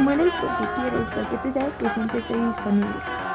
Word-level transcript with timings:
Mueres 0.00 0.32
porque 0.40 0.72
quieres, 0.74 1.10
porque 1.10 1.36
tú 1.42 1.52
sabes 1.52 1.76
que 1.76 1.90
siempre 1.90 2.18
estoy 2.18 2.40
disponible. 2.40 3.25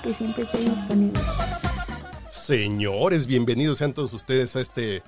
Que 0.00 0.14
siempre 0.14 0.44
estoy 0.44 0.64
disponible. 0.64 1.20
Señores, 2.30 3.26
bienvenidos 3.26 3.78
sean 3.78 3.92
todos 3.92 4.12
ustedes 4.12 4.56
a 4.56 4.60
este 4.60 5.02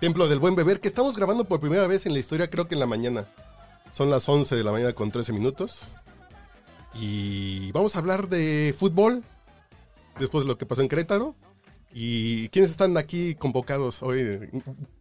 Templo 0.00 0.28
del 0.28 0.38
Buen 0.38 0.56
Beber 0.56 0.80
que 0.80 0.88
estamos 0.88 1.16
grabando 1.16 1.44
por 1.44 1.60
primera 1.60 1.86
vez 1.86 2.06
en 2.06 2.12
la 2.12 2.18
historia, 2.18 2.50
creo 2.50 2.66
que 2.66 2.74
en 2.74 2.80
la 2.80 2.86
mañana. 2.86 3.26
Son 3.90 4.10
las 4.10 4.28
11 4.28 4.56
de 4.56 4.64
la 4.64 4.72
mañana 4.72 4.92
con 4.92 5.10
13 5.10 5.32
minutos. 5.32 5.88
Y 6.94 7.70
vamos 7.72 7.94
a 7.94 8.00
hablar 8.00 8.28
de 8.28 8.74
fútbol, 8.76 9.22
después 10.18 10.44
de 10.44 10.48
lo 10.48 10.58
que 10.58 10.66
pasó 10.66 10.82
en 10.82 10.88
Querétaro. 10.88 11.34
¿Y 11.92 12.48
quiénes 12.48 12.70
están 12.70 12.96
aquí 12.96 13.36
convocados 13.36 14.02
hoy? 14.02 14.50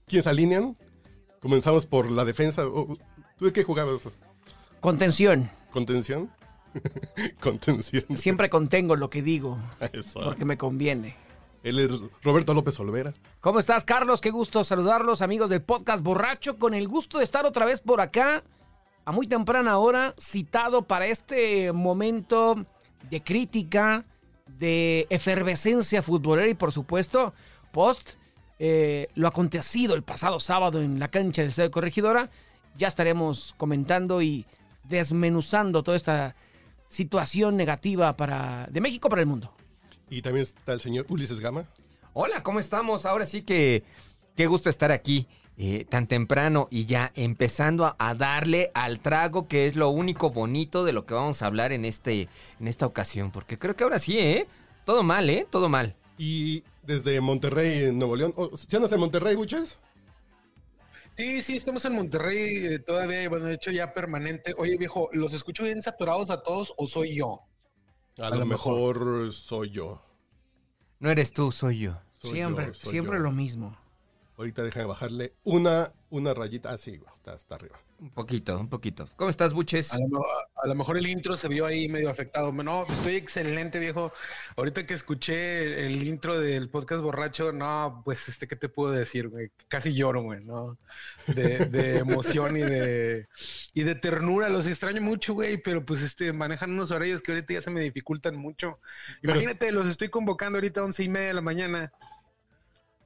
¿Quiénes 0.06 0.28
alinean? 0.28 0.78
Comenzamos 1.42 1.86
por 1.86 2.12
la 2.12 2.24
defensa. 2.24 2.68
Oh, 2.68 2.98
¿Tú 3.38 3.46
de 3.46 3.54
qué 3.54 3.64
jugabas? 3.64 4.02
Contención. 4.80 5.50
¿Contención? 5.72 6.30
Contención. 7.40 8.18
Siempre 8.18 8.50
contengo 8.50 8.96
lo 8.96 9.10
que 9.10 9.22
digo, 9.22 9.58
Eso. 9.92 10.22
porque 10.24 10.46
me 10.46 10.58
conviene. 10.58 11.16
Él 11.64 11.80
es 11.80 11.92
Roberto 12.22 12.54
López 12.54 12.78
Olvera. 12.80 13.14
¿Cómo 13.40 13.60
estás, 13.60 13.84
Carlos? 13.86 14.20
Qué 14.20 14.32
gusto 14.32 14.64
saludarlos, 14.64 15.22
amigos 15.22 15.50
del 15.50 15.62
podcast 15.62 16.04
Borracho, 16.04 16.58
con 16.58 16.74
el 16.74 16.88
gusto 16.88 17.20
de 17.20 17.24
estar 17.24 17.46
otra 17.46 17.66
vez 17.66 17.80
por 17.80 18.02
acá, 18.02 18.44
a 19.06 19.12
muy 19.12 19.28
temprana 19.28 19.78
hora, 19.78 20.14
citado 20.20 20.88
para 20.88 21.08
este 21.08 21.72
momento 21.72 22.66
de 23.10 23.24
crítica, 23.24 24.06
de 24.46 25.08
efervescencia 25.10 26.02
futbolera 26.02 26.50
y, 26.50 26.54
por 26.54 26.74
supuesto, 26.74 27.34
post 27.72 28.16
eh, 28.60 29.08
lo 29.16 29.28
acontecido 29.28 29.96
el 29.96 30.04
pasado 30.04 30.40
sábado 30.40 30.82
en 30.82 31.00
la 31.00 31.10
cancha 31.10 31.42
del 31.42 31.50
Estadio 31.50 31.72
Corregidora. 31.72 32.30
Ya 32.76 32.88
estaremos 32.88 33.54
comentando 33.58 34.22
y 34.22 34.46
desmenuzando 34.84 35.84
toda 35.84 35.98
esta 35.98 36.36
situación 36.94 37.58
negativa 37.58 38.16
para, 38.16 38.68
de 38.72 38.80
México 38.80 39.10
para 39.10 39.22
el 39.22 39.28
mundo. 39.28 39.54
Y 40.10 40.22
también 40.22 40.44
está 40.44 40.74
el 40.74 40.80
señor 40.80 41.06
Ulises 41.10 41.40
Gama. 41.40 41.66
Hola, 42.14 42.44
¿cómo 42.44 42.60
estamos? 42.60 43.06
Ahora 43.06 43.26
sí 43.26 43.42
que 43.42 43.84
qué 44.36 44.46
gusto 44.46 44.70
estar 44.70 44.92
aquí 44.92 45.28
eh, 45.58 45.86
tan 45.90 46.08
temprano 46.08 46.68
y 46.70 46.86
ya 46.86 47.12
empezando 47.16 47.86
a, 47.86 47.96
a 47.98 48.14
darle 48.14 48.72
al 48.76 49.00
trago, 49.00 49.48
que 49.48 49.66
es 49.66 49.76
lo 49.76 49.90
único 49.90 50.30
bonito 50.30 50.84
de 50.84 50.94
lo 50.94 51.06
que 51.06 51.16
vamos 51.16 51.42
a 51.42 51.48
hablar 51.48 51.72
en, 51.72 51.84
este, 51.84 52.30
en 52.60 52.68
esta 52.68 52.86
ocasión. 52.86 53.32
Porque 53.32 53.58
creo 53.58 53.76
que 53.76 53.84
ahora 53.84 53.98
sí, 53.98 54.20
¿eh? 54.20 54.46
Todo 54.86 55.02
mal, 55.02 55.30
¿eh? 55.32 55.48
Todo 55.50 55.70
mal. 55.70 55.96
Y 56.20 56.64
desde 56.84 57.20
Monterrey, 57.22 57.86
en 57.86 57.98
Nuevo 57.98 58.16
León. 58.16 58.34
Oh, 58.36 58.56
¿Sí 58.56 58.76
andas 58.76 58.92
en 58.92 59.00
Monterrey, 59.00 59.36
Buches? 59.36 59.80
Sí, 61.16 61.42
sí, 61.42 61.56
estamos 61.56 61.86
en 61.86 61.94
Monterrey 61.94 62.66
eh, 62.66 62.80
todavía, 62.80 63.30
bueno, 63.30 63.46
de 63.46 63.54
hecho 63.54 63.72
ya 63.72 63.94
permanente. 63.94 64.54
Oye, 64.58 64.78
viejo, 64.78 65.10
¿los 65.14 65.34
escucho 65.34 65.64
bien 65.64 65.82
saturados 65.82 66.32
a 66.32 66.42
todos 66.42 66.74
o 66.78 66.88
soy 66.88 67.18
yo? 67.18 67.42
A, 68.18 68.30
lo, 68.32 68.38
lo 68.38 68.46
mejor. 68.46 69.32
soy 69.32 69.70
yo. 69.70 70.02
No 71.00 71.12
eres 71.12 71.34
tú, 71.34 71.52
soy 71.52 71.80
yo. 71.80 72.02
Soy 72.20 72.32
siempre, 72.32 72.68
yo, 72.68 72.74
soy 72.74 72.92
siempre 72.92 73.18
yo. 73.18 73.24
lo 73.24 73.32
mismo. 73.32 73.78
Ahorita 74.38 74.64
déjame 74.64 74.86
bajarle 74.86 75.36
una, 75.44 75.94
una 76.14 76.34
rayita. 76.34 76.72
Ah, 76.72 76.78
sí, 76.78 77.02
está, 77.16 77.34
está 77.34 77.56
arriba. 77.56 77.80
Un 78.00 78.12
poquito, 78.12 78.60
un 78.60 78.70
poquito. 78.70 79.10
¿Cómo 79.16 79.30
estás, 79.32 79.54
Buches? 79.54 79.94
A 79.94 79.98
lo, 79.98 80.08
mo- 80.10 80.26
a 80.62 80.68
lo 80.68 80.76
mejor 80.76 80.98
el 80.98 81.08
intro 81.08 81.36
se 81.36 81.48
vio 81.48 81.66
ahí 81.66 81.88
medio 81.90 82.10
afectado. 82.10 82.52
No, 82.52 82.84
estoy 82.86 83.16
excelente, 83.16 83.80
viejo. 83.80 84.12
Ahorita 84.56 84.86
que 84.86 84.94
escuché 84.94 85.86
el 85.88 86.04
intro 86.04 86.40
del 86.40 86.70
podcast 86.70 87.02
borracho, 87.02 87.52
no, 87.52 88.02
pues, 88.06 88.30
este, 88.30 88.48
¿qué 88.48 88.56
te 88.56 88.70
puedo 88.70 88.92
decir, 88.92 89.30
güey? 89.30 89.50
Casi 89.70 89.94
lloro, 89.96 90.22
güey, 90.22 90.44
¿no? 90.44 90.78
De, 91.28 91.66
de 91.66 91.98
emoción 92.00 92.58
y 92.58 92.62
de, 92.62 93.28
y 93.74 93.84
de 93.84 93.96
ternura. 93.96 94.50
Los 94.50 94.68
extraño 94.68 95.02
mucho, 95.02 95.34
güey, 95.34 95.58
pero 95.58 95.84
pues, 95.84 96.02
este, 96.04 96.32
manejan 96.32 96.72
unos 96.72 96.92
horarios 96.92 97.22
que 97.24 97.32
ahorita 97.32 97.54
ya 97.56 97.62
se 97.64 97.72
me 97.72 97.82
dificultan 97.82 98.36
mucho. 98.36 98.80
Pero- 99.22 99.34
Imagínate, 99.34 99.72
los 99.72 99.88
estoy 99.88 100.10
convocando 100.10 100.58
ahorita 100.58 100.82
a 100.82 100.84
once 100.84 101.04
y 101.04 101.10
media 101.10 101.30
de 101.30 101.34
la 101.34 101.42
mañana. 101.42 101.92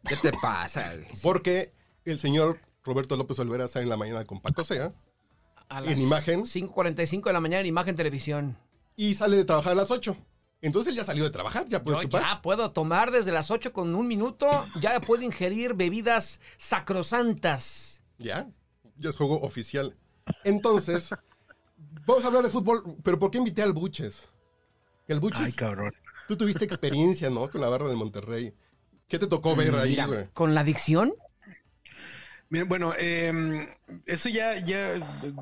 ¿Qué 0.08 0.16
te 0.18 0.32
pasa? 0.42 0.94
güey? 0.96 1.08
Porque 1.22 1.72
el 2.06 2.18
señor 2.20 2.60
Roberto 2.88 3.16
López 3.18 3.38
Olvera 3.40 3.66
está 3.66 3.82
en 3.82 3.90
la 3.90 3.98
mañana 3.98 4.26
con 4.26 4.40
Paco 4.42 4.64
Sea 4.64 4.94
A 5.70 5.84
¿En 5.84 6.00
imagen? 6.00 6.42
5.45 6.44 7.26
de 7.26 7.34
la 7.34 7.40
mañana 7.42 7.62
en 7.62 7.68
imagen 7.68 7.96
televisión. 7.96 8.58
y 8.96 9.14
sale 9.14 9.36
de 9.38 9.46
trabajar 9.46 9.74
a 9.74 9.76
las 9.76 9.92
8. 9.92 10.16
Entonces 10.62 10.90
él 10.92 10.98
ya 10.98 11.04
salió 11.04 11.24
de 11.24 11.30
trabajar, 11.30 11.68
ya 11.68 11.84
puede 11.84 11.98
Yo 11.98 12.02
chupar. 12.04 12.22
ya 12.24 12.42
puedo 12.42 12.72
tomar 12.72 13.12
desde 13.12 13.32
las 13.32 13.52
8 13.52 13.72
con 13.74 13.94
un 13.94 14.08
minuto, 14.08 14.66
ya 14.82 15.00
puedo 15.00 15.22
ingerir 15.22 15.76
bebidas 15.76 16.40
sacrosantas. 16.58 18.02
Ya, 18.18 18.50
ya 18.98 19.10
es 19.10 19.16
juego 19.16 19.40
oficial. 19.42 19.96
Entonces, 20.44 21.14
vamos 22.08 22.24
a 22.24 22.28
hablar 22.28 22.44
de 22.44 22.50
fútbol, 22.50 22.84
pero 23.04 23.20
¿por 23.20 23.30
qué 23.30 23.38
invité 23.38 23.62
al 23.62 23.74
Buches? 23.74 24.30
El 25.08 25.20
Buches, 25.20 25.56
cabrón. 25.56 25.94
tú 26.28 26.36
tuviste 26.38 26.66
experiencia, 26.66 27.30
¿no? 27.30 27.50
Con 27.52 27.62
la 27.62 27.70
barra 27.70 27.88
de 27.90 27.96
Monterrey. 27.96 28.54
¿Qué 29.08 29.20
te 29.20 29.28
tocó 29.28 29.56
ver 29.56 29.76
ahí, 29.76 29.96
güey? 30.08 30.28
¿Con 30.34 30.56
la 30.56 30.62
adicción? 30.62 31.14
Bueno, 32.50 32.94
eh, 32.98 33.68
eso 34.06 34.30
ya, 34.30 34.64
ya 34.64 34.94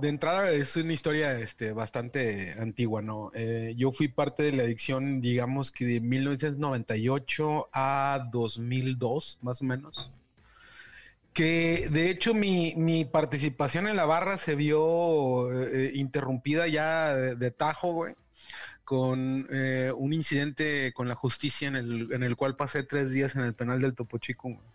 de 0.02 0.10
entrada 0.10 0.52
es 0.52 0.76
una 0.76 0.94
historia 0.94 1.40
este, 1.40 1.72
bastante 1.72 2.54
antigua, 2.60 3.04
¿no? 3.04 3.32
Eh, 3.36 3.76
yo 3.78 3.92
fui 3.92 4.08
parte 4.08 4.42
de 4.42 4.54
la 4.54 4.64
adicción, 4.64 5.22
digamos 5.22 5.72
que 5.72 5.86
de 5.86 6.02
1998 6.02 7.70
a 7.72 8.28
2002, 8.32 9.40
más 9.44 9.62
o 9.62 9.66
menos. 9.66 10.10
Que 11.34 11.90
de 11.92 12.10
hecho 12.10 12.34
mi, 12.34 12.74
mi 12.76 13.06
participación 13.06 13.88
en 13.88 13.98
la 13.98 14.06
barra 14.06 14.38
se 14.40 14.56
vio 14.56 15.52
eh, 15.52 15.92
interrumpida 15.94 16.68
ya 16.68 17.16
de, 17.16 17.36
de 17.36 17.52
tajo, 17.52 17.94
güey, 17.94 18.16
con 18.84 19.48
eh, 19.52 19.92
un 19.96 20.14
incidente 20.14 20.92
con 20.94 21.08
la 21.08 21.16
justicia 21.16 21.68
en 21.68 21.76
el, 21.76 22.14
en 22.14 22.24
el 22.24 22.36
cual 22.36 22.56
pasé 22.56 22.84
tres 22.84 23.12
días 23.12 23.36
en 23.36 23.44
el 23.44 23.54
penal 23.54 23.82
del 23.82 23.94
Topo 23.94 24.18
Chico, 24.18 24.50
güey 24.50 24.75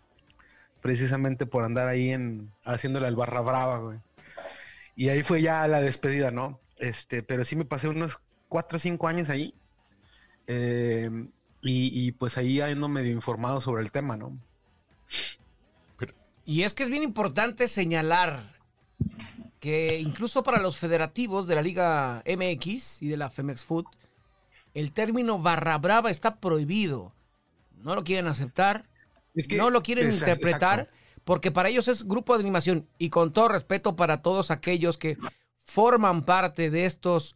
precisamente 0.81 1.45
por 1.45 1.63
andar 1.63 1.87
ahí 1.87 2.09
en 2.09 2.51
haciéndole 2.63 3.07
al 3.07 3.15
barra 3.15 3.41
brava, 3.41 3.79
güey. 3.79 3.99
Y 4.95 5.09
ahí 5.09 5.23
fue 5.23 5.41
ya 5.41 5.67
la 5.67 5.81
despedida, 5.81 6.31
¿no? 6.31 6.59
Este, 6.77 7.23
pero 7.23 7.45
sí 7.45 7.55
me 7.55 7.65
pasé 7.65 7.87
unos 7.87 8.19
cuatro 8.49 8.77
o 8.77 8.79
cinco 8.79 9.07
años 9.07 9.29
ahí. 9.29 9.53
Eh, 10.47 11.09
y, 11.61 12.07
y, 12.07 12.11
pues 12.11 12.37
ahí 12.37 12.59
ando 12.59 12.89
medio 12.89 13.11
informado 13.11 13.61
sobre 13.61 13.83
el 13.83 13.91
tema, 13.91 14.17
¿no? 14.17 14.37
Y 16.43 16.63
es 16.63 16.73
que 16.73 16.83
es 16.83 16.89
bien 16.89 17.03
importante 17.03 17.67
señalar 17.67 18.59
que 19.59 19.99
incluso 19.99 20.41
para 20.41 20.59
los 20.59 20.77
federativos 20.77 21.45
de 21.45 21.55
la 21.55 21.61
Liga 21.61 22.23
MX 22.25 23.03
y 23.03 23.07
de 23.07 23.17
la 23.17 23.29
Femex 23.29 23.63
Food, 23.63 23.85
el 24.73 24.91
término 24.91 25.37
barra 25.37 25.77
brava 25.77 26.09
está 26.09 26.39
prohibido. 26.39 27.13
No 27.77 27.93
lo 27.93 28.03
quieren 28.03 28.27
aceptar, 28.27 28.85
Es 29.33 29.47
que- 29.47 29.57
no 29.57 29.69
lo 29.69 29.81
quieren 29.83 30.11
interpretar, 30.11 30.81
exacto. 30.81 30.95
porque 31.23 31.51
para 31.51 31.69
ellos 31.69 31.87
es 31.87 32.07
grupo 32.07 32.35
de 32.37 32.41
animación. 32.41 32.87
Y 32.97 33.09
con 33.09 33.31
todo 33.31 33.47
respeto 33.49 33.95
para 33.95 34.21
todos 34.21 34.51
aquellos 34.51 34.97
que 34.97 35.17
forman 35.63 36.23
parte 36.23 36.69
de 36.69 36.85
estos, 36.85 37.35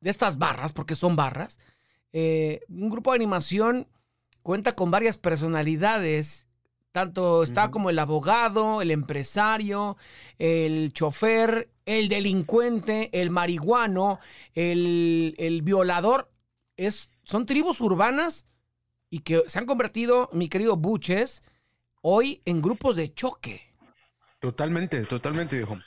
de 0.00 0.10
estas 0.10 0.38
barras, 0.38 0.72
porque 0.72 0.94
son 0.94 1.16
barras, 1.16 1.58
eh, 2.12 2.60
un 2.68 2.90
grupo 2.90 3.12
de 3.12 3.16
animación 3.16 3.86
cuenta 4.42 4.72
con 4.72 4.90
varias 4.90 5.16
personalidades. 5.16 6.46
Tanto 6.92 7.44
está 7.44 7.70
como 7.70 7.88
el 7.88 8.00
abogado, 8.00 8.82
el 8.82 8.90
empresario, 8.90 9.96
el 10.40 10.92
chofer, 10.92 11.70
el 11.86 12.08
delincuente, 12.08 13.10
el 13.12 13.30
marihuano, 13.30 14.18
el, 14.54 15.36
el 15.38 15.62
violador. 15.62 16.32
Es, 16.76 17.10
son 17.22 17.46
tribus 17.46 17.80
urbanas 17.80 18.48
y 19.10 19.20
que 19.20 19.42
se 19.46 19.58
han 19.58 19.66
convertido, 19.66 20.30
mi 20.32 20.48
querido 20.48 20.76
Buches, 20.76 21.42
hoy 22.02 22.42
en 22.44 22.62
grupos 22.62 22.96
de 22.96 23.12
choque. 23.12 23.62
Totalmente, 24.40 25.04
totalmente, 25.04 25.56
viejo. 25.56 25.78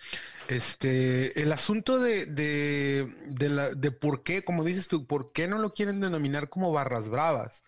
Este, 0.47 1.41
el 1.41 1.51
asunto 1.51 1.99
de, 1.99 2.25
de, 2.25 3.15
de, 3.27 3.49
la, 3.49 3.73
de 3.73 3.91
por 3.91 4.23
qué, 4.23 4.43
como 4.43 4.63
dices 4.63 4.87
tú, 4.87 5.07
por 5.07 5.31
qué 5.31 5.47
no 5.47 5.57
lo 5.57 5.71
quieren 5.71 6.01
denominar 6.01 6.49
como 6.49 6.71
barras 6.71 7.09
bravas, 7.09 7.63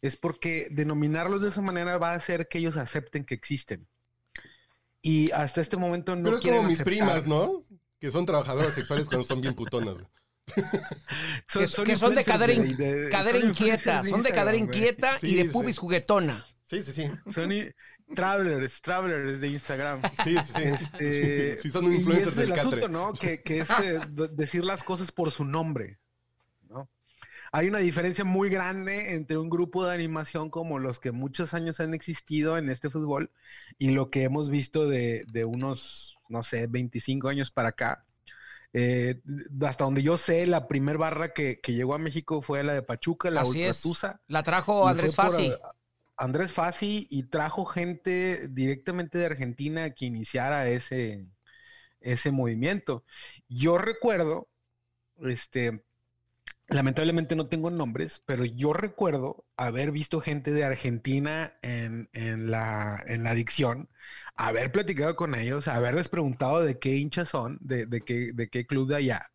es 0.00 0.16
porque 0.16 0.68
denominarlos 0.70 1.42
de 1.42 1.48
esa 1.48 1.60
manera 1.60 1.98
va 1.98 2.12
a 2.12 2.14
hacer 2.14 2.48
que 2.48 2.58
ellos 2.58 2.76
acepten 2.76 3.24
que 3.24 3.34
existen. 3.34 3.86
Y 5.02 5.30
hasta 5.32 5.60
este 5.60 5.76
momento 5.76 6.16
no 6.16 6.22
Pero 6.24 6.36
es 6.36 6.42
quieren 6.42 6.58
como 6.60 6.68
mis 6.68 6.80
aceptar. 6.80 6.84
primas, 6.84 7.26
¿no? 7.26 7.64
Que 7.98 8.10
son 8.10 8.26
trabajadoras 8.26 8.74
sexuales 8.74 9.08
cuando 9.08 9.26
son 9.26 9.40
bien 9.40 9.54
putonas. 9.54 9.96
Güey. 10.54 11.66
que, 11.66 11.82
que 11.84 11.96
son 11.96 12.14
de 12.14 12.24
cadera, 12.24 12.52
in- 12.52 12.76
de- 12.76 13.08
cadera 13.10 13.40
son 13.40 13.48
inquieta, 13.48 14.02
de 14.02 14.10
son 14.10 14.22
de 14.22 14.30
cadera 14.32 14.56
inquieta 14.56 15.16
y 15.22 15.34
de 15.36 15.44
sí. 15.44 15.48
pubis 15.50 15.78
juguetona. 15.78 16.44
Sí, 16.64 16.82
sí, 16.82 16.92
sí. 16.92 17.10
Son 17.34 17.50
travelers, 18.14 18.82
travelers 18.82 19.40
de 19.40 19.48
Instagram. 19.48 20.02
Sí, 20.24 20.36
sí, 20.44 20.52
sí. 20.54 20.62
Este, 20.62 21.56
Sí, 21.56 21.62
sí, 21.62 21.70
son 21.70 21.92
influencers 21.92 22.26
y 22.26 22.30
es 22.30 22.36
del 22.36 22.50
el 22.50 22.54
catre. 22.56 22.68
asunto, 22.80 22.88
¿no? 22.88 23.12
Que, 23.12 23.42
que 23.42 23.60
es 23.60 23.70
eh, 23.82 24.00
decir 24.32 24.64
las 24.64 24.82
cosas 24.84 25.10
por 25.12 25.30
su 25.30 25.44
nombre, 25.44 25.98
¿no? 26.68 26.88
Hay 27.52 27.66
una 27.68 27.78
diferencia 27.78 28.24
muy 28.24 28.48
grande 28.50 29.14
entre 29.14 29.36
un 29.36 29.50
grupo 29.50 29.84
de 29.84 29.92
animación 29.94 30.50
como 30.50 30.78
los 30.78 31.00
que 31.00 31.10
muchos 31.10 31.52
años 31.54 31.80
han 31.80 31.94
existido 31.94 32.56
en 32.56 32.68
este 32.70 32.90
fútbol 32.90 33.32
y 33.78 33.90
lo 33.90 34.10
que 34.10 34.22
hemos 34.22 34.50
visto 34.50 34.88
de, 34.88 35.24
de 35.32 35.44
unos, 35.44 36.16
no 36.28 36.44
sé, 36.44 36.68
25 36.68 37.28
años 37.28 37.50
para 37.50 37.70
acá. 37.70 38.04
Eh, 38.72 39.20
hasta 39.62 39.84
donde 39.84 40.02
yo 40.02 40.16
sé, 40.16 40.46
la 40.46 40.68
primer 40.68 40.96
barra 40.96 41.32
que, 41.32 41.60
que 41.60 41.72
llegó 41.72 41.94
a 41.94 41.98
México 41.98 42.40
fue 42.40 42.62
la 42.62 42.72
de 42.72 42.82
Pachuca, 42.82 43.30
la 43.30 43.40
Así 43.42 43.62
es. 43.62 43.84
Ultratusa. 43.84 44.20
La 44.28 44.42
trajo 44.42 44.86
Andrés 44.86 45.14
Fassi. 45.16 45.52
Andrés 46.16 46.52
Fassi 46.52 47.06
y 47.10 47.24
trajo 47.24 47.64
gente 47.64 48.46
directamente 48.48 49.18
de 49.18 49.26
Argentina 49.26 49.90
que 49.90 50.04
iniciara 50.04 50.68
ese, 50.68 51.26
ese 52.00 52.30
movimiento. 52.30 53.04
Yo 53.48 53.78
recuerdo, 53.78 54.48
este, 55.22 55.82
lamentablemente 56.70 57.36
no 57.36 57.48
tengo 57.48 57.70
nombres, 57.70 58.22
pero 58.26 58.44
yo 58.44 58.72
recuerdo 58.72 59.44
haber 59.56 59.90
visto 59.92 60.20
gente 60.20 60.52
de 60.52 60.64
Argentina 60.64 61.54
en, 61.62 62.08
en 62.12 62.50
la, 62.50 63.02
en 63.06 63.24
la 63.24 63.30
adicción, 63.30 63.88
haber 64.36 64.72
platicado 64.72 65.16
con 65.16 65.34
ellos, 65.34 65.68
haberles 65.68 66.08
preguntado 66.08 66.62
de 66.64 66.78
qué 66.78 66.96
hinchas 66.96 67.28
son, 67.28 67.58
de, 67.60 67.86
de 67.86 68.00
qué, 68.02 68.30
de 68.34 68.48
qué 68.48 68.66
club 68.66 68.88
de 68.88 68.96
allá. 68.96 69.30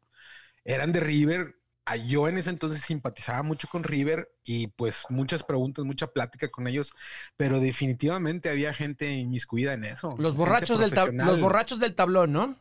Eran 0.63 0.91
de 0.91 0.99
River. 0.99 1.55
Ah, 1.85 1.97
Yo 1.97 2.27
en 2.27 2.37
ese 2.39 2.49
entonces 2.49 2.81
simpatizaba 2.81 3.43
mucho 3.43 3.67
con 3.67 3.83
River 3.83 4.27
y 4.43 4.67
pues 4.67 5.03
muchas 5.09 5.43
preguntas, 5.43 5.85
mucha 5.85 6.07
plática 6.07 6.49
con 6.49 6.67
ellos, 6.67 6.91
pero 7.37 7.59
definitivamente 7.59 8.49
había 8.49 8.73
gente 8.73 9.11
inmiscuida 9.13 9.73
en 9.73 9.83
eso. 9.83 10.15
Los 10.17 10.35
borrachos, 10.35 10.79
del 10.79 10.91
tab- 10.93 11.11
los 11.25 11.39
borrachos 11.39 11.79
del 11.79 11.93
tablón, 11.93 12.31
¿no? 12.33 12.57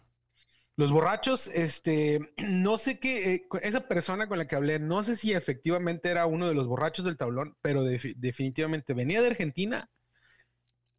Los 0.77 0.91
borrachos, 0.93 1.47
este, 1.49 2.33
no 2.39 2.79
sé 2.79 2.99
qué, 3.01 3.35
eh, 3.35 3.47
esa 3.63 3.87
persona 3.89 4.29
con 4.29 4.39
la 4.39 4.47
que 4.49 4.57
hablé, 4.57 4.79
no 4.79 5.03
sé 5.03 5.17
si 5.17 5.33
efectivamente 5.33 6.11
era 6.11 6.27
uno 6.27 6.49
de 6.49 6.55
los 6.55 6.67
borrachos 6.67 7.05
del 7.05 7.17
tablón, 7.17 7.57
pero 7.63 7.85
defi- 7.85 8.15
definitivamente 8.17 8.93
venía 8.95 9.21
de 9.23 9.29
Argentina 9.29 9.91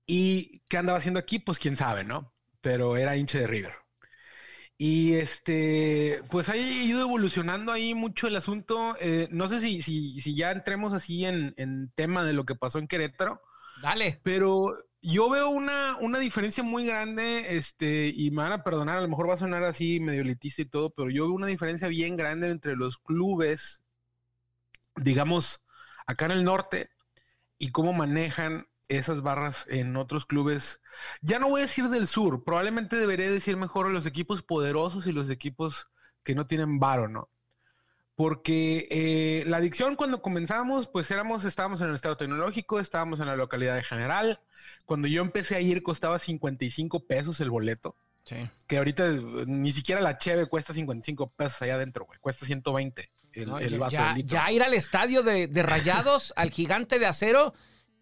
y 0.07 0.62
qué 0.68 0.77
andaba 0.77 0.98
haciendo 0.98 1.19
aquí, 1.19 1.39
pues 1.39 1.60
quién 1.60 1.75
sabe, 1.75 2.04
¿no? 2.04 2.33
Pero 2.62 2.98
era 2.98 3.16
hincha 3.18 3.39
de 3.39 3.48
River. 3.48 3.74
Y 4.77 5.13
este, 5.16 6.21
pues 6.31 6.50
ha 6.50 6.57
ido 6.57 7.01
evolucionando 7.01 7.71
ahí 7.71 7.94
mucho 7.94 8.28
el 8.28 8.36
asunto. 8.36 8.95
eh, 9.00 9.28
no 9.31 9.48
sé 9.48 9.60
si, 9.62 9.81
si, 9.81 10.19
si 10.21 10.36
ya 10.36 10.51
entremos 10.51 10.94
así 10.94 11.25
en, 11.25 11.54
en 11.57 11.92
tema 11.95 12.25
de 12.25 12.33
lo 12.33 12.45
que 12.45 12.56
pasó 12.56 12.80
en 12.80 12.88
Querétaro. 12.88 13.42
Dale. 13.75 14.21
Pero 14.24 14.75
yo 15.06 15.30
veo 15.30 15.50
una, 15.50 15.98
una 16.00 16.19
diferencia 16.19 16.63
muy 16.63 16.86
grande, 16.88 17.56
este, 17.57 18.07
y 18.07 18.31
me 18.31 18.44
van 18.44 18.54
a 18.54 18.63
perdonar, 18.63 18.98
a 18.98 19.02
lo 19.02 19.07
mejor 19.07 19.30
va 19.30 19.36
a 19.36 19.38
sonar 19.38 19.63
así 19.63 20.00
medio 20.00 20.22
elitista 20.22 20.63
y 20.63 20.66
todo, 20.66 20.90
pero 20.92 21.10
yo 21.12 21.25
veo 21.25 21.34
una 21.36 21.48
diferencia 21.48 21.88
bien 21.88 22.16
grande 22.16 22.50
entre 22.50 22.75
los 22.75 22.98
clubes, 22.98 23.84
digamos, 24.96 25.63
acá 26.07 26.25
en 26.25 26.31
el 26.31 26.44
norte, 26.44 26.90
y 27.57 27.72
cómo 27.72 27.94
manejan 27.94 28.68
esas 28.88 29.22
barras 29.22 29.68
en 29.69 29.96
otros 29.96 30.25
clubes. 30.25 30.81
Ya 31.22 31.40
no 31.40 31.50
voy 31.50 31.62
a 31.62 31.63
decir 31.66 31.90
del 31.90 32.07
sur, 32.07 32.44
probablemente 32.44 32.96
debería 32.96 33.30
decir 33.30 33.57
mejor 33.57 33.90
los 33.92 34.06
equipos 34.06 34.42
poderosos 34.42 35.07
y 35.07 35.12
los 35.12 35.30
equipos 35.30 35.90
que 36.24 36.36
no 36.36 36.48
tienen 36.48 36.80
varo, 36.80 37.07
¿no? 37.07 37.30
Porque 38.16 38.88
eh, 38.92 39.44
la 39.48 39.58
adicción 39.58 39.96
cuando 39.98 40.22
comenzamos, 40.22 40.88
pues 40.88 41.12
éramos, 41.12 41.44
estábamos 41.44 41.82
en 41.82 41.90
el 41.90 41.96
estado 41.96 42.16
tecnológico, 42.16 42.80
estábamos 42.80 43.20
en 43.20 43.26
la 43.26 43.36
localidad 43.36 43.76
de 43.76 43.84
General. 43.84 44.40
Cuando 44.86 45.08
yo 45.10 45.22
empecé 45.22 45.56
a 45.56 45.60
ir 45.60 45.84
costaba 45.84 46.18
55 46.18 47.06
pesos 47.06 47.40
el 47.42 47.50
boleto, 47.50 47.96
Sí. 48.24 48.38
que 48.68 48.78
ahorita 48.78 49.06
eh, 49.08 49.22
ni 49.46 49.72
siquiera 49.72 50.02
la 50.02 50.18
cheve 50.18 50.48
cuesta 50.48 50.74
55 50.74 51.30
pesos 51.36 51.62
allá 51.62 51.76
adentro, 51.76 52.06
güey, 52.06 52.18
cuesta 52.20 52.46
120 52.46 53.12
el, 53.34 53.46
No, 53.48 53.60
el 53.60 53.70
ya- 53.70 53.78
vaso 53.78 53.92
ya, 53.98 54.14
de 54.16 54.24
ya 54.24 54.52
ir 54.52 54.64
al 54.64 54.74
estadio 54.74 55.22
de, 55.22 55.48
de 55.48 55.62
Rayados, 55.62 56.34
al 56.38 56.50
gigante 56.52 56.98
de 56.98 57.06
acero, 57.06 57.54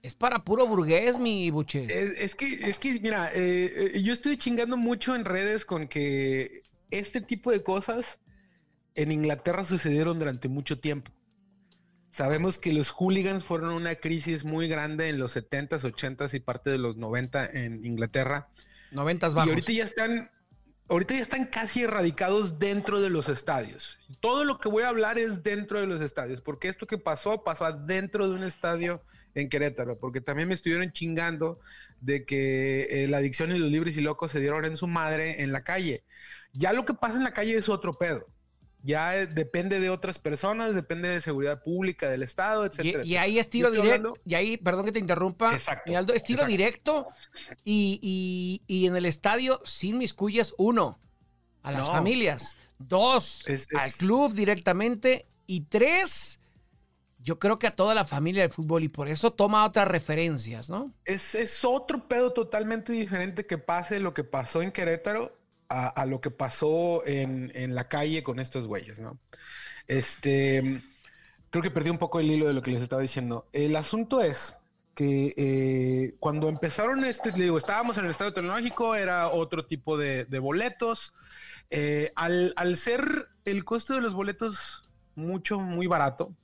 es 0.03 0.13
para 0.15 0.43
puro 0.45 0.67
burgués, 0.67 1.17
mi 1.19 1.49
buches. 1.49 1.89
Es, 1.91 2.21
es 2.21 2.35
que, 2.35 2.53
es 2.53 2.77
que, 2.79 2.99
mira, 3.01 3.31
eh, 3.33 3.99
yo 4.01 4.13
estoy 4.13 4.37
chingando 4.37 4.77
mucho 4.77 5.15
en 5.15 5.25
redes 5.25 5.65
con 5.65 5.87
que 5.87 6.61
este 6.91 7.19
tipo 7.19 7.49
de 7.51 7.63
cosas 7.63 8.19
en 8.95 9.11
Inglaterra 9.11 9.65
sucedieron 9.65 10.19
durante 10.19 10.47
mucho 10.47 10.79
tiempo. 10.79 11.11
Sabemos 12.11 12.59
que 12.59 12.73
los 12.73 12.91
hooligans 12.91 13.43
fueron 13.43 13.71
una 13.73 13.95
crisis 13.95 14.45
muy 14.45 14.67
grande 14.67 15.09
en 15.09 15.17
los 15.17 15.35
70s, 15.35 15.81
80s 15.81 16.33
y 16.35 16.39
parte 16.39 16.69
de 16.69 16.77
los 16.77 16.95
90 16.95 17.45
en 17.45 17.83
Inglaterra. 17.85 18.49
Noventas 18.91 19.33
Y 19.33 19.35
bajos. 19.35 19.49
ahorita 19.49 19.71
ya 19.71 19.83
están, 19.83 20.29
ahorita 20.89 21.15
ya 21.15 21.21
están 21.21 21.45
casi 21.47 21.81
erradicados 21.83 22.59
dentro 22.59 23.01
de 23.01 23.09
los 23.09 23.29
estadios. 23.29 23.97
Todo 24.19 24.45
lo 24.45 24.59
que 24.59 24.69
voy 24.69 24.83
a 24.83 24.89
hablar 24.89 25.17
es 25.17 25.41
dentro 25.41 25.79
de 25.79 25.87
los 25.87 26.01
estadios, 26.01 26.41
porque 26.41 26.67
esto 26.67 26.85
que 26.85 26.99
pasó, 26.99 27.43
pasó 27.43 27.71
dentro 27.73 28.29
de 28.29 28.35
un 28.35 28.43
estadio 28.43 29.01
en 29.33 29.49
Querétaro, 29.49 29.97
porque 29.97 30.21
también 30.21 30.47
me 30.47 30.53
estuvieron 30.53 30.91
chingando 30.91 31.59
de 31.99 32.25
que 32.25 33.03
eh, 33.03 33.07
la 33.07 33.17
adicción 33.17 33.55
y 33.55 33.57
los 33.57 33.71
libres 33.71 33.97
y 33.97 34.01
locos 34.01 34.29
se 34.29 34.39
dieron 34.39 34.65
en 34.65 34.77
su 34.77 34.85
madre 34.85 35.41
en 35.41 35.51
la 35.51 35.63
calle. 35.63 36.03
Ya 36.53 36.73
lo 36.73 36.85
que 36.85 36.93
pasa 36.93 37.17
en 37.17 37.23
la 37.23 37.33
calle 37.33 37.57
es 37.57 37.69
otro 37.69 37.97
pedo. 37.97 38.27
Ya 38.85 39.15
eh, 39.17 39.27
depende 39.27 39.79
de 39.79 39.89
otras 39.89 40.19
personas, 40.19 40.75
depende 40.75 41.07
de 41.07 41.21
seguridad 41.21 41.63
pública, 41.63 42.09
del 42.09 42.21
Estado, 42.21 42.65
etcétera. 42.65 43.05
Y, 43.05 43.13
y 43.13 43.15
ahí 43.17 43.39
es 43.39 43.49
tiro 43.49 43.71
directo. 43.71 44.13
Y 44.25 44.33
ahí, 44.35 44.57
perdón 44.57 44.83
que 44.85 44.91
te 44.91 44.99
interrumpa. 44.99 45.57
Aldo, 45.95 46.13
es 46.13 46.23
tiro 46.23 46.41
exacto. 46.41 46.45
directo. 46.51 47.07
Y, 47.63 47.99
y- 48.01 48.61
y 48.67 48.87
en 48.87 48.97
el 48.97 49.05
estadio, 49.05 49.61
sin 49.63 49.97
miscuyes, 49.97 50.53
uno, 50.57 50.99
a 51.61 51.71
las 51.71 51.87
No. 51.87 51.93
familias. 51.93 52.57
Dos, 52.77 53.43
Es- 53.47 53.69
al 53.73 53.89
club 53.93 54.33
directamente. 54.33 55.27
Y 55.47 55.61
tres, 55.61 56.41
yo 57.19 57.39
creo 57.39 57.59
que 57.59 57.67
a 57.67 57.75
toda 57.77 57.95
la 57.95 58.03
familia 58.03 58.41
del 58.41 58.51
fútbol. 58.51 58.83
Y 58.83 58.89
por 58.89 59.07
eso 59.07 59.31
toma 59.31 59.63
otras 59.65 59.87
referencias, 59.87 60.69
¿no? 60.69 60.91
es, 61.05 61.35
es 61.35 61.63
otro 61.63 62.09
pedo 62.09 62.33
totalmente 62.33 62.91
diferente 62.91 63.45
que 63.45 63.57
pase 63.57 64.01
lo 64.01 64.13
que 64.13 64.25
pasó 64.25 64.61
en 64.61 64.73
Querétaro 64.73 65.37
a, 65.73 66.05
lo 66.05 66.21
que 66.21 66.31
pasó 66.31 67.05
en, 67.05 67.51
en 67.55 67.75
la 67.75 67.87
calle 67.87 68.23
con 68.23 68.39
estos 68.39 68.67
güeyes, 68.67 68.99
¿no? 68.99 69.19
Este, 69.87 70.81
creo 71.49 71.63
que 71.63 71.71
perdí 71.71 71.89
un 71.89 71.97
poco 71.97 72.19
el 72.19 72.31
hilo 72.31 72.47
de 72.47 72.53
lo 72.53 72.61
que 72.61 72.71
les 72.71 72.81
estaba 72.81 73.01
diciendo. 73.01 73.47
El 73.53 73.75
asunto 73.75 74.21
es 74.21 74.53
que 74.95 75.33
eh, 75.37 76.15
cuando 76.19 76.49
empezaron 76.49 77.03
este, 77.03 77.31
digo, 77.31 77.57
estábamos 77.57 77.97
en 77.97 78.05
el 78.05 78.11
estado 78.11 78.33
tecnológico, 78.33 78.95
era 78.95 79.29
otro 79.29 79.65
tipo 79.65 79.97
de, 79.97 80.25
boletos. 80.39 81.13
Eh, 81.69 82.11
al, 82.15 82.53
al 82.55 82.75
ser 82.77 83.27
el 83.45 83.65
costo 83.65 83.95
de 83.95 84.01
los 84.01 84.13
boletos 84.13 84.87
mucho, 85.15 85.59
muy 85.59 85.87
barato, 85.87 86.35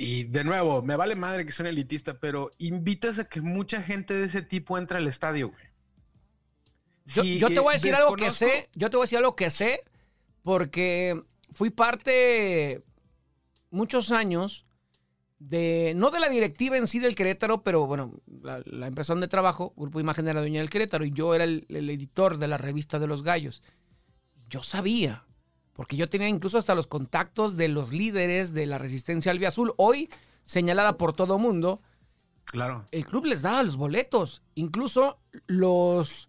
y 0.00 0.24
de 0.24 0.44
nuevo, 0.44 0.80
me 0.80 0.96
vale 0.96 1.14
madre 1.14 1.44
que 1.44 1.52
soy 1.52 1.66
elitista, 1.66 2.14
pero 2.14 2.54
invitas 2.56 3.18
a 3.18 3.24
que 3.26 3.42
mucha 3.42 3.82
gente 3.82 4.14
de 4.14 4.24
ese 4.24 4.40
tipo 4.40 4.78
entre 4.78 4.96
al 4.96 5.06
estadio, 5.06 5.50
güey. 5.50 5.62
Yo, 7.06 7.22
te 7.48 7.54
eh, 7.54 7.58
voy 7.60 7.70
a 7.70 7.76
decir 7.76 7.94
algo 7.94 8.14
que 8.14 8.30
sé, 8.30 8.68
yo 8.74 8.90
te 8.90 8.96
voy 8.96 9.04
a 9.04 9.06
decir 9.06 9.18
algo 9.18 9.34
que 9.34 9.50
sé, 9.50 9.82
porque 10.42 11.20
fui 11.50 11.70
parte 11.70 12.82
muchos 13.70 14.10
años 14.12 14.64
de, 15.38 15.94
no 15.96 16.10
de 16.10 16.20
la 16.20 16.28
directiva 16.28 16.76
en 16.76 16.86
sí 16.86 16.98
del 16.98 17.14
Querétaro, 17.14 17.62
pero 17.62 17.86
bueno, 17.86 18.12
la, 18.42 18.62
la 18.66 18.86
empresa 18.86 19.14
donde 19.14 19.28
trabajo, 19.28 19.72
Grupo 19.76 19.98
Imagen 20.00 20.28
era 20.28 20.40
dueña 20.40 20.60
del 20.60 20.70
Querétaro, 20.70 21.04
y 21.04 21.12
yo 21.12 21.34
era 21.34 21.44
el, 21.44 21.66
el 21.68 21.88
editor 21.90 22.38
de 22.38 22.48
la 22.48 22.58
revista 22.58 22.98
de 22.98 23.06
los 23.06 23.22
gallos. 23.22 23.62
Yo 24.48 24.62
sabía, 24.62 25.24
porque 25.72 25.96
yo 25.96 26.08
tenía 26.08 26.28
incluso 26.28 26.58
hasta 26.58 26.74
los 26.74 26.86
contactos 26.86 27.56
de 27.56 27.68
los 27.68 27.92
líderes 27.92 28.52
de 28.52 28.66
la 28.66 28.78
resistencia 28.78 29.32
albiazul, 29.32 29.72
hoy 29.78 30.10
señalada 30.44 30.96
por 30.98 31.14
todo 31.14 31.38
mundo, 31.38 31.80
Claro. 32.44 32.86
el 32.90 33.06
club 33.06 33.26
les 33.26 33.42
daba 33.42 33.62
los 33.62 33.76
boletos. 33.76 34.42
Incluso 34.56 35.20
los 35.46 36.28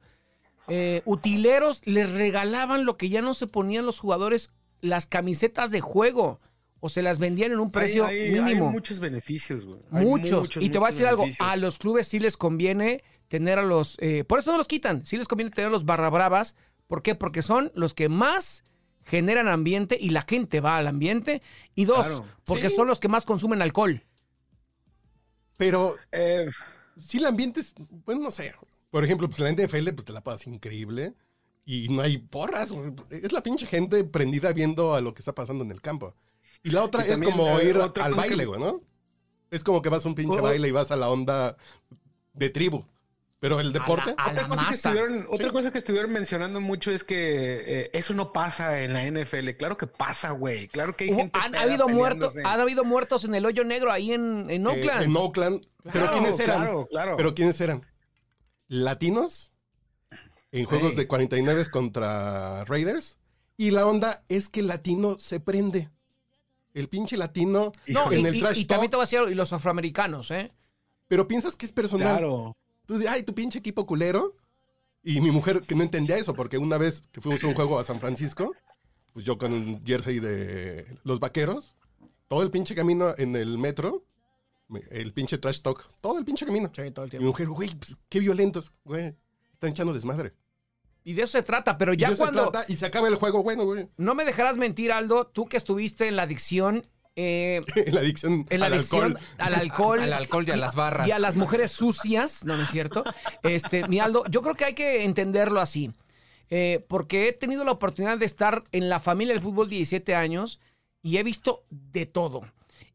eh, 0.73 1.01
utileros 1.05 1.81
les 1.85 2.09
regalaban 2.11 2.85
lo 2.85 2.95
que 2.97 3.09
ya 3.09 3.21
no 3.21 3.33
se 3.33 3.47
ponían 3.47 3.85
los 3.85 3.99
jugadores, 3.99 4.51
las 4.79 5.05
camisetas 5.05 5.69
de 5.71 5.81
juego. 5.81 6.39
O 6.83 6.89
se 6.89 7.03
las 7.03 7.19
vendían 7.19 7.51
en 7.51 7.59
un 7.59 7.69
precio 7.71 8.07
Hay- 8.07 8.19
hay- 8.21 8.31
mínimo. 8.31 8.67
Hay 8.67 8.71
muchos 8.73 8.99
beneficios, 8.99 9.65
güey. 9.65 9.79
Muchos. 9.91 10.49
Y 10.59 10.69
te 10.69 10.79
voy 10.79 10.87
a 10.87 10.91
decir 10.91 11.05
algo, 11.05 11.25
a 11.39 11.55
los 11.55 11.77
clubes 11.77 12.07
sí 12.07 12.19
les 12.19 12.37
conviene 12.37 13.03
tener 13.27 13.59
a 13.59 13.63
los... 13.63 13.97
eh, 13.99 14.23
por 14.23 14.39
eso 14.39 14.51
no 14.51 14.57
los 14.57 14.67
quitan, 14.67 15.05
sí 15.05 15.15
les 15.17 15.27
conviene 15.27 15.51
tener 15.51 15.67
a 15.67 15.71
los 15.71 15.85
barra 15.85 16.09
bravas. 16.09 16.55
¿Por 16.87 17.03
qué? 17.03 17.13
Porque 17.15 17.43
son 17.43 17.71
los 17.75 17.93
que 17.93 18.09
más 18.09 18.63
generan 19.05 19.47
ambiente 19.47 19.95
y 20.01 20.09
la 20.09 20.23
gente 20.23 20.59
va 20.59 20.77
al 20.77 20.87
ambiente. 20.87 21.41
Y 21.75 21.85
dos, 21.85 22.07
Claro. 22.07 22.25
porque 22.45 22.69
Sí. 22.69 22.75
son 22.75 22.87
los 22.87 22.99
que 22.99 23.07
más 23.09 23.25
consumen 23.25 23.61
alcohol. 23.61 24.03
Pero 25.57 25.95
Eh, 26.11 26.47
si 26.97 27.19
el 27.19 27.25
ambiente 27.27 27.59
es, 27.61 27.75
bueno, 28.05 28.21
no 28.21 28.31
sé. 28.31 28.53
Por 28.91 29.03
ejemplo, 29.03 29.27
pues 29.27 29.39
la 29.39 29.51
NFL 29.51 29.89
pues 29.93 30.05
te 30.05 30.13
la 30.13 30.21
pasas 30.21 30.47
increíble. 30.47 31.13
Y 31.65 31.89
no 31.89 32.01
hay 32.01 32.17
porras. 32.17 32.73
Es 33.09 33.31
la 33.31 33.41
pinche 33.43 33.65
gente 33.65 34.03
prendida 34.03 34.51
viendo 34.51 34.93
a 34.95 35.01
lo 35.01 35.13
que 35.13 35.19
está 35.21 35.33
pasando 35.33 35.63
en 35.63 35.71
el 35.71 35.81
campo. 35.81 36.15
Y 36.63 36.71
la 36.71 36.83
otra 36.83 37.01
Y 37.01 37.05
es 37.05 37.11
también, 37.13 37.31
como 37.31 37.59
eh, 37.59 37.69
ir 37.69 37.77
otra 37.77 38.05
al 38.05 38.13
baile, 38.15 38.45
güey, 38.45 38.59
¿no? 38.59 38.81
Es 39.49 39.63
como 39.63 39.81
que 39.81 39.89
vas 39.89 40.05
a 40.05 40.09
un 40.09 40.15
pinche 40.15 40.39
Oh. 40.39 40.41
baile 40.43 40.67
y 40.67 40.71
vas 40.71 40.91
a 40.91 40.95
la 40.95 41.09
onda 41.09 41.55
de 42.33 42.49
tribu. 42.49 42.83
Pero 43.39 43.59
el 43.59 43.73
deporte. 43.73 44.13
A 44.17 44.29
Otra 44.31 44.43
la 44.43 44.47
cosa, 44.47 44.67
que 44.67 44.73
estuvieron, 44.75 45.25
otra 45.29 45.47
Sí. 45.47 45.51
cosa 45.51 45.71
que 45.71 45.77
estuvieron 45.79 46.11
mencionando 46.11 46.61
mucho 46.61 46.91
es 46.91 47.03
que 47.03 47.63
eh, 47.65 47.89
eso 47.93 48.13
no 48.13 48.31
pasa 48.33 48.81
en 48.83 48.93
la 48.93 49.03
NFL. 49.05 49.55
Claro 49.57 49.77
que 49.77 49.87
pasa, 49.87 50.29
güey. 50.31 50.67
Claro 50.67 50.95
que 50.95 51.05
hay 51.05 51.13
gente. 51.15 51.39
han, 51.39 51.55
habido 51.55 51.89
muertos, 51.89 52.37
han 52.37 52.59
habido 52.59 52.83
muertos 52.83 53.23
en 53.23 53.33
el 53.33 53.45
hoyo 53.45 53.63
negro 53.63 53.91
ahí 53.91 54.11
en, 54.13 54.47
en 54.49 54.63
eh, 54.65 54.67
Oakland. 54.69 55.03
en 55.03 55.17
Oakland. 55.17 55.67
pero 55.91 56.11
¿quiénes 56.11 56.39
eran? 56.39 56.57
Claro, 56.61 56.87
claro. 56.87 57.17
Pero 57.17 57.33
¿quiénes 57.33 57.59
eran? 57.61 57.83
¿Latinos? 58.71 59.51
En 60.53 60.65
juegos 60.65 60.91
Sí. 60.91 60.97
de 60.97 61.07
49 61.07 61.65
contra 61.69 62.63
Raiders. 62.65 63.17
Y 63.57 63.71
la 63.71 63.85
onda 63.85 64.23
es 64.29 64.47
que 64.47 64.61
el 64.61 64.67
latino 64.67 65.19
se 65.19 65.41
prende. 65.41 65.89
El 66.73 66.87
pinche 66.87 67.17
latino 67.17 67.73
no, 67.87 68.11
en 68.13 68.21
y, 68.21 68.25
el 68.27 68.35
y- 68.37 68.39
trash 68.39 68.59
y 68.59 68.65
también 68.65 68.89
te 68.89 68.95
voy 68.95 69.03
a 69.03 69.05
decir, 69.07 69.19
y 69.29 69.35
los 69.35 69.51
afroamericanos, 69.51 70.31
¿eh? 70.31 70.53
Pero 71.09 71.27
piensas 71.27 71.57
que 71.57 71.65
es 71.65 71.73
personal. 71.73 72.13
Claro. 72.19 72.55
Tú 72.85 72.93
dices, 72.93 73.09
ay, 73.09 73.23
tu 73.23 73.33
pinche 73.35 73.59
equipo 73.59 73.85
culero. 73.85 74.37
Y 75.03 75.19
mi 75.19 75.31
mujer 75.31 75.61
que 75.63 75.75
no 75.75 75.83
entendía 75.83 76.17
eso, 76.17 76.33
porque 76.33 76.57
una 76.57 76.77
vez 76.77 77.03
que 77.11 77.19
fuimos 77.19 77.43
a 77.43 77.47
un 77.47 77.55
juego 77.55 77.77
a 77.77 77.83
San 77.83 77.99
Francisco, 77.99 78.53
pues 79.11 79.25
yo 79.25 79.37
con 79.37 79.51
un 79.51 79.83
jersey 79.85 80.19
de 80.19 80.85
los 81.03 81.19
vaqueros, 81.19 81.75
todo 82.29 82.41
el 82.43 82.51
pinche 82.51 82.73
camino 82.73 83.13
en 83.17 83.35
el 83.35 83.57
metro, 83.57 84.05
me- 84.13 84.20
el 84.91 85.13
pinche 85.13 85.37
trash 85.37 85.61
talk, 85.61 85.87
todo 86.01 86.17
el 86.19 86.25
pinche 86.25 86.45
camino. 86.45 86.71
Sí, 86.75 86.91
todo 86.91 87.05
el 87.05 87.09
Y 87.09 87.17
mi 87.17 87.19
tiempo. 87.19 87.27
mujer, 87.27 87.47
güey, 87.49 87.75
pues, 87.75 87.97
qué 88.09 88.19
violentos, 88.19 88.71
güey. 88.83 89.15
Están 89.53 89.71
echando 89.71 89.93
desmadre. 89.93 90.33
Y 91.03 91.13
de 91.13 91.23
eso 91.23 91.31
se 91.33 91.43
trata, 91.43 91.77
pero 91.77 91.93
Y 91.93 91.97
ya 91.97 92.07
de 92.09 92.13
eso 92.13 92.25
se 92.25 92.31
cuando... 92.31 92.51
trata, 92.51 92.71
y 92.71 92.75
se 92.75 92.85
acaba 92.85 93.07
el 93.07 93.15
juego, 93.15 93.41
bueno, 93.43 93.63
güey. 93.65 93.89
No 93.97 94.13
me 94.15 94.23
dejarás 94.25 94.57
mentir, 94.57 94.91
Aldo, 94.91 95.25
tú 95.27 95.45
que 95.45 95.57
estuviste 95.57 96.07
en 96.07 96.15
la 96.15 96.23
adicción, 96.23 96.85
eh, 97.15 97.61
En 97.75 97.93
la 97.95 98.01
adicción 98.01 98.45
en 98.49 98.59
la 98.59 98.67
al 98.67 98.73
adicción 98.73 99.03
alcohol. 99.17 99.21
al 99.39 99.53
alcohol, 99.59 99.99
Al 100.01 100.13
alcohol 100.13 100.45
y 100.47 100.51
a 100.51 100.57
las 100.57 100.75
barras. 100.75 101.07
y 101.07 101.11
a 101.11 101.19
las 101.19 101.35
mujeres 101.35 101.71
sucias, 101.71 102.45
no, 102.45 102.55
no 102.55 102.63
es 102.63 102.69
cierto. 102.69 103.03
Este, 103.43 103.87
mi 103.87 103.99
Aldo, 103.99 104.23
yo 104.29 104.41
creo 104.41 104.55
que 104.55 104.65
hay 104.65 104.73
que 104.75 105.03
entenderlo 105.03 105.59
así. 105.59 105.91
eh, 106.49 106.85
porque 106.87 107.29
he 107.29 107.33
tenido 107.33 107.63
la 107.63 107.71
oportunidad 107.71 108.17
de 108.17 108.25
estar 108.25 108.63
en 108.71 108.87
la 108.89 108.99
familia 108.99 109.33
del 109.33 109.41
fútbol 109.43 109.69
17 109.69 110.13
años 110.15 110.59
y 111.01 111.17
he 111.17 111.23
visto 111.23 111.63
de 111.69 112.05
todo. 112.05 112.41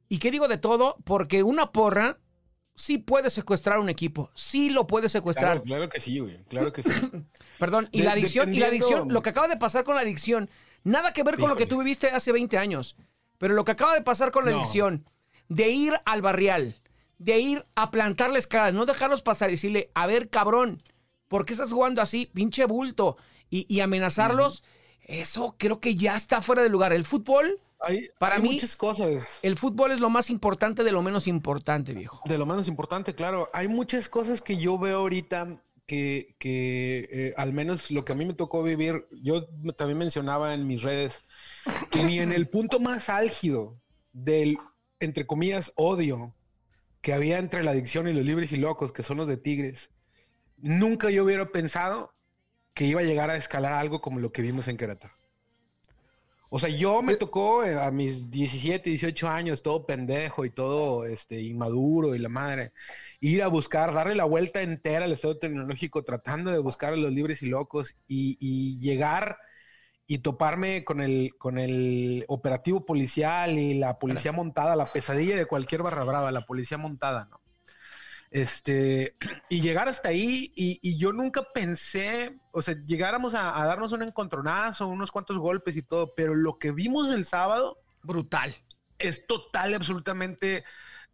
¿Y 0.09 0.19
qué 0.19 0.31
digo 0.31 0.49
de 0.49 0.59
todo? 0.59 0.97
Porque 1.05 1.43
una 1.43 1.73
porra 1.73 2.19
sí 2.75 2.99
puede 2.99 3.31
secuestrar 3.31 3.79
un 3.79 3.89
equipo, 3.89 4.31
sí 4.35 4.71
lo 4.71 4.87
puede 4.87 5.09
secuestrar. 5.09 5.63
Claro, 5.63 5.63
claro 5.65 5.89
que 5.89 6.01
sí, 6.01 6.19
güey. 6.19 6.45
Claro 6.45 6.73
que 6.73 6.83
sí. 6.83 6.91
Perdón, 7.59 7.89
y 7.93 7.99
De- 8.01 8.05
la 8.05 8.13
adicción, 8.13 8.55
y 8.55 8.59
la 8.59 8.67
adicción, 8.67 9.09
lo 9.11 9.23
que 9.23 9.31
acaba 9.31 9.49
de 9.49 9.57
pasar 9.57 9.85
con 9.85 9.95
la 9.95 10.03
adicción, 10.03 10.51
nada 10.85 11.13
que 11.13 11.23
ver 11.23 11.39
con 11.39 11.49
lo 11.49 11.57
que 11.57 11.67
tú 11.67 11.79
viviste 11.79 12.11
hace 12.11 12.33
20 12.33 12.59
años, 12.59 12.97
pero 13.39 13.55
lo 13.55 13.65
que 13.65 13.73
acaba 13.73 13.95
de 13.95 14.03
pasar 14.03 14.31
con 14.31 14.45
la 14.45 14.51
No. 14.53 14.59
adicción, 14.59 15.09
de 15.49 15.71
ir 15.71 15.95
al 16.05 16.23
barrial, 16.23 16.77
de 17.19 17.39
ir 17.41 17.67
a 17.75 17.91
plantarles 17.91 18.47
caras, 18.47 18.75
no 18.75 18.85
dejarlos 18.85 19.23
pasar 19.23 19.49
y 19.49 19.53
decirle, 19.53 19.91
a 19.95 20.07
ver, 20.07 20.29
cabrón, 20.29 20.83
¿por 21.29 21.47
qué 21.47 21.55
estás 21.55 21.73
jugando 21.73 22.03
así, 22.03 22.27
pinche 22.27 22.67
bulto? 22.67 23.17
Y, 23.49 23.65
y 23.75 23.81
amenazarlos, 23.81 24.63
eso 25.01 25.55
creo 25.59 25.81
que 25.81 25.95
ya 25.95 26.15
está 26.15 26.43
fuera 26.43 26.63
de 26.63 26.69
lugar. 26.69 26.93
El 26.93 27.07
fútbol, 27.07 27.61
Hay, 27.87 28.09
Para 28.19 28.37
hay 28.37 28.43
mí- 28.43 28.53
muchas 28.55 28.75
cosas. 28.77 29.39
el 29.43 29.57
fútbol 29.57 29.93
es 29.93 30.01
lo 30.01 30.11
más 30.11 30.31
importante 30.31 30.83
de 30.85 30.93
lo 30.93 31.03
menos 31.03 31.27
importante, 31.27 31.93
viejo. 31.95 32.21
De 32.27 32.39
lo 32.39 32.47
menos 32.47 32.69
importante, 32.69 33.15
claro. 33.15 33.49
Hay 33.53 33.69
muchas 33.69 34.09
cosas 34.09 34.43
que 34.43 34.57
yo 34.57 34.79
veo 34.79 34.99
ahorita 34.99 35.63
que, 35.87 36.35
que 36.41 37.09
eh, 37.13 37.35
al 37.37 37.53
menos 37.53 37.91
lo 37.93 38.05
que 38.05 38.13
a 38.13 38.17
mí 38.17 38.25
me 38.27 38.35
tocó 38.35 38.63
vivir, 38.63 39.07
yo 39.23 39.47
también 39.77 39.99
mencionaba 39.99 40.53
en 40.53 40.67
mis 40.67 40.83
redes, 40.83 41.23
que 41.91 42.03
ni 42.03 42.19
en 42.19 42.33
el 42.33 42.49
punto 42.49 42.81
más 42.81 43.09
álgido 43.09 43.79
del, 44.13 44.59
entre 44.99 45.27
comillas, 45.27 45.73
odio 45.77 46.35
que 47.03 47.13
había 47.13 47.39
entre 47.39 47.63
la 47.63 47.71
adicción 47.71 48.09
y 48.09 48.13
los 48.13 48.25
libres 48.25 48.51
y 48.51 48.57
locos, 48.57 48.91
que 48.93 49.05
son 49.05 49.17
los 49.19 49.29
de 49.29 49.37
Tigres, 49.37 49.91
nunca 50.57 51.09
yo 51.11 51.23
hubiera 51.23 51.53
pensado 51.53 52.13
que 52.75 52.85
iba 52.85 53.01
a 53.01 53.05
llegar 53.05 53.31
a 53.31 53.37
escalar 53.37 53.73
algo 53.73 54.01
como 54.01 54.19
lo 54.19 54.33
que 54.33 54.43
vimos 54.43 54.67
en 54.67 54.77
Querétaro. 54.77 55.15
O 56.49 56.59
sea, 56.59 56.71
yo 56.71 57.03
me 57.03 57.17
tocó 57.17 57.65
eh, 57.65 57.79
a 57.79 57.91
mis 57.91 58.31
17, 58.31 58.91
18 58.91 59.29
años, 59.29 59.63
todo 59.63 59.85
pendejo 59.87 60.45
y 60.45 60.51
todo 60.51 61.05
este, 61.07 61.41
inmaduro 61.41 62.15
y 62.15 62.19
la 62.19 62.29
madre, 62.29 62.73
ir 63.21 63.43
a 63.43 63.49
buscar, 63.49 63.93
darle 63.93 64.15
la 64.15 64.25
vuelta 64.25 64.63
entera 64.63 65.05
al 65.05 65.13
estado 65.13 65.39
tecnológico, 65.39 66.05
tratando 66.05 66.51
de 66.51 66.59
buscar 66.59 66.93
a 66.93 66.97
los 66.97 67.13
libres 67.13 67.43
y 67.43 67.47
locos 67.47 67.97
y, 68.07 68.37
y 68.41 68.79
llegar 68.81 69.39
y 70.07 70.19
toparme 70.19 70.85
con 70.85 71.01
el, 71.01 71.33
con 71.39 71.59
el 71.59 72.25
operativo 72.29 72.85
policial 72.85 73.59
y 73.59 73.75
la 73.75 73.99
policía 73.99 74.33
montada, 74.33 74.77
la 74.77 74.93
pesadilla 74.93 75.37
de 75.37 75.47
cualquier 75.47 75.83
barra 75.83 76.05
brava, 76.05 76.31
la 76.31 76.43
policía 76.43 76.79
montada, 76.79 77.27
¿no? 77.31 77.41
Este, 78.37 79.17
y 79.49 79.61
llegar 79.63 79.89
hasta 79.89 80.11
ahí, 80.11 80.53
y, 80.57 80.79
y 80.83 80.99
yo 80.99 81.13
nunca 81.13 81.43
pensé, 81.55 82.39
o 82.53 82.61
sea, 82.63 82.75
llegáramos 82.85 83.35
a, 83.35 83.61
a 83.63 83.67
darnos 83.67 83.93
un 83.93 84.03
encontronazo, 84.03 84.89
unos 84.89 85.11
cuantos 85.11 85.39
golpes 85.39 85.77
y 85.77 85.83
todo, 85.83 86.15
pero 86.15 86.35
lo 86.35 86.59
que 86.59 86.73
vimos 86.73 87.11
el 87.13 87.25
sábado 87.25 87.79
Brutal. 88.03 88.55
es 88.99 89.27
total 89.27 89.75
absolutamente 89.75 90.65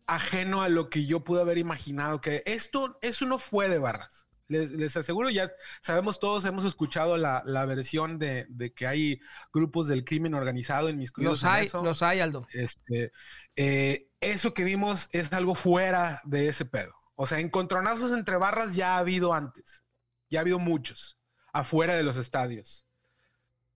ajeno 0.07 0.63
a 0.63 0.69
lo 0.69 0.91
que 0.91 1.07
yo 1.07 1.25
pude 1.25 1.43
haber 1.43 1.59
imaginado, 1.59 2.21
que 2.21 2.43
esto, 2.47 2.99
eso 3.03 3.27
no 3.27 3.39
fue 3.39 3.69
de 3.69 3.79
barras. 3.79 4.29
Les, 4.49 4.71
les 4.73 4.97
aseguro, 4.97 5.31
ya 5.31 5.51
sabemos 5.81 6.21
todos, 6.21 6.45
hemos 6.45 6.65
escuchado 6.65 7.17
la, 7.17 7.43
la 7.47 7.65
versión 7.67 8.19
de, 8.19 8.47
de 8.51 8.73
que 8.75 8.87
hay 8.87 9.21
grupos 9.53 9.89
del 9.89 10.05
crimen 10.05 10.35
organizado 10.35 10.89
en 10.89 10.99
mis 10.99 11.13
Los 11.17 11.45
hay, 11.45 11.71
los 11.83 12.03
hay, 12.03 12.21
Aldo. 12.21 12.47
este, 12.53 13.13
eh, 13.57 14.09
eso 14.21 14.55
que 14.55 14.65
vimos 14.65 15.09
es 15.13 15.33
algo 15.33 15.55
fuera 15.55 16.21
de 16.25 16.49
ese 16.49 16.65
pedo. 16.67 16.93
O 17.15 17.27
sea, 17.27 17.41
encontronazos 17.41 18.13
entre 18.13 18.37
barras 18.37 18.75
ya 18.75 18.95
ha 18.97 18.99
habido 18.99 19.33
antes. 19.35 19.83
Ya 20.31 20.41
ha 20.41 20.43
habido 20.43 20.59
muchos 20.59 21.19
afuera 21.53 21.95
de 21.95 22.03
los 22.03 22.17
estadios. 22.17 22.87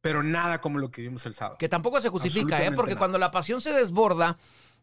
Pero 0.00 0.22
nada 0.22 0.60
como 0.60 0.78
lo 0.78 0.90
que 0.90 1.02
vimos 1.02 1.26
el 1.26 1.34
sábado. 1.34 1.56
Que 1.58 1.68
tampoco 1.68 2.00
se 2.00 2.08
justifica, 2.08 2.64
¿eh? 2.64 2.72
Porque 2.72 2.92
nada. 2.92 2.98
cuando 2.98 3.18
la 3.18 3.30
pasión 3.30 3.60
se 3.60 3.72
desborda, 3.72 4.38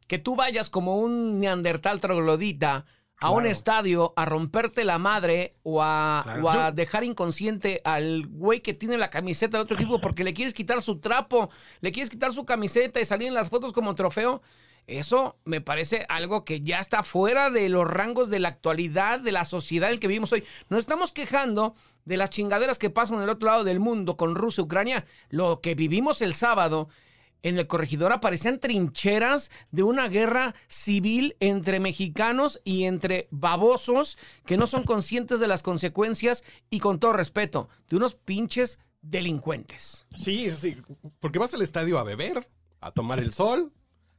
que 0.07 0.19
tú 0.19 0.35
vayas 0.35 0.69
como 0.69 0.97
un 0.97 1.39
neandertal 1.39 1.99
troglodita 2.01 2.85
a 3.19 3.29
un 3.29 3.45
estadio 3.45 4.11
a 4.17 4.25
romperte 4.25 4.83
la 4.83 4.97
madre 4.97 5.55
o 5.63 5.81
a, 5.81 6.23
Claro. 6.25 6.43
o 6.45 6.49
a 6.49 6.71
dejar 6.73 7.05
inconsciente 7.05 7.79
al 7.85 8.27
güey 8.27 8.59
que 8.59 8.73
tiene 8.73 8.97
la 8.97 9.09
camiseta 9.09 9.55
de 9.57 9.63
otro 9.63 9.77
equipo 9.77 10.01
porque 10.01 10.25
le 10.25 10.33
quieres 10.33 10.53
quitar 10.53 10.81
su 10.81 10.99
trapo, 10.99 11.49
le 11.79 11.93
quieres 11.93 12.09
quitar 12.09 12.33
su 12.33 12.43
camiseta 12.43 12.99
y 12.99 13.05
salir 13.05 13.29
en 13.29 13.33
las 13.33 13.49
fotos 13.49 13.71
como 13.71 13.95
trofeo. 13.95 14.41
Eso 14.87 15.37
me 15.45 15.61
parece 15.61 16.05
algo 16.09 16.43
que 16.43 16.61
ya 16.61 16.79
está 16.79 17.03
fuera 17.03 17.49
de 17.49 17.69
los 17.69 17.87
rangos 17.87 18.29
de 18.29 18.39
la 18.39 18.49
actualidad, 18.49 19.19
de 19.19 19.31
la 19.31 19.45
sociedad 19.45 19.91
en 19.91 19.99
que 19.99 20.07
vivimos 20.07 20.31
hoy. 20.33 20.43
Nos 20.69 20.79
estamos 20.79 21.11
quejando 21.11 21.75
de 22.05 22.17
las 22.17 22.29
chingaderas 22.29 22.79
que 22.79 22.89
pasan 22.89 23.19
del 23.19 23.29
otro 23.29 23.49
lado 23.49 23.63
del 23.63 23.79
mundo 23.79 24.17
con 24.17 24.35
Rusia, 24.35 24.63
Ucrania. 24.63 25.05
Lo 25.29 25.61
que 25.61 25.75
vivimos 25.75 26.21
el 26.21 26.33
sábado 26.33 26.89
en 27.43 27.59
el 27.59 27.67
corregidor 27.67 28.11
aparecían 28.11 28.59
trincheras 28.59 29.51
de 29.71 29.83
una 29.83 30.07
guerra 30.07 30.55
civil 30.67 31.35
entre 31.39 31.79
mexicanos 31.79 32.61
y 32.63 32.85
entre 32.85 33.27
babosos 33.31 34.17
que 34.45 34.57
no 34.57 34.65
son 34.65 34.83
conscientes 34.83 35.39
de 35.39 35.47
las 35.47 35.61
consecuencias 35.61 36.43
y 36.69 36.79
con 36.79 36.99
todo 36.99 37.13
respeto, 37.13 37.69
de 37.89 37.97
unos 37.97 38.15
pinches 38.15 38.79
delincuentes. 39.01 40.05
Sí, 40.15 40.49
sí, 40.51 40.77
porque 41.19 41.39
vas 41.39 41.53
al 41.53 41.61
estadio 41.61 41.99
a 41.99 42.03
beber, 42.03 42.47
a 42.79 42.91
tomar 42.91 43.19
el 43.19 43.33
sol, 43.33 43.73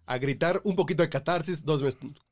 a 0.07 0.19
gritar 0.19 0.61
un 0.65 0.77
poquito 0.77 1.03
de 1.03 1.09
catarsis, 1.09 1.65
dos, 1.65 1.83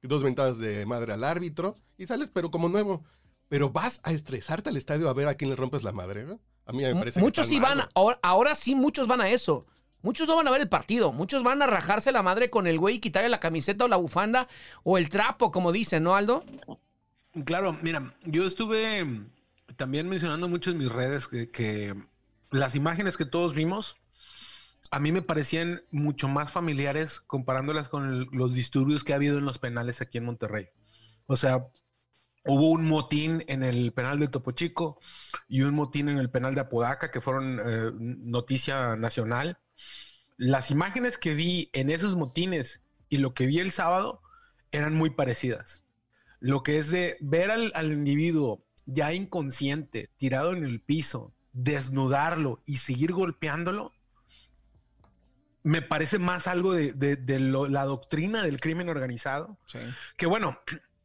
dos 0.02 0.23
ventadas 0.23 0.59
de 0.59 0.85
madre 0.87 1.12
al 1.12 1.25
árbitro 1.25 1.79
y 1.97 2.07
sales 2.07 2.31
pero 2.31 2.50
como 2.50 2.69
nuevo. 2.69 3.05
Pero 3.49 3.71
vas 3.71 4.00
a 4.05 4.12
estresarte 4.12 4.71
al 4.71 4.76
estadio 4.76 5.09
a 5.09 5.14
ver 5.14 5.29
a 5.29 5.35
quién 5.35 5.50
le 5.50 5.57
rompes 5.57 5.83
la 5.83 5.93
madre, 5.93 6.25
¿no? 6.25 6.41
A 6.64 6.73
mí 6.73 6.83
me 6.83 6.95
parece 6.95 7.21
que 7.21 7.25
muchos 7.25 7.47
sí 7.47 7.61
mal, 7.61 7.79
van, 7.79 7.88
ahora, 7.95 8.19
ahora 8.23 8.55
sí 8.55 8.75
muchos 8.75 9.07
van 9.07 9.21
a 9.21 9.29
eso. 9.29 9.67
Muchos 10.02 10.26
no 10.26 10.35
van 10.35 10.49
a 10.49 10.50
ver 10.50 10.61
el 10.61 10.69
partido, 10.69 11.12
muchos 11.12 11.45
van 11.45 11.62
a 11.62 11.67
rajarse 11.67 12.11
la 12.11 12.23
madre 12.23 12.50
con 12.50 12.67
el 12.67 12.79
güey 12.79 12.97
y 12.97 12.99
quitarle 12.99 13.29
la 13.29 13.38
camiseta 13.38 13.85
o 13.85 13.88
la 13.88 13.97
bufanda 13.97 14.49
o 14.83 14.99
el 14.99 15.09
trapo, 15.09 15.52
como 15.52 15.71
dicen, 15.71 16.02
¿no, 16.02 16.17
Aldo? 16.17 16.45
Claro, 17.45 17.79
mira, 17.83 18.12
yo 18.25 18.45
estuve 18.45 19.07
también 19.76 20.09
mencionando 20.09 20.49
mucho 20.49 20.73
en 20.73 20.79
mis 20.79 20.91
redes 20.91 21.29
que, 21.29 21.50
que 21.50 21.95
las 22.50 22.75
imágenes 22.75 23.17
que 23.17 23.25
todos 23.25 23.55
vimos 23.55 23.97
a 24.93 25.01
mí 25.01 25.11
me 25.11 25.23
parecían 25.23 25.83
mucho 25.91 26.29
más 26.29 26.53
familiares 26.53 27.21
comparándolas 27.21 27.89
con 27.89 28.29
los 28.31 28.55
disturbios 28.55 29.05
que 29.05 29.13
ha 29.13 29.17
habido 29.17 29.39
en 29.39 29.45
los 29.45 29.59
penales 29.59 30.01
aquí 30.01 30.19
en 30.19 30.25
Monterrey. 30.27 30.69
O 31.27 31.37
sea, 31.37 31.67
hubo 32.45 32.71
un 32.71 32.87
motín 32.87 33.45
en 33.49 33.63
el 33.65 33.93
penal 33.93 34.21
de 34.21 34.29
Topo 34.29 34.53
Chico 34.53 35.01
y 35.49 35.63
un 35.63 35.75
motín 35.75 36.09
en 36.09 36.19
el 36.19 36.31
penal 36.31 36.55
de 36.55 36.61
Apodaca 36.61 37.11
que 37.11 37.21
fueron 37.21 37.61
eh, 37.65 37.91
noticia 37.97 38.97
nacional. 38.97 39.59
Las 40.37 40.71
imágenes 40.71 41.19
que 41.19 41.35
vi 41.35 41.71
en 41.73 41.91
esos 41.91 42.15
motines 42.15 42.83
y 43.09 43.17
lo 43.19 43.35
que 43.35 43.47
vi 43.47 43.59
el 43.61 43.73
sábado 43.73 44.23
eran 44.71 44.95
muy 44.95 45.11
parecidas 45.11 45.83
lo 46.43 46.65
que 46.65 46.79
es 46.79 46.91
de 46.91 47.17
ver 47.21 47.53
al, 47.53 47.71
al 47.77 47.93
individuo 47.93 48.67
ya 48.85 49.15
inconsciente, 49.15 50.11
tirado 50.17 50.53
en 50.53 50.65
el 50.65 50.81
piso, 50.81 51.33
desnudarlo 51.53 52.61
y 52.67 52.79
seguir 52.79 53.13
golpeándolo, 53.13 53.93
me 55.64 55.83
parece 55.83 56.19
más 56.19 56.47
algo 56.47 56.73
de, 56.73 56.92
de- 56.92 57.16
de 57.16 57.38
lo- 57.40 57.69
la 57.69 57.85
doctrina 57.85 58.42
del 58.42 58.61
crimen 58.61 58.88
organizado. 58.88 59.59
Sí. 59.66 59.78
Que 60.16 60.26
bueno, 60.26 60.59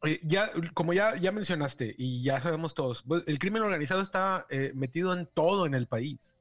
eh, 0.04 0.20
ya, 0.24 0.50
como 0.74 0.92
ya, 0.92 1.16
ya 1.16 1.32
mencionaste 1.32 1.94
y 1.96 2.22
ya 2.22 2.40
sabemos 2.40 2.74
todos, 2.74 3.02
pues, 3.02 3.22
el 3.26 3.38
crimen 3.38 3.62
organizado 3.62 4.00
está 4.02 4.46
eh, 4.50 4.72
metido 4.74 5.12
en 5.12 5.26
todo 5.32 5.66
en 5.66 5.74
el 5.74 5.86
país, 5.86 6.34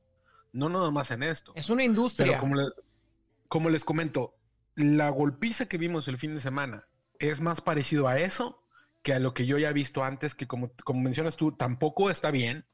no 0.51 0.69
nada 0.69 0.89
más 0.91 1.11
en 1.11 1.23
esto. 1.23 1.51
Es 1.55 1.69
una 1.69 1.79
Pero 1.81 1.89
industria. 1.89 2.39
como, 2.39 2.55
le- 2.55 2.71
como 3.47 3.69
les 3.69 3.85
comento, 3.85 4.35
la 4.75 5.09
golpiza 5.09 5.67
que 5.67 5.77
vimos 5.77 6.07
el 6.07 6.17
fin 6.17 6.33
de 6.33 6.39
semana 6.39 6.87
es 7.19 7.41
más 7.41 7.61
parecido 7.61 8.07
a 8.07 8.19
eso 8.19 8.63
que 9.03 9.13
a 9.13 9.19
lo 9.19 9.33
que 9.33 9.45
yo 9.45 9.57
ya 9.57 9.69
he 9.69 9.73
visto 9.73 10.03
antes, 10.03 10.35
que 10.35 10.47
como, 10.47 10.71
como 10.83 11.01
mencionas 11.01 11.37
tú, 11.37 11.51
tampoco 11.51 12.09
está 12.11 12.29
bien, 12.29 12.65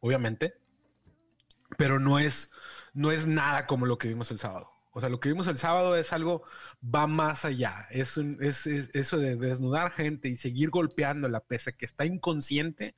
obviamente, 0.00 0.54
pero 1.76 1.98
no 1.98 2.18
es, 2.18 2.50
no 2.94 3.10
es 3.10 3.26
nada 3.26 3.66
como 3.66 3.86
lo 3.86 3.98
que 3.98 4.08
vimos 4.08 4.30
el 4.30 4.38
sábado. 4.38 4.70
O 4.94 5.00
sea, 5.00 5.08
lo 5.08 5.20
que 5.20 5.30
vimos 5.30 5.46
el 5.46 5.56
sábado 5.56 5.96
es 5.96 6.12
algo, 6.12 6.42
va 6.82 7.06
más 7.06 7.44
allá. 7.44 7.86
Es, 7.90 8.16
un- 8.18 8.38
es- 8.40 8.66
es- 8.66 8.90
eso 8.94 9.16
de 9.18 9.36
desnudar 9.36 9.90
gente 9.90 10.28
y 10.28 10.36
seguir 10.36 10.70
golpeándola 10.70 11.40
pese 11.40 11.70
a 11.70 11.72
que 11.72 11.86
está 11.86 12.04
inconsciente. 12.04 12.94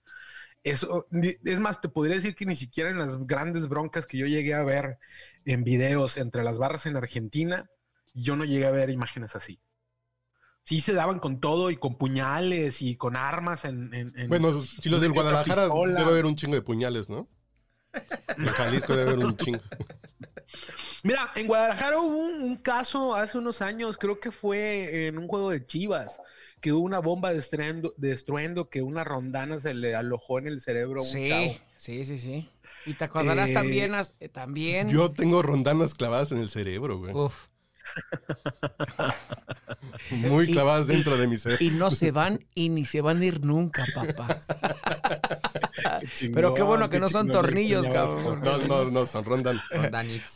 Eso, 0.65 1.07
es 1.13 1.61
más, 1.61 1.81
te 1.81 1.89
podría 1.89 2.17
decir 2.17 2.35
que 2.35 2.47
ni 2.47 2.57
siquiera 2.57 2.91
en 2.91 2.99
las 2.99 3.19
grandes 3.27 3.69
broncas 3.69 4.07
que 4.07 4.19
yo 4.19 4.27
llegué 4.27 4.55
a 4.55 4.65
ver 4.65 4.99
en 5.45 5.63
videos 5.63 6.17
entre 6.17 6.43
las 6.43 6.59
barras 6.59 6.87
en 6.87 6.97
Argentina, 6.97 7.71
yo 8.15 8.35
no 8.35 8.45
llegué 8.45 8.67
a 8.67 8.71
ver 8.71 8.91
imágenes 8.91 9.37
así. 9.37 9.61
Sí 10.63 10.81
se 10.81 10.95
daban 10.95 11.19
con 11.21 11.41
todo 11.41 11.71
y 11.71 11.77
con 11.77 11.99
puñales 11.99 12.81
y 12.81 12.97
con 12.97 13.17
armas 13.17 13.67
en... 13.67 13.93
en- 13.93 14.19
en- 14.19 14.29
Bueno, 14.29 14.59
si 14.63 14.89
los 14.89 15.01
del 15.03 15.13
Guadalajara 15.13 15.69
debe 15.69 16.01
haber 16.11 16.25
un 16.25 16.35
chingo 16.37 16.55
de 16.55 16.63
puñales, 16.63 17.09
¿no? 17.11 17.29
En 18.39 18.47
Jalisco 18.47 18.97
debe 18.97 19.11
haber 19.13 19.25
un 19.27 19.37
chingo. 19.37 19.61
Mira, 21.05 21.31
en 21.37 21.47
Guadalajara 21.47 22.01
hubo 22.01 22.17
un, 22.19 22.43
un 22.43 22.57
caso 22.57 23.15
hace 23.15 23.39
unos 23.39 23.61
años, 23.63 23.97
creo 23.99 24.19
que 24.19 24.33
fue 24.33 25.07
en 25.07 25.19
un 25.19 25.29
juego 25.29 25.51
de 25.51 25.65
Chivas, 25.67 26.19
que 26.61 26.73
hubo 26.73 26.83
una 26.83 26.99
bomba 26.99 27.33
de 27.33 27.39
estruendo, 27.39 27.93
de 27.99 28.11
estruendo 28.11 28.71
que 28.71 28.81
una 28.83 29.05
rondana 29.05 29.61
se 29.61 29.75
le 29.75 29.95
alojó 29.95 30.39
en 30.39 30.47
el 30.47 30.61
cerebro 30.63 31.01
a 31.01 31.05
un 31.05 31.09
Sí, 31.11 31.29
chavo. 31.29 31.57
sí, 31.77 32.05
sí, 32.07 32.19
sí. 32.19 32.49
Y 32.87 32.95
te 32.95 33.05
acordarás 33.05 33.51
Eh, 33.51 33.55
también, 33.55 33.93
eh, 34.19 34.29
también. 34.31 34.89
Yo 34.89 35.13
tengo 35.13 35.43
rondanas 35.43 35.95
clavadas 35.95 36.33
en 36.33 36.39
el 36.39 36.49
cerebro, 36.49 36.99
güey. 36.99 37.15
Uf. 37.15 37.49
Muy 40.11 40.51
y- 40.51 40.53
clavadas 40.53 40.87
dentro 40.87 41.17
de 41.17 41.27
mi 41.27 41.37
cerebro. 41.37 41.65
Y 41.65 41.71
no 41.71 41.91
se 41.91 42.11
van 42.11 42.45
y 42.55 42.69
ni 42.69 42.85
se 42.85 43.01
van 43.01 43.21
a 43.21 43.25
ir 43.25 43.45
nunca, 43.45 43.85
papá. 43.95 44.43
Qué 46.01 46.09
chingón, 46.15 46.35
Pero 46.35 46.55
qué 46.55 46.63
bueno 46.63 46.91
que 46.91 47.01
no 47.01 47.09
son 47.09 47.31
tornillos, 47.31 47.89
cabrón. 47.89 48.41
No, 48.43 48.59
no, 48.59 48.91
no, 48.91 49.07
son 49.07 49.25
rondan. 49.25 49.61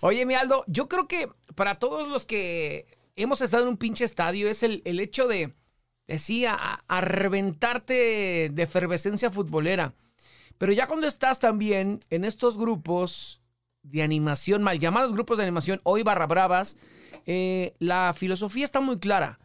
Oye, 0.01 0.27
mi 0.27 0.35
Aldo, 0.35 0.65
yo 0.67 0.89
creo 0.89 1.07
que 1.09 1.29
para 1.55 1.79
todos 1.79 2.09
los 2.09 2.25
que 2.25 2.87
hemos 3.17 3.41
estado 3.41 3.65
en 3.65 3.71
un 3.71 3.77
pinche 3.77 4.05
estadio 4.05 4.49
es 4.49 4.63
el, 4.63 4.83
el 4.85 5.01
hecho 5.01 5.27
de, 5.29 5.55
decía, 6.07 6.57
a, 6.59 6.85
a 6.89 7.01
reventarte 7.01 8.51
de 8.53 8.63
efervescencia 8.63 9.31
futbolera. 9.31 9.95
Pero 10.57 10.73
ya 10.73 10.87
cuando 10.87 11.07
estás 11.07 11.39
también 11.39 12.01
en 12.11 12.25
estos 12.25 12.57
grupos 12.57 13.41
de 13.83 14.03
animación, 14.03 14.63
mal 14.63 14.79
llamados 14.79 15.13
grupos 15.13 15.39
de 15.39 15.45
animación, 15.45 15.81
hoy 15.85 16.03
barra 16.03 16.27
bravas, 16.27 16.77
eh, 17.31 17.75
la 17.79 18.15
filosofía 18.17 18.65
está 18.65 18.81
muy 18.81 18.99
clara. 18.99 19.39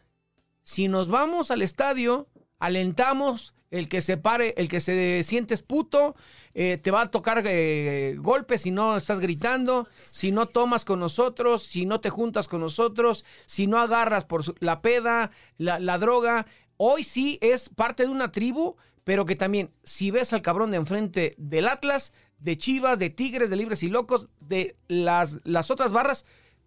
Si 0.62 0.88
nos 0.88 1.08
vamos 1.08 1.50
al 1.50 1.60
estadio, 1.60 2.28
alentamos, 2.58 3.52
el 3.70 3.90
que 3.90 4.00
se 4.00 4.16
pare, 4.16 4.54
el 4.56 4.70
que 4.70 4.80
se 4.80 5.22
sientes 5.22 5.60
puto, 5.60 6.16
eh, 6.54 6.78
te 6.78 6.90
va 6.90 7.02
a 7.02 7.10
tocar 7.10 7.42
eh, 7.44 8.16
golpes 8.18 8.62
si 8.62 8.70
no 8.70 8.96
estás 8.96 9.20
gritando, 9.20 9.86
si 10.10 10.32
no 10.32 10.46
tomas 10.46 10.86
con 10.86 10.98
nosotros, 10.98 11.62
si 11.62 11.84
no 11.84 12.00
te 12.00 12.08
juntas 12.08 12.48
con 12.48 12.62
nosotros, 12.62 13.26
si 13.44 13.66
no 13.66 13.78
agarras 13.78 14.24
por 14.24 14.42
la 14.62 14.80
peda, 14.80 15.30
la, 15.58 15.78
la 15.78 15.98
droga. 15.98 16.46
Hoy 16.78 17.04
sí 17.04 17.38
es 17.42 17.68
parte 17.68 18.04
de 18.04 18.08
una 18.08 18.32
tribu, 18.32 18.76
pero 19.04 19.26
que 19.26 19.36
también, 19.36 19.70
si 19.82 20.10
ves 20.10 20.32
al 20.32 20.40
cabrón 20.40 20.70
de 20.70 20.78
enfrente 20.78 21.34
del 21.36 21.68
Atlas, 21.68 22.14
de 22.38 22.56
Chivas, 22.56 22.98
de 22.98 23.10
Tigres, 23.10 23.50
de 23.50 23.56
Libres 23.56 23.82
y 23.82 23.90
Locos, 23.90 24.30
de 24.40 24.74
las, 24.88 25.40
las 25.44 25.70
otras 25.70 25.92
barras, 25.92 26.24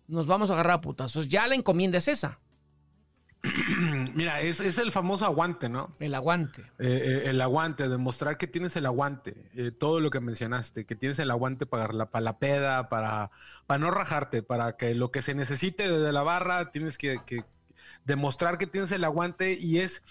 nos 0.08 0.28
vamos 0.28 0.50
a 0.50 0.54
agarrar 0.54 0.76
a 0.76 0.82
putazos. 0.82 1.28
Ya 1.28 1.48
la 1.48 1.56
encomienda 1.56 1.98
es 1.98 2.08
esa, 2.08 2.40
Mira, 4.14 4.42
es, 4.42 4.60
es 4.60 4.78
el 4.78 4.92
famoso 4.92 5.26
aguante, 5.26 5.70
¿no? 5.70 5.96
el 6.00 6.16
aguante. 6.16 6.62
Eh, 6.80 6.88
eh, 6.90 7.22
el 7.26 7.40
aguante, 7.42 7.88
demostrar 7.88 8.38
que 8.38 8.48
tienes 8.48 8.76
el 8.76 8.86
aguante, 8.86 9.50
eh, 9.56 9.72
todo 9.72 10.00
lo 10.00 10.10
que 10.10 10.20
mencionaste, 10.20 10.86
que 10.86 10.96
tienes 10.96 11.20
el 11.20 11.32
aguante 11.32 11.66
para 11.66 11.94
la, 11.94 12.10
para 12.10 12.24
la 12.24 12.40
peda, 12.40 12.90
para, 12.90 13.32
para 13.66 13.78
no 13.80 13.92
rajarte, 13.92 14.44
para 14.44 14.76
que 14.78 14.96
lo 14.96 15.12
que 15.12 15.22
se 15.22 15.36
necesite 15.36 15.88
desde 15.88 16.12
la 16.12 16.24
barra, 16.24 16.72
tienes 16.72 16.98
que, 16.98 17.20
que 17.26 17.44
demostrar 18.06 18.58
que 18.58 18.68
tienes 18.68 18.92
el 18.92 19.04
aguante 19.04 19.54
y 19.54 19.80
es, 19.80 20.04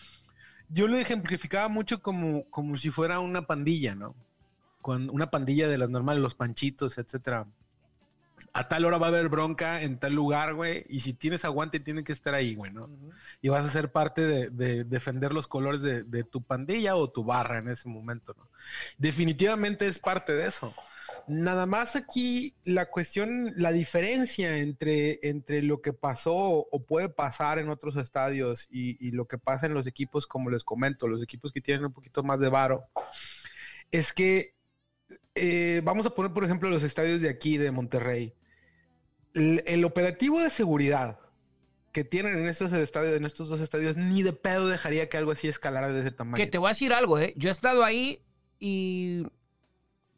yo 0.69 0.87
lo 0.87 0.97
ejemplificaba 0.97 1.69
mucho 1.69 2.01
como, 2.03 2.49
como 2.51 2.77
si 2.77 2.91
fuera 2.91 3.21
una 3.21 3.47
pandilla, 3.47 3.95
¿no? 3.95 4.15
Con 4.83 5.11
una 5.11 5.31
pandilla 5.31 5.67
de 5.69 5.79
las 5.79 5.91
normales, 5.91 6.23
los 6.23 6.35
panchitos, 6.35 6.99
etcétera. 6.99 7.47
A 8.53 8.69
tal 8.69 8.85
hora 8.85 8.99
va 8.99 9.07
a 9.07 9.09
haber 9.11 9.29
bronca 9.29 9.83
en 9.83 9.99
tal 9.99 10.15
lugar, 10.15 10.55
güey, 10.55 10.85
y 10.89 11.01
si 11.01 11.13
tienes 11.13 11.45
aguante, 11.45 11.81
tiene 11.81 12.05
que 12.05 12.13
estar 12.13 12.35
ahí, 12.35 12.55
güey, 12.55 12.73
¿no? 12.73 12.89
y 13.43 13.49
vas 13.49 13.67
a 13.67 13.71
ser 13.71 13.93
parte 13.93 14.27
de, 14.27 14.51
de 14.51 14.85
defender 14.85 15.33
los 15.33 15.47
colores 15.47 15.83
de, 15.83 16.05
de 16.05 16.25
tu 16.25 16.43
pandilla 16.43 16.97
o 16.97 17.11
tu 17.11 17.25
barra 17.25 17.59
en 17.59 17.69
ese 17.69 17.89
momento, 17.89 18.35
¿no? 18.37 18.49
Definitivamente 18.99 19.87
es 19.87 19.99
parte 19.99 20.33
de 20.33 20.47
eso. 20.47 20.75
Nada 21.29 21.67
más 21.67 21.97
aquí 21.97 22.55
la 22.65 22.87
cuestión, 22.87 23.53
la 23.57 23.73
diferencia 23.73 24.59
entre, 24.59 25.21
entre 25.23 25.63
lo 25.63 25.81
que 25.81 25.93
pasó 25.93 26.35
o 26.35 26.83
puede 26.85 27.09
pasar 27.09 27.59
en 27.59 27.69
otros 27.69 27.97
estadios 27.97 28.67
y, 28.71 28.97
y 29.05 29.11
lo 29.11 29.27
que 29.27 29.39
pasa 29.39 29.67
en 29.67 29.75
los 29.75 29.87
equipos, 29.87 30.27
como 30.27 30.51
les 30.51 30.65
comento, 30.65 31.09
los 31.09 31.23
equipos 31.23 31.53
que 31.53 31.61
tienen 31.61 31.85
un 31.85 31.93
poquito 31.93 32.23
más 32.23 32.41
de 32.41 32.49
varo, 32.49 32.85
es 33.91 34.13
que 34.13 34.56
eh, 35.37 35.81
vamos 35.85 36.07
a 36.07 36.11
poner, 36.11 36.33
por 36.33 36.45
ejemplo, 36.45 36.69
los 36.71 36.83
estadios 36.83 37.21
de 37.21 37.29
aquí, 37.29 37.57
de 37.59 37.71
Monterrey. 37.71 38.35
El, 39.35 39.63
el 39.67 39.85
operativo 39.85 40.41
de 40.41 40.51
seguridad 40.51 41.19
que 41.93 42.05
tienen 42.05 42.39
en 42.39 42.47
estos 42.47 42.73
estadios, 42.73 43.17
en 43.17 43.25
estos 43.25 43.49
dos 43.49 43.61
estadios, 43.61 43.97
ni 43.97 44.23
de 44.23 44.33
pedo 44.33 44.69
dejaría 44.69 45.09
que 45.09 45.17
algo 45.17 45.33
así 45.33 45.49
escalara 45.49 45.89
de 45.93 46.01
ese 46.01 46.11
tamaño. 46.11 46.37
Que 46.37 46.47
te 46.51 46.59
voy 46.59 46.69
a 46.69 46.71
decir 46.71 46.93
algo, 46.93 47.19
¿eh? 47.19 47.33
Yo 47.37 47.49
he 47.49 47.53
estado 47.53 47.85
ahí 47.85 48.21
y 48.59 49.23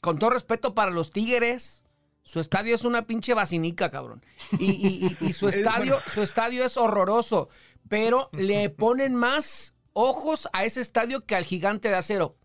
con 0.00 0.18
todo 0.18 0.30
respeto 0.30 0.74
para 0.74 0.90
los 0.90 1.10
Tigres, 1.12 1.84
su 2.22 2.40
estadio 2.40 2.74
es 2.74 2.84
una 2.84 3.06
pinche 3.06 3.34
vacinica, 3.34 3.90
cabrón. 3.90 4.24
Y, 4.58 4.66
y- 4.70 5.16
y- 5.20 5.26
y 5.28 5.32
su 5.32 5.48
Es 5.48 5.56
estadio, 5.56 5.94
bueno. 5.94 6.10
su 6.12 6.22
estadio 6.22 6.64
es 6.64 6.76
horroroso, 6.76 7.48
pero 7.88 8.28
le 8.32 8.70
ponen 8.70 9.14
más 9.14 9.74
ojos 9.92 10.48
a 10.52 10.64
ese 10.64 10.80
estadio 10.80 11.24
que 11.26 11.34
al 11.36 11.44
gigante 11.44 11.88
de 11.88 11.96
acero. 11.96 12.36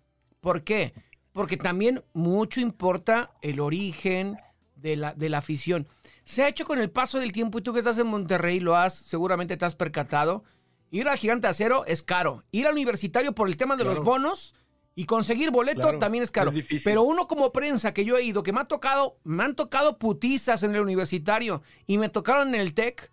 ¿Por 0.42 0.64
qué? 0.64 0.94
Porque 1.34 1.58
también 1.58 2.04
mucho 2.14 2.62
importa 2.62 3.32
el 3.42 3.60
origen 3.60 4.38
de 4.76 4.96
la, 4.96 5.14
de 5.14 5.30
la 5.30 5.40
afición. 5.40 5.88
Se 6.26 6.44
ha 6.44 6.48
hecho 6.48 6.66
con 6.66 6.80
el 6.80 6.90
paso 6.90 7.20
del 7.20 7.32
tiempo 7.32 7.58
y 7.58 7.62
tú 7.62 7.74
que 7.74 7.80
estás 7.80 7.98
en 7.98 8.08
Monterrey 8.08 8.60
lo 8.60 8.76
has, 8.76 8.94
seguramente 8.94 9.58
te 9.58 9.66
has 9.66 9.76
percatado. 9.76 10.44
Ir 10.92 11.08
al 11.08 11.18
gigante 11.18 11.48
acero 11.48 11.86
es 11.86 12.04
caro. 12.04 12.44
Ir 12.52 12.68
al 12.68 12.74
universitario 12.74 13.34
por 13.34 13.48
el 13.48 13.58
tema 13.58 13.76
de 13.76 13.84
los 13.84 14.04
bonos 14.04 14.54
y 14.96 15.06
conseguir 15.06 15.50
boleto 15.52 15.82
Claro, 15.82 16.00
también 16.00 16.24
es 16.24 16.32
caro. 16.32 16.52
es. 16.52 16.84
Pero 16.84 17.04
uno 17.04 17.28
como 17.28 17.52
prensa 17.52 17.94
que 17.94 18.06
yo 18.06 18.18
he 18.18 18.24
ido, 18.24 18.44
que 18.44 18.54
me 18.54 18.62
ha 18.62 18.66
tocado, 18.66 19.18
me 19.24 19.44
han 19.44 19.56
tocado 19.56 19.98
putizas 19.98 20.62
en 20.64 20.76
el 20.76 20.82
universitario 20.82 21.64
y 21.88 21.98
me 21.98 22.10
tocaron 22.10 22.54
en 22.54 22.62
el 22.62 22.74
TEC, 22.74 23.10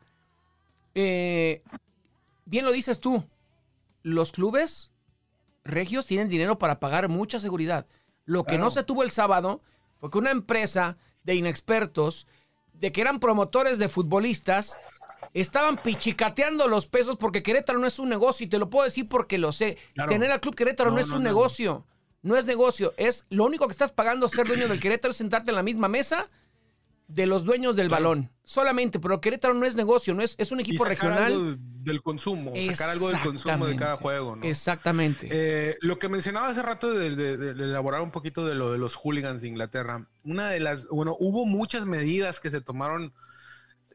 eh, 0.94 1.62
bien 2.44 2.64
lo 2.64 2.72
dices 2.72 3.00
tú, 3.00 3.24
los 4.02 4.32
clubes 4.32 4.92
regios 5.64 6.06
tienen 6.06 6.28
dinero 6.28 6.58
para 6.58 6.80
pagar 6.80 7.08
mucha 7.08 7.40
seguridad. 7.40 7.86
Lo 8.24 8.44
que 8.44 8.50
Claro. 8.54 8.64
no 8.64 8.70
se 8.70 8.82
tuvo 8.84 9.02
el 9.02 9.10
sábado 9.10 9.62
fue 9.98 10.10
que 10.10 10.18
una 10.18 10.30
empresa 10.30 10.96
de 11.24 11.34
inexpertos, 11.34 12.26
de 12.74 12.92
que 12.92 13.00
eran 13.00 13.20
promotores 13.20 13.78
de 13.78 13.88
futbolistas, 13.88 14.78
estaban 15.34 15.76
pichicateando 15.76 16.66
los 16.68 16.86
pesos 16.86 17.16
porque 17.16 17.42
Querétaro 17.42 17.78
no 17.78 17.86
es 17.86 17.98
un 17.98 18.08
negocio 18.08 18.46
y 18.46 18.48
te 18.48 18.58
lo 18.58 18.70
puedo 18.70 18.84
decir 18.84 19.08
porque 19.08 19.38
lo 19.38 19.52
sé. 19.52 19.76
Claro. 19.94 20.10
Tener 20.10 20.30
al 20.30 20.40
club 20.40 20.54
Querétaro 20.54 20.90
no, 20.90 20.96
No, 20.96 21.00
es 21.00 21.08
no, 21.08 21.16
un 21.16 21.22
no. 21.22 21.28
negocio. 21.28 21.86
No 22.22 22.36
es 22.36 22.46
negocio. 22.46 22.92
Es 22.96 23.26
lo 23.30 23.44
único 23.44 23.66
que 23.66 23.72
estás 23.72 23.92
pagando 23.92 24.28
ser 24.28 24.46
dueño 24.46 24.68
del 24.68 24.80
Querétaro 24.80 25.10
es 25.12 25.16
sentarte 25.18 25.50
en 25.50 25.56
la 25.56 25.62
misma 25.62 25.88
mesa 25.88 26.28
de 27.10 27.26
los 27.26 27.44
dueños 27.44 27.76
del 27.76 27.88
Claro. 27.88 28.04
balón. 28.10 28.30
Solamente, 28.44 28.98
pero 28.98 29.20
Querétaro 29.20 29.54
no 29.54 29.64
es 29.66 29.76
negocio, 29.76 30.12
no 30.14 30.22
es, 30.22 30.34
es 30.38 30.50
un 30.52 30.58
Y 30.60 30.62
equipo 30.62 30.84
sacar 30.84 30.96
regional. 31.10 31.32
algo 31.32 31.56
del 31.58 32.02
consumo, 32.02 32.52
sacar 32.56 32.90
algo 32.90 33.08
del 33.08 33.20
consumo 33.20 33.66
de 33.66 33.76
cada 33.76 33.96
juego, 33.96 34.36
¿no? 34.36 34.44
Exactamente. 34.44 35.28
Eh, 35.30 35.76
lo 35.82 35.98
que 35.98 36.08
mencionaba 36.08 36.48
hace 36.48 36.62
rato 36.62 36.92
de, 36.92 37.14
de- 37.14 37.36
de- 37.36 37.54
de 37.54 37.64
elaborar 37.64 38.00
un 38.02 38.10
poquito 38.10 38.44
de 38.44 38.54
lo 38.54 38.72
de 38.72 38.78
los 38.78 38.96
hooligans 38.96 39.42
de 39.42 39.48
Inglaterra, 39.48 40.06
una 40.24 40.48
de 40.50 40.60
las, 40.60 40.86
bueno, 40.88 41.16
hubo 41.20 41.46
muchas 41.46 41.86
medidas 41.86 42.40
que 42.40 42.50
se 42.50 42.60
tomaron, 42.60 43.12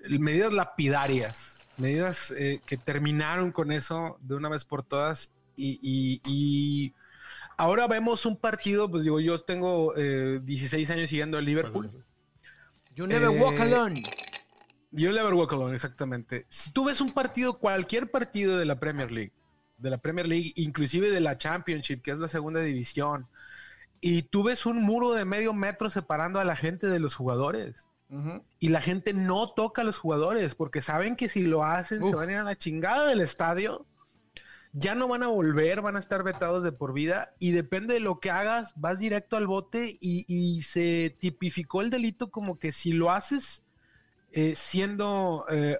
medidas 0.10 0.54
lapidarias, 0.54 1.58
medidas 1.78 2.32
eh, 2.32 2.62
que 2.65 2.78
terminaron 2.78 3.51
con 3.51 3.71
eso 3.71 4.17
de 4.21 4.36
una 4.36 4.49
vez 4.49 4.63
por 4.65 4.84
todas 4.84 5.32
y, 5.58 5.80
y- 5.82 6.21
y 6.25 6.93
ahora 7.58 7.88
vemos 7.88 8.25
un 8.25 8.38
partido, 8.38 8.89
pues 8.89 9.04
digo, 9.04 9.19
yo 9.19 9.38
tengo 9.39 9.93
eh, 9.97 10.39
16 10.43 10.89
años 10.91 11.10
siguiendo 11.10 11.38
al 11.38 11.45
Liverpool. 11.45 11.91
You 12.95 13.08
never 13.08 13.27
Eh, 13.27 13.41
walk 13.41 13.60
alone. 13.60 14.01
Yo 14.91 15.12
never 15.12 15.34
walk 15.34 15.51
alone, 15.53 15.75
exactamente. 15.75 16.45
Si 16.49 16.71
tú 16.71 16.86
ves 16.86 17.01
un 17.01 17.12
partido, 17.12 17.60
cualquier 17.60 18.10
partido 18.10 18.58
de 18.58 18.65
la 18.65 18.79
Premier 18.79 19.12
League, 19.12 19.34
de 19.77 19.89
la 19.89 19.97
Premier 19.97 20.25
League, 20.25 20.53
inclusive 20.55 21.12
de 21.12 21.19
la 21.19 21.38
Championship, 21.38 22.01
que 22.01 22.12
es 22.12 22.17
la 22.17 22.29
segunda 22.29 22.62
división, 22.62 23.27
y 23.99 24.23
tú 24.23 24.43
ves 24.43 24.65
un 24.65 24.81
muro 24.81 25.12
de 25.13 25.25
medio 25.25 25.53
metro 25.53 25.89
separando 25.89 26.39
a 26.39 26.45
la 26.45 26.55
gente 26.55 26.88
de 26.88 26.99
los 26.99 27.15
jugadores. 27.15 27.88
Y 28.60 28.69
la 28.69 28.79
gente 28.79 29.13
no 29.13 29.49
toca 29.49 29.81
a 29.81 29.86
los 29.86 29.97
jugadores 29.97 30.55
porque 30.55 30.81
saben 30.81 31.17
que 31.17 31.27
si 31.27 31.41
lo 31.41 31.65
hacen 31.65 32.01
se 32.01 32.15
van 32.15 32.29
a 32.29 32.31
ir 32.31 32.38
a 32.38 32.43
la 32.43 32.55
chingada 32.55 33.10
del 33.10 33.19
estadio. 33.19 33.86
Ya 34.77 34.93
no 34.93 35.07
van 35.07 35.23
a 35.23 35.27
volver, 35.27 35.81
van 35.81 35.95
a 35.95 35.99
estar 35.99 36.21
vetados 36.23 36.61
de 36.63 36.73
por 36.73 36.91
vida 36.91 37.33
y 37.39 37.51
depende 37.51 37.93
de 37.93 38.01
lo 38.01 38.19
que 38.19 38.29
hagas, 38.29 38.73
vas 38.75 38.99
directo 38.99 39.38
al 39.38 39.47
bote 39.47 39.97
y, 40.01 40.25
y 40.27 40.63
se 40.63 41.15
tipificó 41.17 41.81
el 41.81 41.89
delito 41.89 42.29
como 42.29 42.59
que 42.59 42.73
si 42.73 42.91
lo 42.91 43.09
haces 43.09 43.63
eh, 44.33 44.53
siendo 44.57 45.45
eh, 45.49 45.79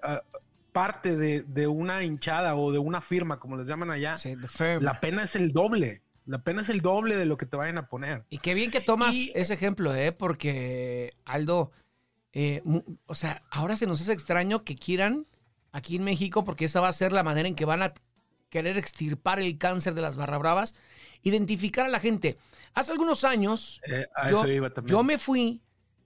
parte 0.72 1.18
de, 1.18 1.44
de 1.44 1.68
una 1.68 2.04
hinchada 2.04 2.56
o 2.56 2.72
de 2.72 2.80
una 2.80 3.02
firma, 3.02 3.38
como 3.38 3.58
les 3.58 3.68
llaman 3.68 3.92
allá, 3.92 4.16
Sí, 4.16 4.36
la 4.80 5.02
pena 5.02 5.24
es 5.24 5.36
el 5.36 5.52
doble. 5.52 6.02
La 6.26 6.40
pena 6.40 6.62
es 6.62 6.70
el 6.70 6.80
doble 6.82 7.18
de 7.18 7.26
lo 7.26 7.36
que 7.38 7.46
te 7.46 7.58
vayan 7.58 7.78
a 7.78 7.88
poner. 7.88 8.24
Y 8.30 8.38
qué 8.38 8.54
bien 8.54 8.72
que 8.72 8.82
tomas 8.82 9.14
Y- 9.14 9.32
ese 9.36 9.54
ejemplo, 9.54 9.94
¿eh? 9.94 10.12
Porque, 10.14 11.12
Aldo, 11.26 11.72
eh, 12.34 12.64
o 13.06 13.14
sea, 13.16 13.44
ahora 13.52 13.76
se 13.76 13.88
nos 13.88 14.02
hace 14.02 14.14
extraño 14.14 14.64
que 14.64 14.76
quieran 14.76 15.28
aquí 15.72 15.98
en 15.98 16.04
México, 16.04 16.44
porque 16.46 16.66
esa 16.66 16.80
va 16.80 16.88
a 16.88 16.94
ser 16.94 17.14
la 17.14 17.24
manera 17.24 17.48
en 17.48 17.56
que 17.56 17.66
van 17.66 17.84
a 17.84 17.94
querer 18.50 18.78
extirpar 18.78 19.40
el 19.40 19.58
cáncer 19.58 19.94
de 19.96 20.02
las 20.02 20.18
barra 20.18 20.38
bravas, 20.38 20.76
identificar 21.24 21.86
a 21.86 21.90
la 21.90 22.00
gente. 22.00 22.38
Hace 22.74 22.92
algunos 22.92 23.24
años, 23.24 23.82
Eh, 23.88 24.06
yo, 24.86 25.04
me 25.04 25.18
fui 25.18 25.62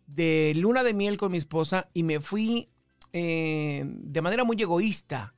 de 0.08 0.54
luna 0.56 0.84
de 0.84 0.93
miel 0.93 1.17
con 1.17 1.32
mi 1.32 1.38
esposa 1.38 1.89
y 1.93 2.04
me 2.04 2.19
fui 2.19 2.69
eh, 3.13 3.84
de 3.86 4.21
manera 4.21 4.43
muy 4.43 4.62
egoísta. 4.62 5.36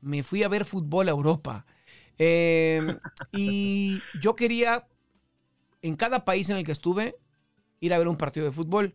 Me 0.00 0.22
fui 0.22 0.42
a 0.42 0.48
ver 0.48 0.64
fútbol 0.64 1.08
a 1.08 1.12
Europa. 1.12 1.66
Eh, 2.18 2.82
y 3.32 4.00
yo 4.20 4.34
quería, 4.36 4.86
en 5.82 5.96
cada 5.96 6.24
país 6.24 6.48
en 6.50 6.56
el 6.56 6.64
que 6.64 6.72
estuve, 6.72 7.16
ir 7.80 7.94
a 7.94 7.98
ver 7.98 8.08
un 8.08 8.16
partido 8.16 8.46
de 8.46 8.52
fútbol. 8.52 8.94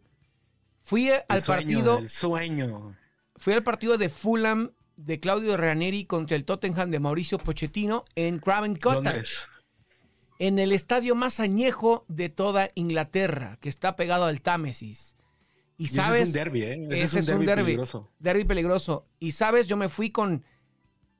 Fui 0.81 1.09
El 1.09 1.21
al 1.27 1.41
sueño, 1.43 1.83
partido, 1.83 1.97
El 1.99 2.09
sueño. 2.09 2.95
fui 3.35 3.53
al 3.53 3.63
partido 3.63 3.97
de 3.97 4.09
Fulham 4.09 4.71
de 5.05 5.19
Claudio 5.19 5.55
Ranieri 5.55 6.05
contra 6.05 6.35
el 6.35 6.43
Tottenham 6.45 6.91
de 6.91 6.99
Mauricio 6.99 7.37
Pochettino 7.37 8.03
en 8.15 8.39
Craven 8.39 8.75
Cottage 8.75 9.03
Londres. 9.05 9.47
en 10.39 10.59
el 10.59 10.71
estadio 10.73 11.15
más 11.15 11.39
añejo 11.39 12.05
de 12.09 12.27
toda 12.29 12.69
Inglaterra, 12.75 13.57
que 13.61 13.69
está 13.69 13.95
pegado 13.95 14.25
al 14.25 14.41
Támesis. 14.41 15.15
Y 15.77 15.83
Y 15.83 15.85
ese 15.85 15.95
sabes, 15.95 16.21
es 16.23 16.27
un 16.29 16.33
derby, 16.33 16.63
¿eh? 16.63 16.85
Ese, 16.89 17.03
ese 17.03 17.19
es 17.19 17.27
un 17.29 17.45
derby, 17.45 17.63
peligroso. 17.63 18.11
derby 18.19 18.43
peligroso. 18.43 19.07
Y 19.19 19.31
sabes, 19.31 19.67
yo 19.67 19.77
me 19.77 19.87
fui 19.87 20.11
con 20.11 20.43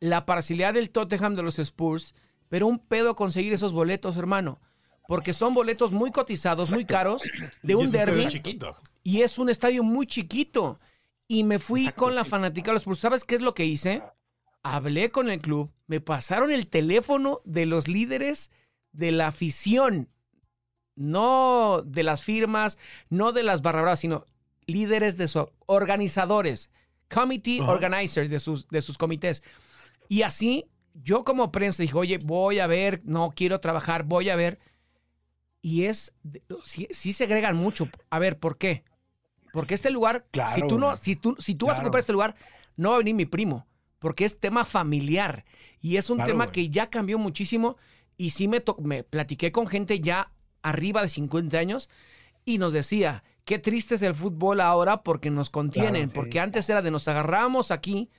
la 0.02 0.26
parcialidad 0.26 0.74
del 0.74 0.89
Tottenham 0.89 1.36
de 1.36 1.44
los 1.44 1.58
Spurs, 1.60 2.13
pero 2.50 2.68
un 2.68 2.80
pedo 2.80 3.15
conseguir 3.15 3.54
esos 3.54 3.72
boletos, 3.72 4.18
hermano. 4.18 4.60
Porque 5.08 5.34
son 5.34 5.54
boletos 5.54 5.92
muy 5.94 6.12
cotizados, 6.12 6.72
muy 6.72 6.84
caros, 6.86 7.24
de 7.63 7.74
Y 7.74 7.76
un 7.76 7.89
derby. 7.92 8.28
chiquito. 8.28 8.76
Y 9.04 9.22
es 9.22 9.39
un 9.39 9.50
estadio 9.50 9.84
muy 9.84 10.06
chiquito. 10.06 10.80
Y 11.32 11.44
me 11.44 11.60
fui 11.60 11.82
Exacto, 11.82 12.06
con 12.06 12.15
la 12.15 12.26
fanática 12.26 12.72
de 12.72 12.74
los 12.74 12.82
Spurs. 12.82 13.00
¿Sabes 13.00 13.24
qué 13.24 13.36
es 13.36 13.42
lo 13.42 13.54
que 13.54 13.63
hice? 13.63 14.02
Hablé 14.63 15.12
con 15.12 15.30
el 15.30 15.39
club, 15.39 15.72
me 15.86 16.02
pasaron 16.02 16.52
el 16.52 16.68
teléfono 16.68 17.42
de 17.46 17.68
los 17.68 17.88
líderes 17.88 18.50
de 18.94 19.12
la 19.12 19.28
afición, 19.28 20.10
no 20.96 21.84
de 21.86 22.02
las 22.02 22.24
firmas, 22.24 22.80
no 23.10 23.32
de 23.32 23.44
las 23.44 23.62
barra 23.62 23.84
bravas, 23.84 24.00
sino 24.00 24.26
líderes 24.65 25.18
de 25.18 25.28
sus 25.28 25.46
organizadores, 25.68 26.72
committee 27.13 27.62
Ajá. 27.62 27.72
organizer 27.74 28.28
de 28.28 28.39
sus, 28.39 28.68
de 28.68 28.82
sus 28.82 28.98
comités. 28.98 29.44
Y 30.08 30.24
así, 30.24 30.65
yo 30.96 31.24
como 31.24 31.52
prensa 31.52 31.84
dije, 31.84 31.96
oye, 31.96 32.18
voy 32.26 32.58
a 32.58 32.65
ver, 32.65 33.02
no 33.06 33.32
quiero 33.36 33.60
trabajar, 33.60 34.04
voy 34.04 34.30
a 34.30 34.36
ver. 34.36 34.60
Y 35.62 35.86
es, 35.86 36.12
sí, 36.65 36.88
sí 36.89 37.13
segregan 37.13 37.56
mucho. 37.56 37.88
A 38.10 38.18
ver, 38.18 38.39
¿por 38.39 38.58
qué? 38.58 38.84
Porque 39.54 39.74
este 39.76 39.90
lugar, 39.92 40.26
Claro, 40.32 40.54
si 40.56 40.68
tú 40.68 40.78
no, 40.80 40.96
si 40.96 41.16
tú, 41.16 41.36
si 41.40 41.56
tú 41.56 41.68
vas 41.68 41.80
a 41.80 41.82
ocupar 41.82 42.00
este 42.00 42.14
lugar, 42.14 42.36
no 42.76 42.90
va 42.90 42.96
a 42.96 43.00
venir 43.00 43.16
mi 43.16 43.26
primo, 43.26 43.68
porque 44.00 44.26
es 44.26 44.40
tema 44.40 44.64
familiar 44.66 45.46
y 45.82 45.98
es 45.98 46.10
un 46.10 46.18
Claro, 46.18 46.32
tema 46.32 46.46
güey. 46.46 46.54
que 46.54 46.70
ya 46.70 46.90
cambió 46.90 47.18
muchísimo 47.18 47.78
y 48.18 48.30
sí 48.32 48.48
me, 48.48 48.64
me 48.80 49.04
platiqué 49.04 49.52
con 49.52 49.68
gente 49.68 50.00
ya 50.00 50.32
arriba 50.62 51.02
de 51.02 51.08
50 51.08 51.58
años 51.58 51.90
y 52.46 52.58
nos 52.58 52.74
decía, 52.74 53.24
qué 53.46 53.60
triste 53.60 53.96
es 53.96 54.02
el 54.02 54.14
fútbol 54.16 54.62
ahora 54.62 55.04
porque 55.04 55.30
nos 55.30 55.50
contienen, 55.50 56.10
sí. 56.10 56.16
porque 56.16 56.40
antes 56.40 56.70
era 56.70 56.82
de 56.82 56.92
nos 56.92 57.08
agarrábamos 57.08 57.72
aquí 57.72 58.10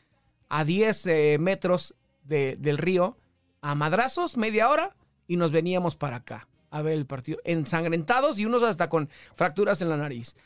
a 0.48 0.64
10 0.64 1.06
eh, 1.06 1.36
metros 1.38 1.94
de- 2.24 2.56
del 2.58 2.78
río, 2.78 3.16
a 3.62 3.74
madrazos, 3.74 4.36
media 4.36 4.68
hora, 4.68 4.96
y 5.28 5.36
nos 5.36 5.52
veníamos 5.52 5.96
para 5.96 6.16
acá 6.16 6.48
a 6.72 6.82
ver 6.82 6.94
el 6.94 7.06
partido, 7.06 7.38
ensangrentados 7.44 8.38
y 8.38 8.46
unos 8.46 8.62
hasta 8.62 8.88
con 8.88 9.08
fracturas 9.34 9.82
en 9.82 9.88
la 9.88 9.96
nariz. 9.96 10.36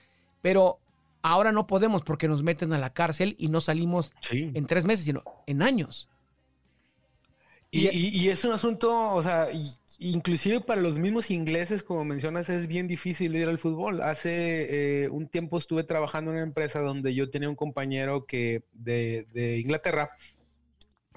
Pero 0.44 0.78
ahora 1.22 1.52
no 1.52 1.66
podemos 1.66 2.02
porque 2.04 2.28
nos 2.28 2.42
meten 2.42 2.74
a 2.74 2.78
la 2.78 2.92
cárcel 2.92 3.34
y 3.38 3.48
no 3.48 3.62
salimos 3.62 4.12
Sí. 4.20 4.50
en 4.52 4.66
tres 4.66 4.84
meses, 4.84 5.06
sino 5.06 5.22
en 5.46 5.62
años. 5.62 6.06
Y, 7.70 7.88
y- 7.88 8.08
y 8.10 8.28
es 8.28 8.44
un 8.44 8.52
asunto, 8.52 9.14
o 9.14 9.22
sea, 9.22 9.50
y- 9.50 9.72
inclusive 9.98 10.60
para 10.60 10.82
los 10.82 10.98
mismos 10.98 11.30
ingleses, 11.30 11.82
como 11.82 12.04
mencionas, 12.04 12.50
es 12.50 12.66
bien 12.66 12.86
difícil 12.86 13.34
ir 13.34 13.48
al 13.48 13.58
fútbol. 13.58 14.02
Hace 14.02 15.04
eh, 15.04 15.08
un 15.08 15.26
tiempo 15.28 15.56
estuve 15.56 15.82
trabajando 15.82 16.30
en 16.30 16.36
una 16.36 16.44
empresa 16.46 16.80
donde 16.80 17.14
yo 17.14 17.30
tenía 17.30 17.48
un 17.48 17.56
compañero 17.56 18.26
que 18.26 18.64
de, 18.74 19.26
de 19.32 19.60
Inglaterra, 19.60 20.10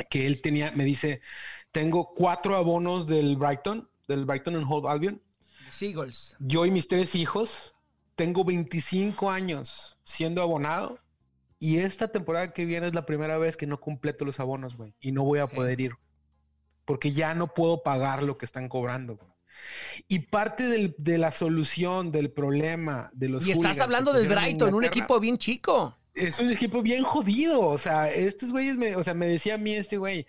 que 0.10 0.26
él 0.26 0.42
tenía, 0.42 0.72
me 0.72 0.86
dice, 0.86 1.20
tengo 1.74 2.14
cuatro 2.16 2.56
abonos 2.56 3.08
del 3.08 3.36
Brighton, 3.36 3.90
del 4.08 4.24
Brighton 4.24 4.56
and 4.56 4.66
Hove 4.70 4.88
Albion. 4.90 5.22
Seagulls. 5.70 6.38
Yo 6.40 6.66
y 6.66 6.72
mis 6.72 6.88
tres 6.88 7.14
hijos, 7.14 7.76
tengo 8.18 8.44
25 8.44 9.30
años 9.32 9.98
siendo 10.04 10.42
abonado. 10.42 11.00
Y 11.60 11.78
esta 11.78 12.10
temporada 12.10 12.52
que 12.54 12.66
viene 12.66 12.88
es 12.88 12.94
la 12.94 13.06
primera 13.06 13.38
vez 13.38 13.56
que 13.56 13.66
no 13.66 13.80
completo 13.80 14.26
los 14.26 14.40
abonos, 14.40 14.76
güey. 14.76 14.94
Y 15.00 15.12
no 15.14 15.24
voy 15.24 15.40
a 15.40 15.48
Sí. 15.48 15.56
poder 15.56 15.80
ir. 15.80 15.94
Porque 16.84 17.12
ya 17.12 17.34
no 17.34 17.54
puedo 17.54 17.82
pagar 17.84 18.24
lo 18.24 18.38
que 18.38 18.46
están 18.46 18.68
cobrando. 18.70 19.18
Y 20.08 20.20
parte 20.20 20.68
del- 20.68 20.94
de 20.98 21.18
la 21.18 21.32
solución 21.32 22.12
del 22.12 22.32
problema 22.32 23.10
de 23.14 23.30
los 23.30 23.48
Y 23.48 23.52
estás 23.52 23.80
hablando 23.80 24.14
del 24.14 24.28
Brighton, 24.28 24.74
un 24.74 24.86
equipo 24.86 25.20
bien 25.20 25.38
chico. 25.38 25.98
Es 26.18 26.40
un 26.40 26.52
equipo 26.52 26.82
bien 26.82 27.04
jodido. 27.04 27.62
O 27.62 27.78
sea, 27.78 28.12
estos 28.12 28.52
güeyes, 28.52 28.76
me, 28.76 28.96
o 28.96 29.04
sea, 29.04 29.14
me 29.14 29.28
decía 29.28 29.56
a 29.56 29.58
mí 29.58 29.74
este 29.74 29.98
güey, 29.98 30.26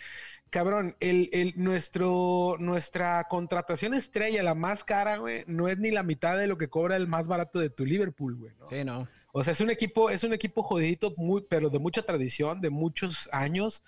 cabrón, 0.50 0.96
el, 1.00 1.28
el, 1.32 1.54
nuestro, 1.56 2.56
nuestra 2.58 3.24
contratación 3.24 3.94
estrella, 3.94 4.42
la 4.42 4.54
más 4.54 4.84
cara, 4.84 5.18
güey, 5.18 5.44
no 5.46 5.68
es 5.68 5.78
ni 5.78 5.90
la 5.90 6.02
mitad 6.02 6.38
de 6.38 6.46
lo 6.46 6.58
que 6.58 6.68
cobra 6.68 6.96
el 6.96 7.08
más 7.08 7.28
barato 7.28 7.58
de 7.58 7.70
tu 7.70 7.84
Liverpool, 7.84 8.36
güey. 8.36 8.52
¿no? 8.58 8.68
Sí, 8.68 8.84
no. 8.84 9.08
O 9.32 9.44
sea, 9.44 9.52
es 9.52 9.60
un 9.60 9.70
equipo, 9.70 10.10
es 10.10 10.24
un 10.24 10.32
equipo 10.32 10.62
jodidito, 10.62 11.14
muy, 11.16 11.44
pero 11.48 11.68
de 11.70 11.78
mucha 11.78 12.02
tradición, 12.02 12.60
de 12.60 12.70
muchos 12.70 13.28
años. 13.30 13.82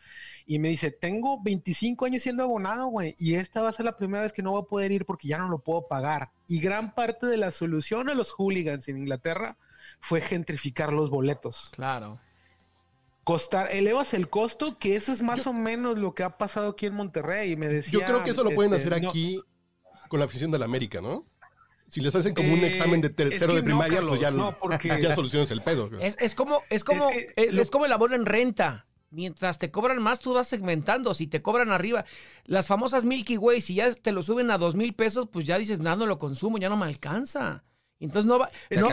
Y 0.46 0.58
me 0.58 0.68
dice, 0.68 0.90
tengo 0.90 1.42
25 1.42 2.04
años 2.04 2.22
siendo 2.22 2.44
abonado, 2.44 2.88
güey, 2.88 3.14
y 3.18 3.34
esta 3.34 3.62
va 3.62 3.70
a 3.70 3.72
ser 3.72 3.86
la 3.86 3.96
primera 3.96 4.22
vez 4.22 4.32
que 4.32 4.42
no 4.42 4.52
voy 4.52 4.62
a 4.62 4.68
poder 4.68 4.92
ir 4.92 5.06
porque 5.06 5.28
ya 5.28 5.38
no 5.38 5.48
lo 5.48 5.58
puedo 5.58 5.86
pagar. 5.88 6.30
Y 6.46 6.60
gran 6.60 6.94
parte 6.94 7.26
de 7.26 7.38
la 7.38 7.52
solución 7.52 8.08
a 8.08 8.14
los 8.14 8.32
hooligans 8.32 8.86
en 8.88 8.98
Inglaterra 8.98 9.56
fue 10.00 10.20
gentrificar 10.20 10.92
los 10.92 11.10
boletos. 11.10 11.70
Claro. 11.72 12.18
Costar, 13.24 13.70
elevas 13.70 14.14
el 14.14 14.28
costo, 14.28 14.78
que 14.78 14.96
eso 14.96 15.12
es 15.12 15.22
más 15.22 15.46
o 15.46 15.52
menos 15.52 15.98
lo 15.98 16.14
que 16.14 16.22
ha 16.22 16.38
pasado 16.38 16.70
aquí 16.70 16.86
en 16.86 16.94
Monterrey. 16.94 17.52
Y 17.52 17.56
me 17.56 17.68
decía, 17.68 18.00
Yo 18.00 18.06
creo 18.06 18.24
que 18.24 18.30
eso 18.30 18.42
lo 18.42 18.50
pueden 18.50 18.72
este, 18.74 18.88
hacer 18.88 19.02
no, 19.02 19.08
aquí 19.10 19.40
con 20.08 20.18
la 20.18 20.24
afición 20.26 20.50
de 20.50 20.58
la 20.58 20.64
América, 20.64 21.00
¿no? 21.00 21.24
Si 21.88 22.00
les 22.00 22.14
hacen 22.14 22.34
como 22.34 22.52
un 22.52 22.60
Eh, 22.60 22.68
examen 22.68 23.00
de 23.00 23.08
es 23.08 23.16
tercero 23.16 23.48
que 23.52 23.56
de 23.56 23.60
no, 23.62 23.64
primaria, 23.66 23.94
Carlos, 23.96 24.10
pues 24.12 24.20
ya, 24.20 24.30
no, 24.30 24.52
porque- 24.58 24.88
ya 25.02 25.14
solucionas 25.14 25.50
el 25.50 25.60
pedo. 25.60 25.90
Es, 26.00 26.16
es 26.18 26.34
como, 26.34 26.62
es 26.70 26.82
como, 26.82 27.08
que 27.08 27.28
es, 27.36 27.52
lo- 27.52 27.62
es 27.62 27.70
como 27.70 27.84
el 27.84 27.92
abono 27.92 28.14
en 28.16 28.26
renta. 28.26 28.86
Mientras 29.12 29.58
te 29.58 29.72
cobran 29.72 30.00
más, 30.00 30.20
tú 30.20 30.32
vas 30.34 30.46
segmentando. 30.46 31.14
Si 31.14 31.26
te 31.26 31.42
cobran 31.42 31.72
arriba, 31.72 32.04
las 32.44 32.68
famosas 32.68 33.04
Milky 33.04 33.36
Way, 33.38 33.60
si 33.60 33.74
ya 33.74 33.92
te 33.92 34.12
lo 34.12 34.22
suben 34.22 34.52
a 34.52 34.58
dos 34.58 34.76
mil 34.76 34.94
pesos, 34.94 35.28
pues 35.32 35.44
ya 35.46 35.58
dices, 35.58 35.80
nada, 35.80 35.96
no 35.96 36.06
lo 36.06 36.18
consumo, 36.18 36.58
ya 36.58 36.68
no 36.68 36.76
me 36.76 36.86
alcanza. 36.86 37.64
Entonces 38.00 38.26
no 38.26 38.38
va, 38.38 38.50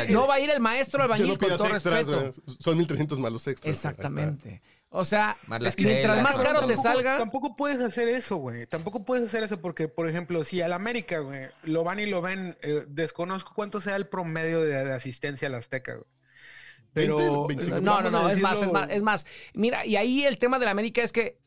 no, 0.09 0.27
va 0.27 0.35
a 0.35 0.39
ir 0.39 0.49
el 0.49 0.59
maestro 0.59 1.01
al 1.01 1.07
Ya 1.07 1.13
bañil 1.13 1.27
no 1.29 1.37
con 1.37 1.49
todo 1.57 1.67
extras, 1.67 2.07
respeto. 2.07 2.41
son 2.59 2.77
1300 2.77 3.19
más 3.19 3.31
los 3.31 3.47
extras. 3.47 3.73
Exactamente. 3.73 4.61
O 4.89 5.05
sea, 5.05 5.37
mientras 5.47 5.75
chelas, 5.75 6.21
más 6.21 6.39
caro 6.39 6.65
te 6.65 6.77
salga, 6.77 7.17
Tampoco 7.17 7.55
puedes 7.55 7.79
hacer 7.79 8.07
eso, 8.07 8.37
güey. 8.37 8.65
Tampoco 8.67 9.03
puedes 9.03 9.27
hacer 9.27 9.43
eso 9.43 9.59
porque, 9.59 9.87
por 9.87 10.09
ejemplo, 10.09 10.43
si 10.43 10.61
al 10.61 10.73
América, 10.73 11.19
güey, 11.19 11.47
lo 11.63 11.83
van 11.83 11.99
y 11.99 12.05
lo 12.05 12.21
ven, 12.21 12.57
eh, 12.61 12.85
desconozco 12.87 13.51
cuánto 13.53 13.79
sea 13.81 13.95
el 13.95 14.07
promedio 14.07 14.61
de, 14.61 14.69
de 14.69 14.93
asistencia 14.93 15.47
al 15.47 15.55
Azteca, 15.55 15.93
güey. 15.93 16.05
Pero 16.93 17.47
20, 17.47 17.47
25. 17.47 17.81
No, 17.81 18.01
no, 18.01 18.09
no, 18.09 18.29
es 18.29 18.39
más, 18.39 18.61
es 18.61 18.71
más, 18.71 18.89
es 18.89 19.03
más. 19.03 19.25
Mira, 19.53 19.85
y 19.85 19.97
ahí 19.97 20.23
el 20.23 20.37
tema 20.37 20.57
de 20.57 20.65
la 20.65 20.71
América 20.71 21.03
es 21.03 21.11
que 21.11 21.39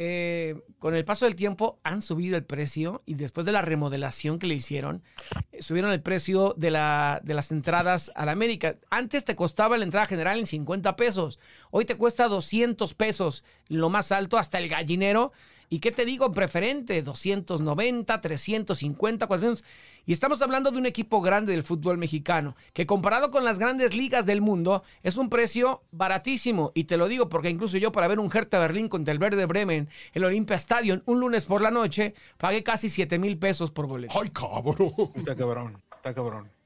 eh, 0.00 0.54
con 0.78 0.94
el 0.94 1.04
paso 1.04 1.24
del 1.24 1.34
tiempo 1.34 1.80
han 1.82 2.02
subido 2.02 2.36
el 2.36 2.44
precio 2.44 3.02
y 3.04 3.14
después 3.14 3.44
de 3.44 3.50
la 3.50 3.62
remodelación 3.62 4.38
que 4.38 4.46
le 4.46 4.54
hicieron, 4.54 5.02
eh, 5.50 5.60
subieron 5.60 5.90
el 5.90 6.00
precio 6.00 6.54
de, 6.56 6.70
la, 6.70 7.20
de 7.24 7.34
las 7.34 7.50
entradas 7.50 8.12
a 8.14 8.24
la 8.24 8.30
América. 8.30 8.76
Antes 8.90 9.24
te 9.24 9.34
costaba 9.34 9.76
la 9.76 9.82
entrada 9.82 10.06
general 10.06 10.38
en 10.38 10.46
50 10.46 10.94
pesos, 10.94 11.40
hoy 11.72 11.84
te 11.84 11.96
cuesta 11.96 12.28
200 12.28 12.94
pesos, 12.94 13.42
lo 13.66 13.90
más 13.90 14.12
alto, 14.12 14.38
hasta 14.38 14.58
el 14.58 14.68
gallinero. 14.68 15.32
¿Y 15.68 15.80
qué 15.80 15.90
te 15.90 16.04
digo? 16.04 16.30
Preferente, 16.30 17.02
290, 17.02 18.20
350, 18.20 19.26
400. 19.26 19.64
Y 20.08 20.12
estamos 20.14 20.40
hablando 20.40 20.70
de 20.70 20.78
un 20.78 20.86
equipo 20.86 21.20
grande 21.20 21.52
del 21.52 21.62
fútbol 21.62 21.98
mexicano, 21.98 22.56
que 22.72 22.86
comparado 22.86 23.30
con 23.30 23.44
las 23.44 23.58
grandes 23.58 23.94
ligas 23.94 24.24
del 24.24 24.40
mundo, 24.40 24.82
es 25.02 25.18
un 25.18 25.28
precio 25.28 25.82
baratísimo. 25.90 26.72
Y 26.74 26.84
te 26.84 26.96
lo 26.96 27.08
digo 27.08 27.28
porque 27.28 27.50
incluso 27.50 27.76
yo 27.76 27.92
para 27.92 28.08
ver 28.08 28.18
un 28.18 28.30
Hertha 28.34 28.58
Berlín 28.58 28.88
contra 28.88 29.12
el 29.12 29.18
Verde 29.18 29.44
Bremen, 29.44 29.90
el 30.14 30.24
Olympia 30.24 30.56
Stadium, 30.56 31.02
un 31.04 31.20
lunes 31.20 31.44
por 31.44 31.60
la 31.60 31.70
noche, 31.70 32.14
pagué 32.38 32.62
casi 32.62 32.88
7 32.88 33.18
mil 33.18 33.38
pesos 33.38 33.70
por 33.70 33.86
boleto. 33.86 34.18
¡Ay, 34.18 34.30
cabrón! 34.30 34.94
Está 35.14 35.36
cabrón, 35.36 35.82
está 35.96 36.14
cabrón. 36.14 36.57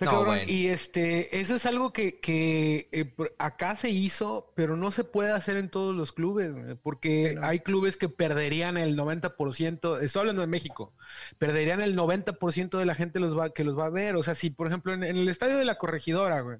Está 0.00 0.06
No, 0.06 0.12
cabrón. 0.12 0.36
bueno. 0.36 0.50
Y 0.50 0.68
este, 0.68 1.40
eso 1.40 1.54
es 1.54 1.66
algo 1.66 1.92
que, 1.92 2.20
que, 2.20 2.88
eh, 2.90 3.14
acá 3.38 3.76
se 3.76 3.90
hizo, 3.90 4.50
pero 4.54 4.76
no 4.76 4.90
se 4.90 5.04
puede 5.04 5.30
hacer 5.30 5.58
en 5.58 5.68
todos 5.68 5.94
los 5.94 6.12
clubes, 6.12 6.52
güey, 6.52 6.74
porque 6.76 7.30
Sí, 7.30 7.34
no. 7.36 7.46
hay 7.46 7.60
clubes 7.60 7.96
que 7.98 8.08
perderían 8.08 8.78
el 8.78 8.96
90%, 8.96 10.00
estoy 10.00 10.20
hablando 10.20 10.40
de 10.40 10.46
México, 10.48 10.94
perderían 11.38 11.82
el 11.82 11.94
90% 11.96 12.78
de 12.78 12.86
la 12.86 12.94
gente 12.94 13.20
los 13.20 13.36
va, 13.38 13.50
que 13.50 13.62
los 13.64 13.78
va 13.78 13.86
a 13.86 13.90
ver. 13.90 14.16
O 14.16 14.22
sea, 14.22 14.34
si 14.34 14.48
por 14.50 14.66
ejemplo 14.68 14.94
en, 14.94 15.04
en 15.04 15.16
el 15.18 15.28
estadio 15.28 15.58
de 15.58 15.64
la 15.66 15.76
corregidora, 15.76 16.40
güey, 16.40 16.58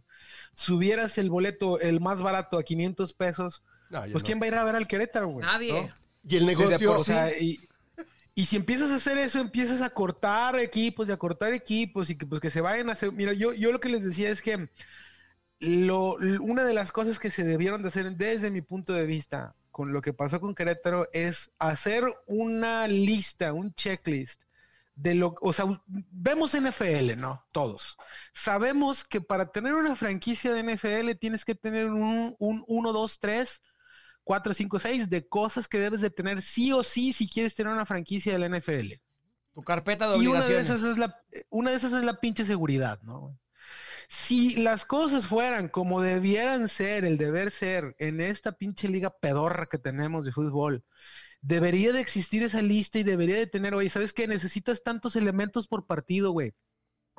subieras 0.55 1.17
el 1.19 1.31
boleto, 1.31 1.81
el 1.81 2.01
más 2.01 2.21
barato 2.21 2.59
a 2.59 2.63
500 2.63 3.13
pesos, 3.15 3.63
pues 3.89 4.13
no. 4.15 4.21
¿quién 4.21 4.41
va 4.41 4.45
a 4.45 4.49
ir 4.49 4.55
a 4.57 4.65
ver 4.65 4.77
al 4.77 4.87
Querétaro, 4.87 5.29
güey? 5.29 5.47
Nadie. 5.47 5.73
¿No? 5.83 5.95
Y 6.29 6.37
el 6.37 6.47
negocio. 6.47 6.93
O 7.01 7.05
sea, 7.05 7.37
y, 7.37 7.59
y 8.41 8.47
si 8.47 8.57
empiezas 8.57 8.91
a 8.91 8.95
hacer 8.95 9.19
eso, 9.19 9.39
empiezas 9.39 9.83
a 9.83 9.91
cortar 9.91 10.59
equipos 10.59 11.07
y 11.07 11.13
a 11.13 11.19
cortar 11.19 11.53
equipos 11.53 12.09
y 12.09 12.17
que 12.17 12.25
pues 12.25 12.41
que 12.41 12.49
se 12.49 12.63
vayan 12.63 12.89
a 12.89 12.95
hacer. 12.95 13.13
Mira, 13.13 13.35
yo, 13.35 13.53
yo 13.53 13.71
lo 13.71 13.81
que 13.81 13.91
les 13.91 14.03
decía 14.03 14.31
es 14.31 14.41
que 14.41 14.71
lo, 15.59 16.15
una 16.15 16.65
de 16.65 16.73
las 16.73 16.91
cosas 16.91 17.19
que 17.19 17.31
se 17.31 17.45
debieron 17.45 17.83
de 17.83 17.89
hacer 17.89 18.17
desde 18.17 18.51
mi 18.51 18.63
punto 18.63 18.95
de 18.95 19.05
vista 19.05 19.55
con 19.71 19.93
lo 19.93 20.01
que 20.01 20.15
pasó 20.15 20.41
con 20.41 20.55
Querétaro 20.55 21.07
es 21.13 21.51
hacer 21.59 22.03
una 22.27 22.89
lista, 22.89 23.53
un 23.53 23.75
checklist 23.75 24.41
de 24.95 25.17
lo, 25.17 25.35
o 25.43 25.53
sea, 25.53 25.67
vemos 25.87 26.55
NFL, 26.55 27.19
¿no? 27.19 27.45
Todos. 27.53 27.99
Sabemos 28.33 29.05
que 29.05 29.21
para 29.21 29.53
tener 29.53 29.75
una 29.75 29.97
franquicia 29.97 30.55
de 30.55 30.63
NFL 30.63 31.19
tienes 31.21 31.45
que 31.45 31.55
tener 31.55 31.91
un 31.91 32.35
1, 32.39 32.93
2, 32.95 33.21
3, 33.21 33.63
4, 34.25 34.55
5, 34.55 34.79
6 34.79 35.11
de 35.11 35.29
cosas 35.29 35.69
que 35.69 35.79
debes 35.79 36.01
de 36.01 36.11
tener 36.11 36.43
sí 36.43 36.73
o 36.73 36.85
sí 36.85 37.13
si 37.13 37.29
quieres 37.29 37.55
tener 37.55 37.73
una 37.73 37.87
franquicia 37.87 38.33
de 38.33 38.39
la 38.39 38.47
NFL. 38.47 38.95
Tu 39.53 39.63
carpeta 39.65 40.09
de 40.11 40.17
Y 40.17 40.27
una 40.27 40.43
de 40.45 40.57
obligaciones. 40.57 40.59
esas 40.59 40.83
es 40.83 40.99
la, 40.99 41.17
una 41.51 41.71
de 41.71 41.77
esas 41.77 41.93
es 41.93 42.03
la 42.03 42.21
pinche 42.21 42.45
seguridad, 42.45 43.01
¿no? 43.03 43.39
Si 44.09 44.57
las 44.57 44.85
cosas 44.85 45.27
fueran 45.27 45.69
como 45.69 46.03
debieran 46.03 46.69
ser, 46.69 47.05
el 47.05 47.17
deber 47.19 47.51
ser, 47.51 47.95
en 47.99 48.21
esta 48.21 48.53
pinche 48.53 48.89
liga 48.89 49.11
pedorra 49.21 49.67
que 49.67 49.79
tenemos 49.79 50.25
de 50.25 50.33
fútbol, 50.33 50.85
debería 51.43 51.93
de 51.93 52.01
existir 52.01 52.43
esa 52.43 52.63
lista 52.63 52.99
y 52.99 53.05
debería 53.05 53.37
de 53.37 53.47
tener, 53.47 53.75
oye, 53.75 53.91
¿sabes 53.91 54.13
qué? 54.13 54.27
Necesitas 54.29 54.83
tantos 54.83 55.17
elementos 55.17 55.69
por 55.69 55.87
partido, 55.87 56.33
güey. 56.33 56.55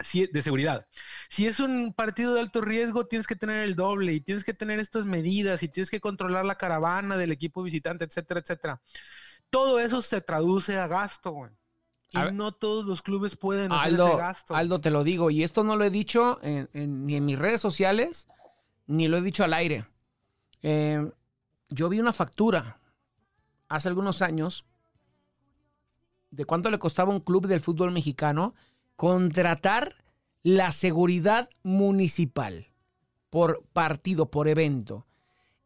Si- 0.03 0.27
de 0.27 0.41
seguridad. 0.41 0.87
Si 1.29 1.47
es 1.47 1.59
un 1.59 1.93
partido 1.93 2.33
de 2.33 2.41
alto 2.41 2.61
riesgo, 2.61 3.05
tienes 3.07 3.27
que 3.27 3.35
tener 3.35 3.63
el 3.63 3.75
doble 3.75 4.13
y 4.13 4.21
tienes 4.21 4.43
que 4.43 4.53
tener 4.53 4.79
estas 4.79 5.05
medidas 5.05 5.63
y 5.63 5.67
tienes 5.67 5.89
que 5.89 5.99
controlar 5.99 6.45
la 6.45 6.55
caravana 6.55 7.17
del 7.17 7.31
equipo 7.31 7.63
visitante, 7.63 8.05
etcétera, 8.05 8.39
etcétera. 8.41 8.81
Todo 9.49 9.79
eso 9.79 10.01
se 10.01 10.21
traduce 10.21 10.77
a 10.77 10.87
gasto, 10.87 11.31
güey. 11.31 11.51
Y 12.13 12.17
A 12.17 12.29
no 12.31 12.51
todos 12.51 12.85
los 12.85 13.01
clubes 13.01 13.37
pueden 13.37 13.71
hacer 13.71 13.93
ese 13.93 14.17
gasto. 14.17 14.55
Aldo, 14.55 14.81
te 14.81 14.91
lo 14.91 15.03
digo, 15.03 15.29
y 15.31 15.43
esto 15.43 15.63
no 15.63 15.75
lo 15.77 15.85
he 15.85 15.89
dicho 15.89 16.39
en- 16.43 16.69
en- 16.73 17.05
ni 17.05 17.15
en 17.15 17.25
mis 17.25 17.39
redes 17.39 17.61
sociales, 17.61 18.27
ni 18.87 19.07
lo 19.07 19.17
he 19.17 19.21
dicho 19.21 19.43
al 19.45 19.53
aire. 19.53 19.85
Eh, 20.61 21.09
yo 21.69 21.87
vi 21.89 21.99
una 22.01 22.11
factura 22.11 22.79
hace 23.69 23.87
algunos 23.87 24.21
años 24.21 24.65
de 26.31 26.45
cuánto 26.45 26.69
le 26.69 26.79
costaba 26.79 27.11
un 27.11 27.19
club 27.21 27.47
del 27.47 27.59
fútbol 27.61 27.91
mexicano 27.91 28.55
contratar 29.01 29.95
la 30.43 30.71
seguridad 30.71 31.49
municipal 31.63 32.67
por 33.31 33.63
partido, 33.73 34.29
por 34.29 34.47
evento. 34.47 35.07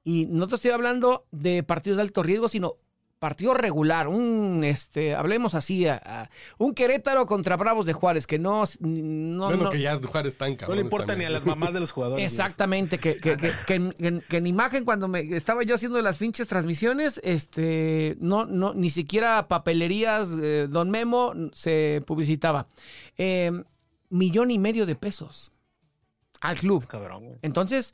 Y 0.06 0.28
no 0.28 0.48
te 0.48 0.56
estoy 0.56 0.72
hablando 0.72 1.26
de 1.32 1.62
partidos 1.62 1.98
de 1.98 2.04
alto 2.04 2.24
riesgo, 2.24 2.48
sino 2.48 2.78
partido 3.20 3.54
regular, 3.54 4.08
un, 4.08 4.64
este, 4.64 5.16
hablemos 5.16 5.56
así, 5.56 5.88
a- 5.88 6.02
a- 6.06 6.30
un 6.58 6.74
Querétaro 6.76 7.26
contra 7.26 7.56
Bravos 7.56 7.86
de 7.86 7.94
Juárez, 7.94 8.28
que 8.28 8.38
no... 8.38 8.64
no, 8.80 9.46
bueno, 9.48 9.64
no- 9.64 9.70
que 9.70 9.80
ya 9.82 9.98
Juárez 10.00 10.38
tan 10.38 10.58
no 10.68 10.76
le 10.76 10.82
importa 10.82 11.16
ni 11.16 11.26
a 11.26 11.30
las 11.30 11.46
mamás 11.46 11.74
de 11.74 11.80
los 11.80 11.92
jugadores. 11.92 12.24
Exactamente, 12.30 13.00
que, 13.00 13.18
que, 13.20 13.38
que, 13.38 13.52
que 13.66 13.74
en- 13.76 13.92
que 13.94 14.08
en- 14.08 14.22
que 14.28 14.38
en 14.38 14.48
imagen 14.48 14.84
cuando 14.86 15.08
me 15.08 15.22
estaba 15.36 15.64
yo 15.64 15.76
haciendo 15.76 16.02
las 16.02 16.18
pinches 16.18 16.48
transmisiones, 16.48 17.20
este, 17.24 18.18
no, 18.20 18.46
no, 18.46 18.74
ni 18.74 18.90
siquiera 18.90 19.48
papelerías, 19.48 20.30
eh, 20.42 20.68
Don 20.70 20.92
Memo 20.92 21.34
se 21.54 22.02
publicitaba. 22.06 22.68
Eh, 23.18 23.52
millón 24.10 24.52
y 24.52 24.60
medio 24.60 24.86
de 24.86 24.96
pesos 24.96 25.52
al 26.42 26.58
club. 26.58 26.86
Cabrón, 26.86 27.26
güey. 27.26 27.40
Entonces, 27.42 27.94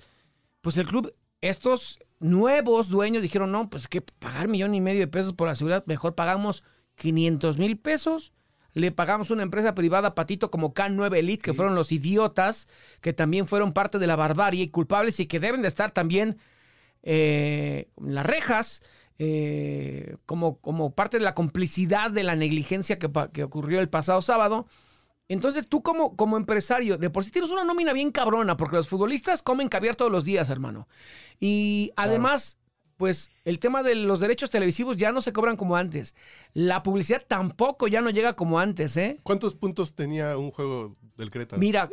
pues 0.62 0.78
el 0.78 0.88
club, 0.88 1.14
estos 1.42 2.00
nuevos 2.22 2.90
dueños 2.90 3.22
dijeron, 3.22 3.52
no, 3.52 3.70
pues 3.70 3.88
que 3.88 4.02
pagar 4.02 4.48
millón 4.48 4.74
y 4.76 4.82
medio 4.82 5.02
de 5.02 5.08
pesos 5.08 5.34
por 5.34 5.48
la 5.48 5.56
seguridad, 5.56 5.84
mejor 5.88 6.16
pagamos 6.16 6.64
500 6.96 7.58
mil 7.58 7.78
pesos. 7.78 8.32
Le 8.74 8.92
pagamos 8.92 9.32
una 9.32 9.44
empresa 9.44 9.76
privada, 9.76 10.16
Patito, 10.16 10.50
como 10.50 10.74
K9 10.74 11.18
Elite, 11.18 11.44
que 11.44 11.54
fueron 11.54 11.76
los 11.76 11.92
idiotas, 11.92 12.70
que 13.02 13.12
también 13.12 13.46
fueron 13.46 13.74
parte 13.74 14.00
de 14.00 14.08
la 14.08 14.16
barbarie 14.16 14.64
y 14.64 14.70
culpables 14.70 15.20
y 15.20 15.26
que 15.26 15.42
deben 15.42 15.62
de 15.62 15.68
estar 15.68 15.92
también 15.92 16.38
eh, 17.04 17.90
en 17.98 18.16
las 18.16 18.26
rejas, 18.26 18.82
eh, 19.20 20.16
como, 20.26 20.60
como 20.62 20.96
parte 20.96 21.18
de 21.18 21.26
la 21.26 21.36
complicidad 21.36 22.12
de 22.12 22.24
la 22.24 22.38
negligencia 22.38 22.98
que, 22.98 23.10
que 23.34 23.44
ocurrió 23.44 23.82
el 23.82 23.90
pasado 23.90 24.22
sábado. 24.22 24.68
Entonces 25.34 25.68
tú 25.68 25.82
como, 25.82 26.16
como 26.16 26.36
empresario, 26.38 26.98
de 26.98 27.10
por 27.10 27.24
sí 27.24 27.32
tienes 27.32 27.52
una 27.52 27.64
nómina 27.64 27.94
bien 27.94 28.12
cabrona, 28.12 28.58
porque 28.58 28.76
los 28.76 28.88
futbolistas 28.90 29.42
comen 29.42 29.70
caviar 29.70 29.96
todos 29.96 30.12
los 30.12 30.26
días, 30.26 30.50
hermano. 30.50 30.88
Y 31.40 31.92
además, 31.96 32.58
pues 32.98 33.32
el 33.46 33.58
tema 33.60 33.82
de 33.82 33.96
los 33.96 34.20
derechos 34.20 34.52
televisivos 34.52 34.98
ya 34.98 35.12
no 35.12 35.22
se 35.22 35.32
cobran 35.34 35.56
como 35.58 35.76
antes. 35.76 36.16
La 36.54 36.84
publicidad 36.84 37.24
tampoco 37.28 37.88
ya 37.88 38.02
no 38.02 38.10
llega 38.10 38.34
como 38.36 38.60
antes, 38.60 38.98
¿eh? 38.98 39.20
¿Cuántos 39.24 39.56
puntos 39.56 39.96
tenía 39.96 40.38
un 40.38 40.52
juego 40.52 40.96
del 41.18 41.32
Querétaro? 41.32 41.60
Mira, 41.60 41.90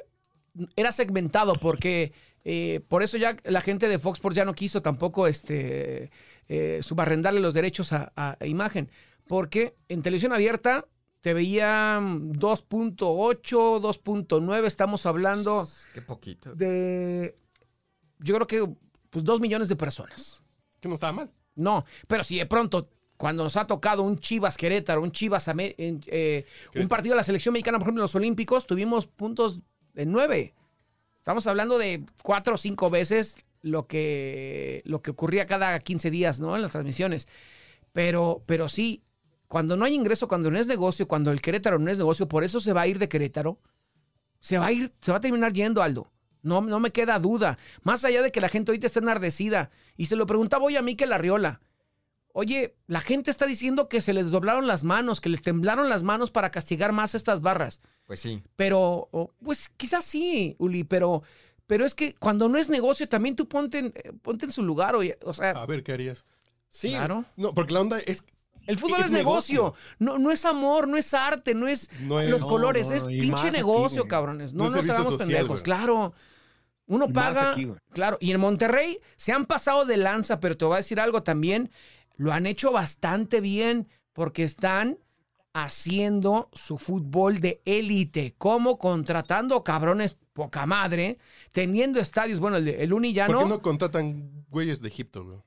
era 0.77 0.91
segmentado 0.93 1.55
porque 1.55 2.13
eh, 2.45 2.81
por 2.89 3.03
eso 3.03 3.17
ya 3.19 3.37
la 3.45 3.61
gente 3.61 3.89
de 3.89 3.99
Fox 3.99 4.19
Sports 4.19 4.37
ya 4.37 4.45
no 4.45 4.55
quiso 4.55 4.83
tampoco 4.83 5.27
este, 5.29 6.11
eh, 6.49 6.81
subarrendarle 6.83 7.41
los 7.41 7.55
derechos 7.55 7.93
a, 7.93 8.13
a- 8.17 8.37
a 8.41 8.47
imagen. 8.47 8.91
Porque 9.29 9.77
en 9.89 10.03
televisión 10.03 10.33
abierta 10.33 10.87
te 11.21 11.35
veían 11.35 12.33
2.8, 12.35 12.97
2.9, 13.81 14.65
estamos 14.67 15.07
hablando 15.07 15.67
Qué 15.95 16.03
poquito. 16.03 16.55
de, 16.55 17.37
yo 18.19 18.35
creo 18.35 18.47
que, 18.47 18.75
pues 19.11 19.25
2 19.25 19.41
millones 19.41 19.69
de 19.69 19.77
personas. 19.77 20.43
Que 20.81 20.89
no 20.89 20.95
estaba 20.95 21.13
mal. 21.13 21.31
No, 21.55 21.85
pero 22.07 22.23
si 22.23 22.39
de 22.39 22.47
pronto, 22.47 22.89
cuando 23.17 23.43
nos 23.43 23.57
ha 23.57 23.67
tocado 23.67 24.03
un 24.03 24.19
Chivas 24.19 24.57
Querétaro, 24.57 25.03
un 25.03 25.11
Chivas, 25.11 25.51
eh, 25.57 26.45
un 26.77 26.89
partido 26.89 27.15
de 27.15 27.17
la 27.17 27.25
selección 27.25 27.53
mexicana, 27.53 27.79
por 27.79 27.87
ejemplo, 27.87 28.03
en 28.03 28.05
los 28.05 28.15
Olímpicos, 28.15 28.67
tuvimos 28.67 29.07
puntos 29.07 29.61
de 29.95 30.07
nueve. 30.07 30.55
Estamos 31.17 31.47
hablando 31.49 31.79
de 31.79 32.05
cuatro 32.23 32.55
o 32.55 32.59
cinco 32.59 32.91
veces 32.91 33.37
lo 33.61 33.89
que, 33.89 34.83
lo 34.85 35.03
que 35.03 35.11
ocurría 35.11 35.47
cada 35.47 35.79
15 35.81 36.11
días, 36.11 36.39
¿no? 36.39 36.55
En 36.55 36.63
las 36.63 36.73
transmisiones. 36.73 37.27
Pero, 37.93 38.45
pero 38.47 38.69
sí, 38.69 39.03
cuando 39.49 39.77
no 39.77 39.85
hay 39.85 39.95
ingreso, 39.95 40.29
cuando 40.29 40.51
no 40.51 40.59
es 40.59 40.67
negocio, 40.67 41.09
cuando 41.09 41.33
el 41.33 41.41
Querétaro 41.43 41.79
no 41.79 41.91
es 41.91 41.99
negocio, 41.99 42.29
por 42.29 42.45
eso 42.45 42.61
se 42.61 42.73
va 42.73 42.83
a 42.83 42.87
ir 42.87 42.99
de 42.99 43.09
Querétaro. 43.09 43.59
Se 44.41 44.59
va 44.59 44.67
a 44.67 44.73
ir, 44.73 44.93
se 45.01 45.11
va 45.11 45.19
a 45.19 45.21
terminar 45.21 45.53
yendo, 45.53 45.83
Aldo. 45.83 46.11
No, 46.43 46.61
no 46.61 46.79
me 46.79 46.93
queda 46.93 47.19
duda. 47.19 47.59
Más 47.83 48.05
allá 48.05 48.23
de 48.23 48.31
que 48.31 48.41
la 48.41 48.49
gente 48.49 48.71
ahorita 48.71 48.87
está 48.87 49.01
enardecida. 49.01 49.71
Y 49.97 50.07
se 50.07 50.17
lo 50.17 50.27
preguntaba 50.27 50.65
hoy 50.65 50.77
a 50.77 50.83
mí 50.83 50.95
que 50.95 51.07
la 51.07 51.19
Riola. 51.19 51.61
Oye, 52.33 52.77
la 52.87 53.01
gente 53.01 53.31
está 53.31 53.47
diciendo 53.47 53.89
que 53.89 54.01
se 54.01 54.13
les 54.13 54.31
doblaron 54.31 54.67
las 54.67 54.85
manos, 54.85 55.21
que 55.21 55.29
les 55.29 55.43
temblaron 55.43 55.89
las 55.89 56.05
manos 56.05 56.31
para 56.31 56.51
castigar 56.51 56.93
más 56.93 57.15
estas 57.15 57.41
barras. 57.41 57.81
Pues 58.07 58.21
sí. 58.21 58.43
Pero, 58.55 59.09
pues 59.43 59.71
quizás 59.71 60.05
sí, 60.05 60.55
Uli, 60.59 60.85
pero, 60.85 61.23
pero 61.67 61.85
es 61.85 61.95
que 61.95 62.15
cuando 62.15 62.49
no 62.49 62.59
es 62.59 62.69
negocio, 62.69 63.09
también 63.09 63.35
tú 63.35 63.49
ponte 63.49 63.79
en, 63.79 63.87
eh, 63.87 64.13
ponte 64.23 64.45
en 64.45 64.53
su 64.53 64.63
lugar, 64.63 64.95
oye. 64.95 65.19
O 65.25 65.35
sea, 65.35 65.51
A 65.51 65.67
ver, 65.67 65.83
¿qué 65.83 65.93
harías? 65.93 66.25
Sí. 66.69 66.91
Claro. 66.91 67.25
No, 67.37 67.55
porque 67.55 67.75
la 67.75 67.81
onda 67.81 67.99
es. 67.99 68.25
El 68.69 68.79
fútbol 68.79 69.01
es 69.01 69.07
es, 69.07 69.13
negocio. 69.13 69.75
No, 69.99 70.19
no 70.19 70.31
es 70.31 70.45
amor, 70.45 70.87
no 70.87 70.97
es 70.97 71.13
arte, 71.15 71.55
no 71.55 71.67
es 71.67 71.91
No 72.03 72.21
es- 72.21 72.31
los 72.31 72.43
No, 72.43 72.47
colores, 72.47 72.89
no, 72.89 72.95
es 72.95 73.05
pinche 73.05 73.51
negocio, 73.51 74.07
cabrones. 74.07 74.53
No 74.53 74.65
nos 74.71 74.77
hagamos 74.77 75.13
social, 75.13 75.19
pendejos, 75.19 75.49
güey. 75.49 75.63
claro. 75.63 76.15
Uno 76.87 77.07
Y 77.09 77.13
paga, 77.13 77.51
aquí, 77.51 77.69
claro. 77.91 78.17
Y 78.21 78.31
en 78.31 78.41
Monterrey 78.41 78.99
se 79.17 79.33
han 79.33 79.45
pasado 79.45 79.85
de 79.85 79.97
lanza, 79.99 80.41
pero 80.41 80.57
te 80.57 80.65
voy 80.65 80.75
a 80.75 80.77
decir 80.79 81.01
algo 81.01 81.23
también. 81.23 81.71
lo 82.17 82.33
han 82.33 82.47
hecho 82.47 82.73
bastante 82.73 83.41
bien 83.41 83.89
porque 84.13 84.43
están 84.43 84.99
haciendo 85.53 86.49
su 86.53 86.79
fútbol 86.79 87.41
de 87.41 87.61
élite, 87.65 88.35
como 88.39 88.79
contratando 88.79 89.63
cabrones 89.65 90.19
poca 90.33 90.67
madre, 90.67 91.19
teniendo 91.53 92.01
estadios, 92.01 92.39
bueno, 92.41 92.57
el, 92.59 92.69
el 92.69 92.93
Uni 92.93 93.13
ya 93.13 93.27
¿Por 93.27 93.37
no, 93.37 93.43
qué 93.43 93.49
no 93.49 93.63
contratan 93.63 94.45
güeyes 94.51 94.81
de 94.81 94.89
Egipto, 94.89 95.25
güey? 95.25 95.39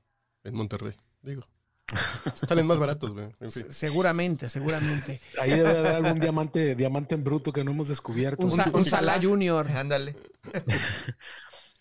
En 0.44 0.54
Monterrey, 0.54 0.94
digo. 1.22 1.42
Salen 2.34 2.66
más 2.66 2.78
baratos, 2.78 3.12
güey. 3.12 3.26
En 3.40 3.50
fin. 3.50 3.66
seguramente, 3.70 4.48
seguramente. 4.48 5.20
Ahí 5.40 5.50
debe 5.50 5.68
haber 5.70 5.86
algún 5.96 6.18
diamante, 6.20 6.74
diamante 6.74 7.14
en 7.14 7.24
bruto 7.24 7.52
que 7.52 7.62
no 7.64 7.70
hemos 7.72 7.88
descubierto. 7.88 8.42
Un, 8.44 8.50
Sa- 8.50 8.70
un 8.72 8.84
Salah 8.84 9.20
Junior. 9.22 9.68
Ándale. 9.70 10.16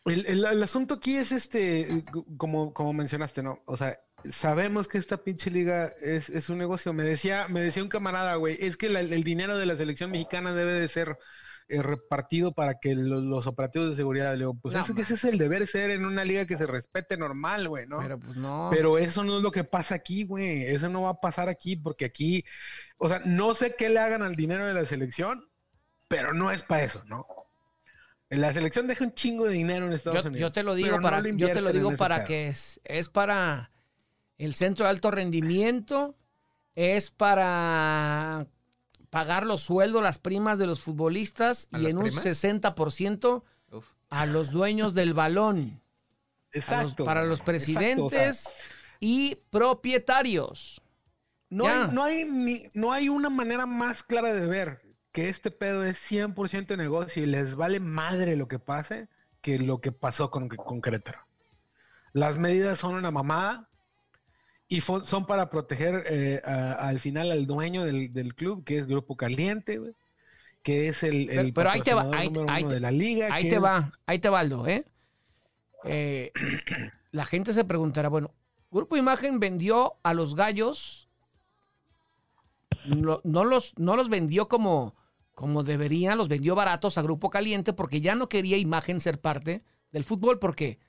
El, 0.06 0.26
el- 0.26 0.46
el 0.46 0.64
asunto 0.64 0.96
aquí 0.96 1.16
es 1.18 1.32
este, 1.32 2.04
como, 2.38 2.74
como 2.74 2.92
mencionaste, 2.92 3.44
¿no? 3.44 3.62
O 3.66 3.78
sea, 3.78 4.00
sabemos 4.32 4.88
que 4.88 4.98
esta 4.98 5.18
pinche 5.18 5.52
liga 5.52 5.94
es, 6.02 6.28
es 6.30 6.50
un 6.50 6.58
negocio. 6.58 6.92
Me 6.92 7.04
decía, 7.04 7.48
me 7.50 7.60
decía 7.62 7.84
un 7.84 7.90
camarada, 7.90 8.34
güey, 8.36 8.58
es 8.62 8.78
que 8.78 8.90
la- 8.90 9.02
el 9.02 9.24
dinero 9.24 9.58
de 9.60 9.68
la 9.68 9.76
selección 9.76 10.10
mexicana 10.10 10.54
debe 10.54 10.74
de 10.74 10.88
ser 10.88 11.20
eh, 11.72 11.82
repartido 11.82 12.52
para 12.54 12.80
que 12.80 12.94
lo- 12.96 13.22
los 13.22 13.48
operativos 13.48 13.90
de 13.90 13.96
seguridad, 13.96 14.34
le 14.34 14.40
digo, 14.40 14.54
pues 14.56 14.74
No, 14.76 14.82
es 14.82 14.90
ese 14.90 15.14
es 15.16 15.24
el 15.24 15.38
deber 15.38 15.66
ser 15.68 15.90
en 15.92 16.06
una 16.06 16.24
liga 16.26 16.46
que 16.46 16.58
se 16.58 16.68
respete 16.68 17.18
normal, 17.18 17.68
güey, 17.70 17.88
¿no? 17.88 18.00
Pero 18.00 18.20
pues 18.20 18.36
no. 18.36 18.68
Pero 18.72 18.98
eso 18.98 19.24
no 19.24 19.38
es 19.38 19.44
lo 19.44 19.52
que 19.52 19.64
pasa 19.64 19.96
aquí, 19.96 20.24
güey. 20.26 20.66
Eso 20.66 20.90
no 20.90 21.04
va 21.04 21.10
a 21.12 21.22
pasar 21.22 21.50
aquí 21.50 21.76
porque 21.76 22.06
aquí, 22.06 22.44
o 22.98 23.08
sea, 23.10 23.22
no 23.26 23.54
sé 23.54 23.76
qué 23.78 23.90
le 23.90 24.00
hagan 24.00 24.22
al 24.22 24.36
dinero 24.36 24.68
de 24.68 24.74
la 24.74 24.86
selección, 24.86 25.46
pero 26.08 26.34
no 26.34 26.52
es 26.52 26.62
para 26.62 26.84
eso, 26.84 27.04
¿no? 27.06 27.26
La 28.30 28.54
selección 28.54 28.88
deja 28.88 29.04
un 29.04 29.14
chingo 29.14 29.46
de 29.46 29.54
dinero 29.54 29.88
en 29.88 29.94
Estados 29.94 30.24
yo, 30.24 30.30
Unidos. 30.30 30.50
yo 30.50 30.52
te 30.54 30.64
lo 30.64 30.74
digo 30.74 30.96
no 30.98 31.02
para, 31.02 31.22
yo 31.22 31.52
te 31.52 31.60
lo 31.62 31.74
digo 31.74 31.92
para 31.98 32.24
que 32.24 32.48
es, 32.48 32.80
es 32.86 33.10
para 33.10 33.72
el 34.38 34.56
centro 34.56 34.86
de 34.86 34.90
alto 34.92 35.12
rendimiento, 35.12 36.16
es 36.74 37.12
para 37.12 38.48
pagar 39.12 39.46
los 39.46 39.62
sueldos, 39.62 40.02
las 40.02 40.18
primas 40.18 40.58
de 40.58 40.66
los 40.66 40.82
futbolistas 40.82 41.68
¿A 41.72 41.78
y 41.80 41.86
en 41.86 41.98
un 42.00 42.06
primas? 42.06 42.26
60% 42.26 43.44
Uf. 43.72 43.86
a 44.10 44.26
los 44.26 44.50
dueños 44.52 44.94
del 44.96 45.14
balón, 45.14 45.82
los- 46.54 46.64
Exacto. 46.64 47.06
para 47.06 47.24
los 47.26 47.42
güey. 47.44 47.56
Exacto, 47.56 48.06
o 48.06 48.10
sea, 48.10 48.18
presidentes 48.26 48.54
y 49.00 49.36
propietarios. 49.52 50.82
no, 51.50 51.68
hay, 51.68 51.88
no, 51.92 52.04
hay 52.04 52.24
ni- 52.26 52.64
no 52.74 52.92
hay 52.94 53.10
una 53.10 53.30
manera 53.30 53.66
más 53.66 54.02
clara 54.04 54.34
de 54.34 54.46
ver 54.48 54.82
que 55.12 55.28
este 55.28 55.52
pedo 55.52 55.84
es 55.84 55.98
100% 56.00 56.78
negocio 56.78 57.22
y 57.24 57.26
les 57.26 57.56
vale 57.56 57.80
madre 57.82 58.38
lo 58.38 58.48
que 58.48 58.60
pase 58.60 59.10
que 59.42 59.60
lo 59.60 59.82
que 59.82 59.92
pasó 59.92 60.32
con, 60.32 60.48
con 60.48 60.82
Querétaro. 60.82 61.20
Las 62.14 62.38
medidas 62.38 62.80
son 62.80 62.94
una 62.96 63.12
mamada 63.12 63.70
y 64.72 64.80
son 64.80 65.26
para 65.26 65.50
proteger 65.50 66.06
eh, 66.08 66.42
a- 66.46 66.76
al 66.76 67.02
final 67.02 67.30
al 67.30 67.46
dueño 67.46 67.84
del, 67.84 68.14
del 68.14 68.34
club, 68.34 68.64
que 68.64 68.78
es 68.78 68.88
Grupo 68.88 69.18
Caliente, 69.18 69.78
güey, 69.80 69.94
que 70.64 70.88
es 70.88 71.04
el, 71.04 71.30
el 71.30 71.52
pero 71.52 71.72
ahí 71.72 71.82
te 71.82 71.94
va, 71.94 72.10
ahí- 72.14 72.32
ahí 72.48 72.64
de 72.64 72.80
la 72.80 72.90
liga. 72.90 73.28
Ahí 73.34 73.50
te 73.50 73.56
es- 73.58 73.62
va, 73.64 73.92
ahí 74.06 74.20
te 74.20 74.30
va, 74.30 74.40
Aldo, 74.40 74.66
¿eh? 74.68 74.86
Eh, 75.84 76.32
La 77.12 77.26
gente 77.26 77.52
se 77.52 77.66
preguntará, 77.66 78.08
bueno, 78.08 78.32
Grupo 78.72 78.96
Imagen 78.96 79.42
vendió 79.42 79.96
a 80.04 80.14
los 80.14 80.36
gallos, 80.36 81.10
no, 82.86 83.20
no 83.26 83.44
los, 83.44 83.78
no 83.78 83.98
los 83.98 84.08
vendió 84.08 84.48
como, 84.48 84.96
como 85.36 85.64
debería, 85.64 86.16
los 86.16 86.30
vendió 86.30 86.56
baratos 86.56 86.98
a 86.98 87.02
Grupo 87.02 87.30
Caliente 87.30 87.74
porque 87.74 88.00
ya 88.00 88.16
no 88.16 88.30
quería 88.30 88.56
Imagen 88.58 89.02
ser 89.02 89.20
parte 89.20 89.66
del 89.92 90.06
fútbol 90.06 90.40
porque 90.40 90.80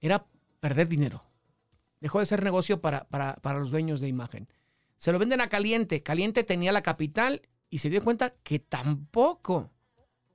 era 0.00 0.26
perder 0.58 0.88
dinero. 0.88 1.22
Dejó 2.00 2.20
de 2.20 2.26
ser 2.26 2.44
negocio 2.44 2.80
para, 2.80 3.04
para, 3.08 3.36
para 3.36 3.58
los 3.58 3.70
dueños 3.70 4.00
de 4.00 4.08
Imagen. 4.08 4.48
Se 4.96 5.12
lo 5.12 5.18
venden 5.18 5.40
a 5.40 5.48
Caliente. 5.48 6.02
Caliente 6.02 6.44
tenía 6.44 6.72
la 6.72 6.82
capital 6.82 7.42
y 7.70 7.78
se 7.78 7.90
dio 7.90 8.02
cuenta 8.02 8.34
que 8.42 8.58
tampoco 8.58 9.70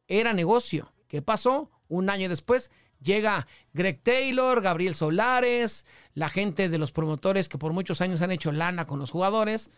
era 0.08 0.34
negocio. 0.34 0.94
¿Qué 1.08 1.22
pasó? 1.22 1.70
Un 1.88 2.10
año 2.10 2.30
después 2.30 2.72
llega 3.02 3.48
Greg 3.74 4.02
Taylor, 4.02 4.62
Gabriel 4.62 4.96
Solares, 4.96 5.86
la 6.14 6.30
gente 6.30 6.70
de 6.70 6.78
los 6.78 6.92
promotores 6.92 7.50
que 7.50 7.58
por 7.58 7.74
muchos 7.74 8.02
años 8.02 8.22
han 8.22 8.32
hecho 8.32 8.52
lana 8.52 8.86
con 8.86 9.00
los 9.00 9.12
jugadores. 9.12 9.70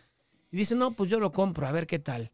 Y 0.50 0.56
dicen, 0.56 0.78
no, 0.78 0.92
pues 0.92 1.10
yo 1.10 1.20
lo 1.20 1.32
compro, 1.32 1.66
a 1.66 1.72
ver 1.72 1.86
qué 1.86 1.98
tal. 1.98 2.30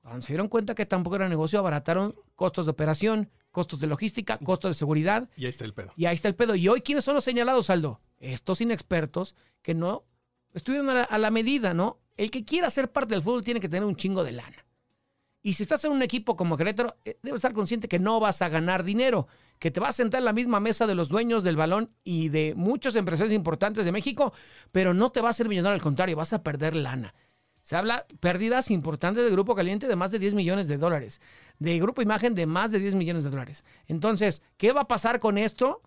Cuando 0.00 0.22
se 0.22 0.32
dieron 0.32 0.48
cuenta 0.48 0.74
que 0.74 0.86
tampoco 0.86 1.16
era 1.16 1.28
negocio, 1.28 1.58
abarataron 1.58 2.14
costos 2.34 2.66
de 2.66 2.70
operación, 2.70 3.30
costos 3.52 3.78
de 3.78 3.86
logística, 3.86 4.38
costos 4.38 4.70
de 4.70 4.74
seguridad. 4.74 5.30
Y 5.36 5.44
ahí 5.44 5.50
está 5.50 5.64
el 5.64 5.74
pedo. 5.74 5.92
Y 5.96 6.06
ahí 6.06 6.16
está 6.16 6.28
el 6.28 6.34
pedo. 6.34 6.56
¿Y 6.56 6.68
hoy 6.68 6.80
quiénes 6.80 7.04
son 7.04 7.14
los 7.14 7.24
señalados, 7.24 7.70
Aldo? 7.70 8.00
Estos 8.18 8.60
inexpertos 8.60 9.36
que 9.62 9.74
no 9.74 10.04
estuvieron 10.52 10.90
a 10.90 10.94
la, 10.94 11.02
a 11.02 11.18
la 11.18 11.30
medida, 11.30 11.74
¿no? 11.74 12.00
El 12.16 12.30
que 12.30 12.44
quiera 12.44 12.68
ser 12.70 12.90
parte 12.90 13.14
del 13.14 13.22
fútbol 13.22 13.44
tiene 13.44 13.60
que 13.60 13.68
tener 13.68 13.84
un 13.84 13.96
chingo 13.96 14.24
de 14.24 14.32
lana. 14.32 14.66
Y 15.42 15.54
si 15.54 15.64
estás 15.64 15.84
en 15.84 15.92
un 15.92 16.02
equipo 16.02 16.36
como 16.36 16.56
Querétaro, 16.56 16.96
eh, 17.04 17.18
debes 17.22 17.38
estar 17.38 17.52
consciente 17.52 17.88
que 17.88 17.98
no 17.98 18.20
vas 18.20 18.42
a 18.42 18.48
ganar 18.48 18.84
dinero, 18.84 19.26
que 19.58 19.72
te 19.72 19.80
vas 19.80 19.90
a 19.90 19.92
sentar 19.92 20.18
en 20.18 20.24
la 20.24 20.32
misma 20.32 20.60
mesa 20.60 20.86
de 20.86 20.94
los 20.94 21.08
dueños 21.08 21.42
del 21.42 21.56
balón 21.56 21.90
y 22.04 22.28
de 22.28 22.54
muchos 22.56 22.94
empresarios 22.94 23.34
importantes 23.34 23.84
de 23.84 23.92
México, 23.92 24.32
pero 24.70 24.94
no 24.94 25.10
te 25.10 25.20
vas 25.20 25.36
a 25.36 25.38
ser 25.38 25.48
millonario, 25.48 25.74
al 25.74 25.82
contrario, 25.82 26.16
vas 26.16 26.32
a 26.32 26.44
perder 26.44 26.76
lana. 26.76 27.14
Se 27.62 27.76
habla 27.76 28.06
pérdidas 28.20 28.70
importantes 28.70 29.24
de 29.24 29.30
Grupo 29.30 29.54
Caliente 29.54 29.88
de 29.88 29.96
más 29.96 30.10
de 30.10 30.18
10 30.18 30.34
millones 30.34 30.68
de 30.68 30.78
dólares, 30.78 31.20
de 31.62 31.78
Grupo 31.78 32.02
Imagen 32.02 32.34
de 32.34 32.46
más 32.46 32.70
de 32.70 32.80
10 32.80 32.94
millones 32.96 33.24
de 33.24 33.30
dólares. 33.30 33.64
Entonces, 33.86 34.42
¿qué 34.56 34.72
va 34.72 34.82
a 34.82 34.88
pasar 34.88 35.20
con 35.20 35.38
esto? 35.38 35.80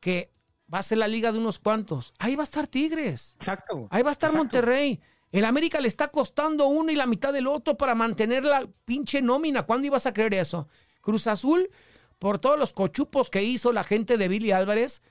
Que 0.00 0.32
va 0.72 0.78
a 0.78 0.82
ser 0.82 0.98
la 0.98 1.08
liga 1.08 1.30
de 1.30 1.38
unos 1.38 1.58
cuantos. 1.58 2.14
Ahí 2.18 2.36
va 2.36 2.42
a 2.42 2.44
estar 2.44 2.66
Tigres. 2.66 3.34
Exacto. 3.38 3.86
Ahí 3.90 4.02
va 4.02 4.10
a 4.10 4.12
estar 4.12 4.30
Exacto. 4.30 4.44
Monterrey. 4.44 5.00
El 5.30 5.44
América 5.44 5.80
le 5.80 5.88
está 5.88 6.08
costando 6.08 6.68
uno 6.68 6.90
y 6.90 6.96
la 6.96 7.06
mitad 7.06 7.32
del 7.32 7.46
otro 7.46 7.76
para 7.76 7.94
mantener 7.94 8.44
la 8.44 8.66
pinche 8.84 9.20
nómina. 9.20 9.64
¿Cuándo 9.64 9.86
ibas 9.86 10.06
a 10.06 10.14
creer 10.14 10.34
eso? 10.34 10.68
Cruz 11.00 11.26
Azul, 11.26 11.70
por 12.18 12.38
todos 12.38 12.58
los 12.58 12.72
cochupos 12.72 13.30
que 13.30 13.42
hizo 13.42 13.72
la 13.72 13.84
gente 13.84 14.16
de 14.16 14.28
Billy 14.28 14.52
Álvarez, 14.52 15.02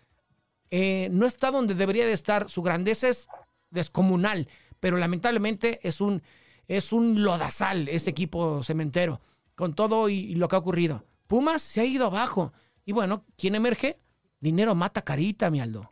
eh, 0.71 1.09
no 1.11 1.27
está 1.27 1.51
donde 1.51 1.75
debería 1.75 2.05
de 2.05 2.13
estar. 2.13 2.49
Su 2.49 2.63
grandeza 2.63 3.09
es 3.09 3.27
descomunal, 3.69 4.47
pero 4.79 4.97
lamentablemente 4.97 5.79
es 5.87 6.01
un, 6.01 6.23
es 6.67 6.93
un 6.93 7.23
lodazal 7.23 7.89
ese 7.89 8.09
equipo 8.09 8.63
cementero, 8.63 9.21
con 9.55 9.73
todo 9.75 10.09
y, 10.09 10.15
y 10.15 10.35
lo 10.35 10.47
que 10.47 10.55
ha 10.55 10.59
ocurrido. 10.59 11.05
Pumas 11.27 11.61
se 11.61 11.81
ha 11.81 11.85
ido 11.85 12.07
abajo. 12.07 12.53
Y 12.85 12.91
bueno, 12.91 13.25
¿quién 13.37 13.55
emerge? 13.55 13.99
Dinero 14.39 14.75
mata 14.75 15.01
carita, 15.03 15.49
mi 15.49 15.61
Aldo. 15.61 15.89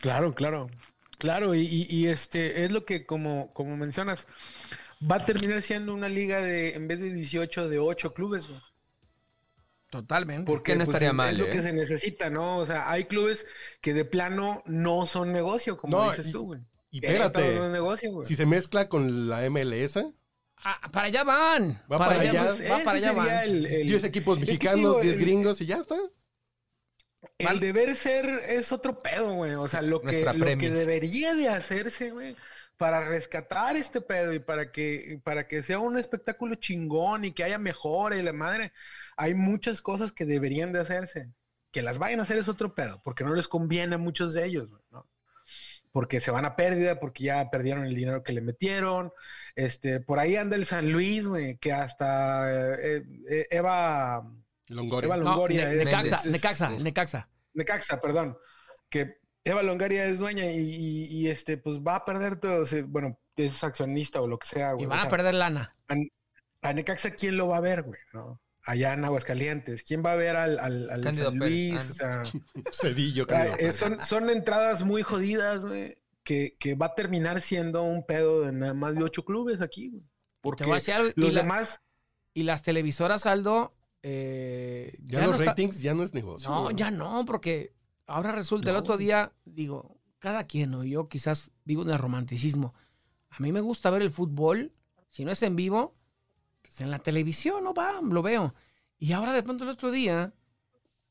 Claro, 0.00 0.34
claro. 0.34 0.68
Claro, 1.18 1.54
y, 1.54 1.60
y- 1.62 1.86
y, 1.88 2.06
este 2.06 2.64
es 2.64 2.70
lo 2.70 2.84
que 2.84 3.04
como, 3.04 3.52
como 3.52 3.76
mencionas, 3.76 4.28
va 5.10 5.16
a 5.16 5.24
terminar 5.24 5.62
siendo 5.62 5.92
una 5.92 6.08
liga 6.08 6.40
de, 6.40 6.74
en 6.74 6.86
vez 6.86 7.00
de 7.00 7.12
18, 7.12 7.68
de 7.68 7.78
8 7.80 8.14
clubes, 8.14 8.48
güey. 8.48 8.60
Totalmente. 9.90 10.50
Porque 10.52 10.72
no 10.74 10.84
pues, 10.84 10.90
estaría 10.90 11.08
es, 11.08 11.14
mal, 11.14 11.32
es 11.34 11.38
lo 11.38 11.46
¿eh? 11.46 11.50
que 11.50 11.62
se 11.62 11.72
necesita, 11.72 12.28
¿no? 12.30 12.58
O 12.58 12.66
sea, 12.66 12.90
hay 12.90 13.04
clubes 13.04 13.46
que 13.80 13.94
de 13.94 14.04
plano 14.04 14.62
no 14.66 15.06
son 15.06 15.32
negocio, 15.32 15.76
como 15.78 15.96
No, 15.96 16.10
dices 16.10 16.28
y- 16.28 16.32
tú, 16.32 16.44
güey. 16.44 16.60
Y 16.90 17.04
espérate, 17.04 17.54
no 17.56 17.68
negocio, 17.70 18.12
güey. 18.12 18.26
si 18.26 18.34
se 18.34 18.46
mezcla 18.46 18.88
con 18.88 19.28
la 19.28 19.44
MLS, 19.50 19.98
Ah, 20.64 20.88
para 20.92 21.06
allá 21.06 21.24
van. 21.24 21.82
Va 21.90 21.98
para 21.98 22.20
allá. 22.20 22.32
van, 22.44 22.46
Pues 22.56 22.70
va 22.70 22.78
para 22.84 22.98
allá 22.98 23.12
van. 23.12 23.28
el- 23.44 23.66
el- 23.66 23.86
10 23.86 24.04
equipos 24.04 24.38
mexicanos, 24.38 24.78
digo, 24.78 25.00
10 25.00 25.14
el- 25.14 25.20
gringos 25.20 25.60
y 25.60 25.66
ya 25.66 25.76
está. 25.78 25.96
El 27.38 27.60
deber 27.60 27.94
ser 27.96 28.26
es 28.48 28.70
otro 28.72 29.02
pedo, 29.02 29.34
güey. 29.34 29.54
O 29.54 29.66
sea, 29.68 29.82
lo 29.82 30.00
que, 30.02 30.24
lo 30.24 30.46
que 30.58 30.70
debería 30.70 31.34
de 31.34 31.48
hacerse, 31.48 32.10
güey, 32.10 32.36
para 32.76 33.08
rescatar 33.08 33.76
este 33.76 34.00
pedo 34.00 34.32
y 34.32 34.38
para 34.38 34.70
que, 34.70 35.20
para 35.24 35.48
que 35.48 35.62
sea 35.62 35.80
un 35.80 35.98
espectáculo 35.98 36.54
chingón 36.56 37.24
y 37.24 37.32
que 37.32 37.42
haya 37.44 37.58
mejora 37.58 38.16
y 38.16 38.22
la 38.22 38.32
madre, 38.32 38.72
hay 39.16 39.34
muchas 39.34 39.80
cosas 39.82 40.12
que 40.12 40.24
deberían 40.26 40.72
de 40.72 40.80
hacerse. 40.80 41.32
Que 41.72 41.82
las 41.82 41.98
vayan 41.98 42.20
a 42.20 42.22
hacer 42.22 42.38
es 42.38 42.48
otro 42.48 42.74
pedo, 42.74 43.00
porque 43.04 43.24
no 43.24 43.34
les 43.34 43.48
conviene 43.48 43.96
a 43.96 43.98
muchos 43.98 44.32
de 44.32 44.44
ellos, 44.46 44.68
güey, 44.70 44.82
¿no? 44.90 45.08
Porque 45.92 46.20
se 46.20 46.30
van 46.30 46.44
a 46.44 46.54
pérdida, 46.56 47.00
porque 47.00 47.24
ya 47.24 47.50
perdieron 47.50 47.84
el 47.84 47.94
dinero 47.94 48.22
que 48.22 48.32
le 48.32 48.40
metieron. 48.40 49.12
Este, 49.56 50.00
por 50.00 50.18
ahí 50.18 50.36
anda 50.36 50.56
el 50.56 50.66
San 50.66 50.92
Luis, 50.92 51.26
güey, 51.26 51.56
que 51.58 51.72
hasta 51.72 52.76
eh, 52.80 53.02
eh, 53.30 53.46
Eva, 53.50 54.30
Longoria. 54.68 55.06
Eva 55.06 55.16
No, 55.16 55.24
Longoria. 55.24 55.64
Ne- 55.66 55.70
es- 55.72 55.84
Necaxa, 55.86 56.16
es- 56.16 56.24
es- 56.26 56.30
Necaxa. 56.32 56.70
Necaxa. 56.70 57.28
Necaxa, 57.54 58.00
perdón, 58.00 58.36
que 58.90 59.16
Eva 59.44 59.62
Longoria 59.62 60.04
es 60.04 60.18
dueña 60.18 60.44
y, 60.44 60.58
y- 60.58 61.04
y, 61.06 61.28
este, 61.28 61.56
pues 61.56 61.78
va 61.80 61.96
a 61.96 62.04
perder 62.04 62.38
todo, 62.38 62.64
bueno, 62.86 63.18
es 63.36 63.64
accionista 63.64 64.20
o 64.20 64.26
lo 64.26 64.38
que 64.38 64.46
sea, 64.46 64.72
Y 64.72 64.74
güey. 64.74 64.86
van 64.86 64.98
o 65.00 65.02
a 65.02 65.08
perder 65.08 65.34
lana. 65.34 65.74
a 66.60 66.72
Necaxa, 66.72 67.12
¿quién 67.12 67.36
lo 67.36 67.48
va 67.48 67.56
a 67.58 67.60
ver, 67.60 67.82
güey? 67.82 68.00
¿No? 68.12 68.40
Allá 68.70 68.92
en 68.92 69.04
Aguascalientes, 69.04 69.82
¿quién 69.82 70.02
va 70.04 70.12
a 70.12 70.16
ver 70.16 70.36
al, 70.36 70.58
al, 70.58 70.90
al 70.90 71.00
Cándido 71.00 71.30
San 71.30 71.38
Luis? 71.38 72.00
ah, 72.02 72.22
no. 72.24 72.28
O 72.28 72.32
sea, 72.32 72.42
Cedillo, 72.72 73.22
ah, 73.24 73.26
Cándido 73.28 73.56
eh, 73.58 73.72
son, 73.72 74.00
son 74.02 74.28
entradas 74.30 74.84
muy 74.84 75.02
jodidas, 75.02 75.64
güey, 75.64 75.96
que, 76.22 76.56
que 76.60 76.74
va 76.74 76.86
a 76.86 76.94
terminar 76.94 77.40
siendo 77.40 77.82
un 77.82 78.04
pedo 78.04 78.42
de 78.42 78.52
nada 78.52 78.74
más 78.74 78.94
de 78.94 79.02
ocho 79.04 79.24
clubes 79.24 79.60
aquí, 79.62 79.88
güey. 79.90 80.02
Porque 80.42 80.64
Te 80.64 80.64
voy 80.66 80.74
a 80.74 80.76
decir 80.76 80.94
algo, 80.94 81.08
y, 81.16 81.20
los 81.20 81.34
la- 81.34 81.40
demás, 81.42 81.82
y 82.34 82.42
las 82.42 82.62
televisoras, 82.62 83.24
Aldo, 83.26 83.74
eh, 84.02 84.96
Ya, 85.06 85.20
no 85.22 85.26
los 85.28 85.40
está- 85.40 85.52
ratings 85.52 85.80
ya 85.82 85.94
no 85.94 86.02
es 86.02 86.14
negocio. 86.14 86.50
No, 86.50 86.62
güey. 86.64 86.76
ya 86.76 86.90
no, 86.90 87.24
porque 87.26 87.74
ahora 88.06 88.32
resulta 88.32 88.68
el 88.70 88.74
No. 88.74 88.80
otro 88.80 88.96
día, 88.96 89.32
digo, 89.44 89.98
cada 90.18 90.44
quien, 90.46 90.70
¿no? 90.70 90.84
Yo 90.84 91.08
quizás 91.08 91.50
vivo 91.64 91.82
en 91.82 91.90
el 91.90 91.98
romanticismo. 91.98 92.74
A 93.30 93.40
mí 93.40 93.52
me 93.52 93.60
gusta 93.60 93.90
ver 93.90 94.02
el 94.02 94.10
fútbol, 94.10 94.72
si 95.08 95.24
no 95.24 95.30
es 95.32 95.42
en 95.42 95.56
vivo, 95.56 95.96
pues 96.68 96.82
en 96.82 96.90
la 96.90 96.98
televisión, 96.98 97.64
no 97.64 97.72
va, 97.72 98.00
lo 98.02 98.22
veo. 98.22 98.54
Y 98.98 99.12
ahora 99.12 99.32
de 99.32 99.42
pronto 99.42 99.64
el 99.64 99.70
otro 99.70 99.90
día 99.90 100.34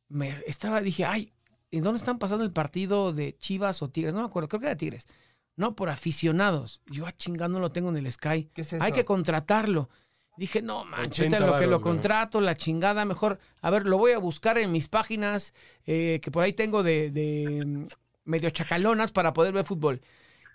me 0.08 0.36
estaba, 0.46 0.82
dije, 0.82 1.04
ay, 1.04 1.34
¿en 1.72 1.84
dónde 1.84 1.98
están 1.98 2.20
pasando 2.20 2.46
el 2.46 2.52
partido 2.52 3.12
de 3.12 3.36
Chivas 3.38 3.82
o 3.82 3.90
Tigres? 3.90 4.14
No 4.14 4.22
me 4.22 4.28
acuerdo, 4.28 4.50
creo 4.50 4.60
que 4.60 4.68
era 4.68 4.78
Tigres. 4.78 5.08
No, 5.56 5.76
por 5.76 5.90
aficionados. 5.90 6.82
Yo, 6.86 7.08
ah, 7.08 7.12
chingando, 7.12 7.60
lo 7.60 7.72
tengo 7.72 7.90
en 7.90 7.98
el 7.98 8.12
Sky. 8.12 8.52
¿Qué 8.54 8.62
es 8.62 8.74
eso? 8.74 8.84
Hay 8.84 8.92
que 8.92 9.04
contratarlo. 9.04 9.90
Dije, 10.38 10.62
no, 10.62 10.86
manches, 10.86 11.22
80 11.22 11.38
ahorita 11.38 11.52
lo 11.52 11.60
que 11.60 11.68
lo 11.68 11.82
contrato, 11.82 12.40
la 12.42 12.56
chingada, 12.56 13.06
mejor. 13.06 13.40
A 13.62 13.72
ver, 13.72 13.88
lo 13.88 13.98
voy 13.98 14.12
a 14.12 14.20
buscar 14.20 14.60
en 14.60 14.72
mis 14.72 14.88
páginas 14.88 15.56
eh, 15.88 16.20
que 16.22 16.30
por 16.30 16.44
ahí 16.44 16.54
tengo 16.54 16.84
de, 16.84 17.10
de, 17.10 17.66
mm, 17.66 17.88
medio 18.26 18.52
chacalonas 18.52 19.12
para 19.12 19.34
poder 19.34 19.52
ver 19.52 19.66
fútbol. 19.66 20.00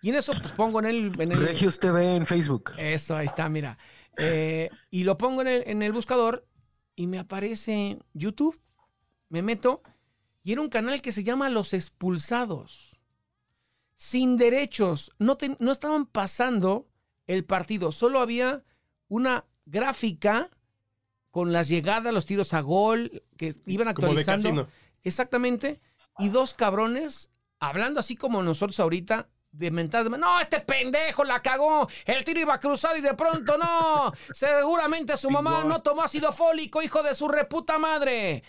Y 0.01 0.11
en 0.11 0.17
eso, 0.17 0.35
pues 0.41 0.53
pongo 0.53 0.79
en 0.79 0.87
el. 0.87 1.21
En 1.21 1.33
el 1.33 1.41
Regios 1.43 1.81
TV 1.81 2.15
en 2.15 2.27
Facebook. 2.27 2.71
eso, 2.77 3.17
ahí 3.17 3.27
está, 3.27 3.49
mira. 3.49 3.77
Eh, 4.19 4.69
y 4.91 5.05
lo 5.05 5.17
pongo 5.19 5.41
en 5.43 5.49
el, 5.49 5.63
en 5.67 5.83
el 5.83 5.93
buscador 5.93 6.47
y 6.95 7.07
me 7.07 7.19
aparece 7.19 7.99
YouTube. 8.13 8.61
Me 9.29 9.43
meto 9.43 9.83
y 10.45 10.53
era 10.53 10.61
un 10.61 10.69
canal 10.69 11.01
que 11.01 11.13
se 11.13 11.25
llama 11.25 11.49
Los 11.49 11.73
Expulsados. 11.73 13.01
Sin 13.97 14.37
derechos. 14.37 15.13
No, 15.19 15.37
te- 15.37 15.57
no 15.61 15.71
estaban 15.73 16.07
pasando 16.07 16.89
el 17.27 17.45
partido. 17.45 17.93
Solo 17.93 18.21
había 18.21 18.65
una 19.09 19.47
gráfica 19.65 20.51
con 21.31 21.53
las 21.53 21.69
llegadas, 21.69 22.13
los 22.13 22.27
tiros 22.27 22.53
a 22.53 22.61
gol, 22.61 23.23
que 23.37 23.55
iban 23.67 23.95
Como 23.95 24.09
de 24.09 24.21
actualizando. 24.21 24.69
Exactamente. 25.05 25.81
Y 26.19 26.29
dos 26.29 26.53
cabrones 26.55 27.31
hablando 27.59 28.01
así 28.01 28.17
como 28.17 28.43
nosotros 28.43 28.79
ahorita. 28.81 29.31
De 29.53 29.71
mentadas, 29.71 30.11
de- 30.11 30.19
no, 30.19 30.41
este 30.41 30.61
pendejo 30.61 31.25
la 31.25 31.41
cagó, 31.43 31.87
el 32.07 32.25
tiro 32.25 32.41
iba 32.41 32.59
cruzado 32.59 32.97
y 32.97 33.03
de 33.03 33.13
pronto 33.15 33.59
no, 33.59 34.13
seguramente 34.33 35.17
su 35.19 35.31
mamá 35.31 35.63
no 35.65 35.83
tomó 35.83 36.03
ácido 36.03 36.33
fólico, 36.33 36.83
hijo 36.83 37.03
de 37.03 37.15
su 37.15 37.29
reputa 37.29 37.79
madre. 37.79 38.43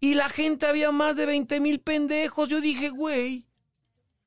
Y 0.00 0.14
la 0.14 0.28
gente 0.28 0.66
había 0.66 0.92
más 0.92 1.16
de 1.16 1.26
20 1.26 1.60
mil 1.60 1.80
pendejos. 1.80 2.48
Yo 2.48 2.60
dije, 2.60 2.90
güey, 2.90 3.48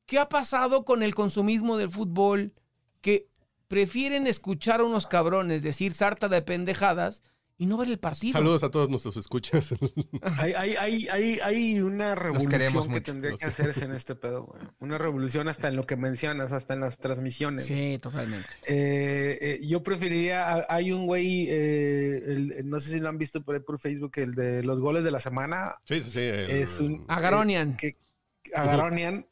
¿qué 0.05 0.19
ha 0.19 0.27
pasado 0.27 0.83
con 0.85 1.01
el 1.01 1.15
consumismo 1.15 1.77
del 1.77 1.89
fútbol? 1.89 2.53
Que 3.01 3.27
prefieren 3.67 4.27
escuchar 4.27 4.81
a 4.81 4.85
unos 4.85 5.07
cabrones 5.07 5.61
decir 5.61 5.93
sarta 5.93 6.27
de 6.29 6.41
pendejadas 6.41 7.21
y 7.59 7.65
no 7.65 7.77
ver 7.77 7.87
el 7.89 7.97
partido. 7.97 8.33
Saludos 8.33 8.63
a 8.63 8.69
todos 8.69 8.89
nuestros 8.89 9.17
escuchas. 9.17 9.73
Hay, 10.37 10.53
hay, 10.53 10.75
hay, 10.75 11.07
hay, 11.09 11.39
hay 11.43 11.81
una 11.81 12.13
revolución 12.15 12.51
que 12.83 12.89
mucho, 12.89 13.03
tendría 13.03 13.35
que 13.35 13.45
hacerse 13.45 13.85
en 13.85 13.91
este 13.91 14.13
pedo, 14.15 14.43
güey. 14.43 14.61
Una 14.79 14.97
revolución 14.97 15.47
hasta 15.47 15.67
en 15.67 15.75
lo 15.75 15.83
que 15.85 15.95
mencionas, 15.95 16.51
hasta 16.51 16.73
en 16.75 16.81
las 16.81 16.97
transmisiones. 16.99 17.65
Sí, 17.65 17.97
totalmente. 18.01 18.47
Eh, 18.67 19.37
eh, 19.41 19.59
yo 19.67 19.81
preferiría, 19.81 20.65
hay 20.69 20.91
un 20.91 21.05
güey, 21.07 21.47
eh, 21.49 22.21
el- 22.25 22.69
no 22.69 22.79
sé 22.79 22.91
si 22.91 22.99
lo 22.99 23.09
han 23.09 23.17
visto 23.17 23.41
por 23.43 23.55
ahí 23.55 23.61
por 23.61 23.79
Facebook, 23.79 24.11
el 24.17 24.35
de 24.35 24.61
los 24.63 24.79
goles 24.79 25.03
de 25.03 25.11
la 25.11 25.19
semana, 25.19 25.75
Sí, 25.85 26.01
sí, 26.03 26.11
sí. 26.11 26.19
el- 26.19 26.51
es 26.51 26.79
un... 26.79 27.05
Agaronian. 27.07 27.75
que 27.77 27.97
Agaronian. 28.53 29.25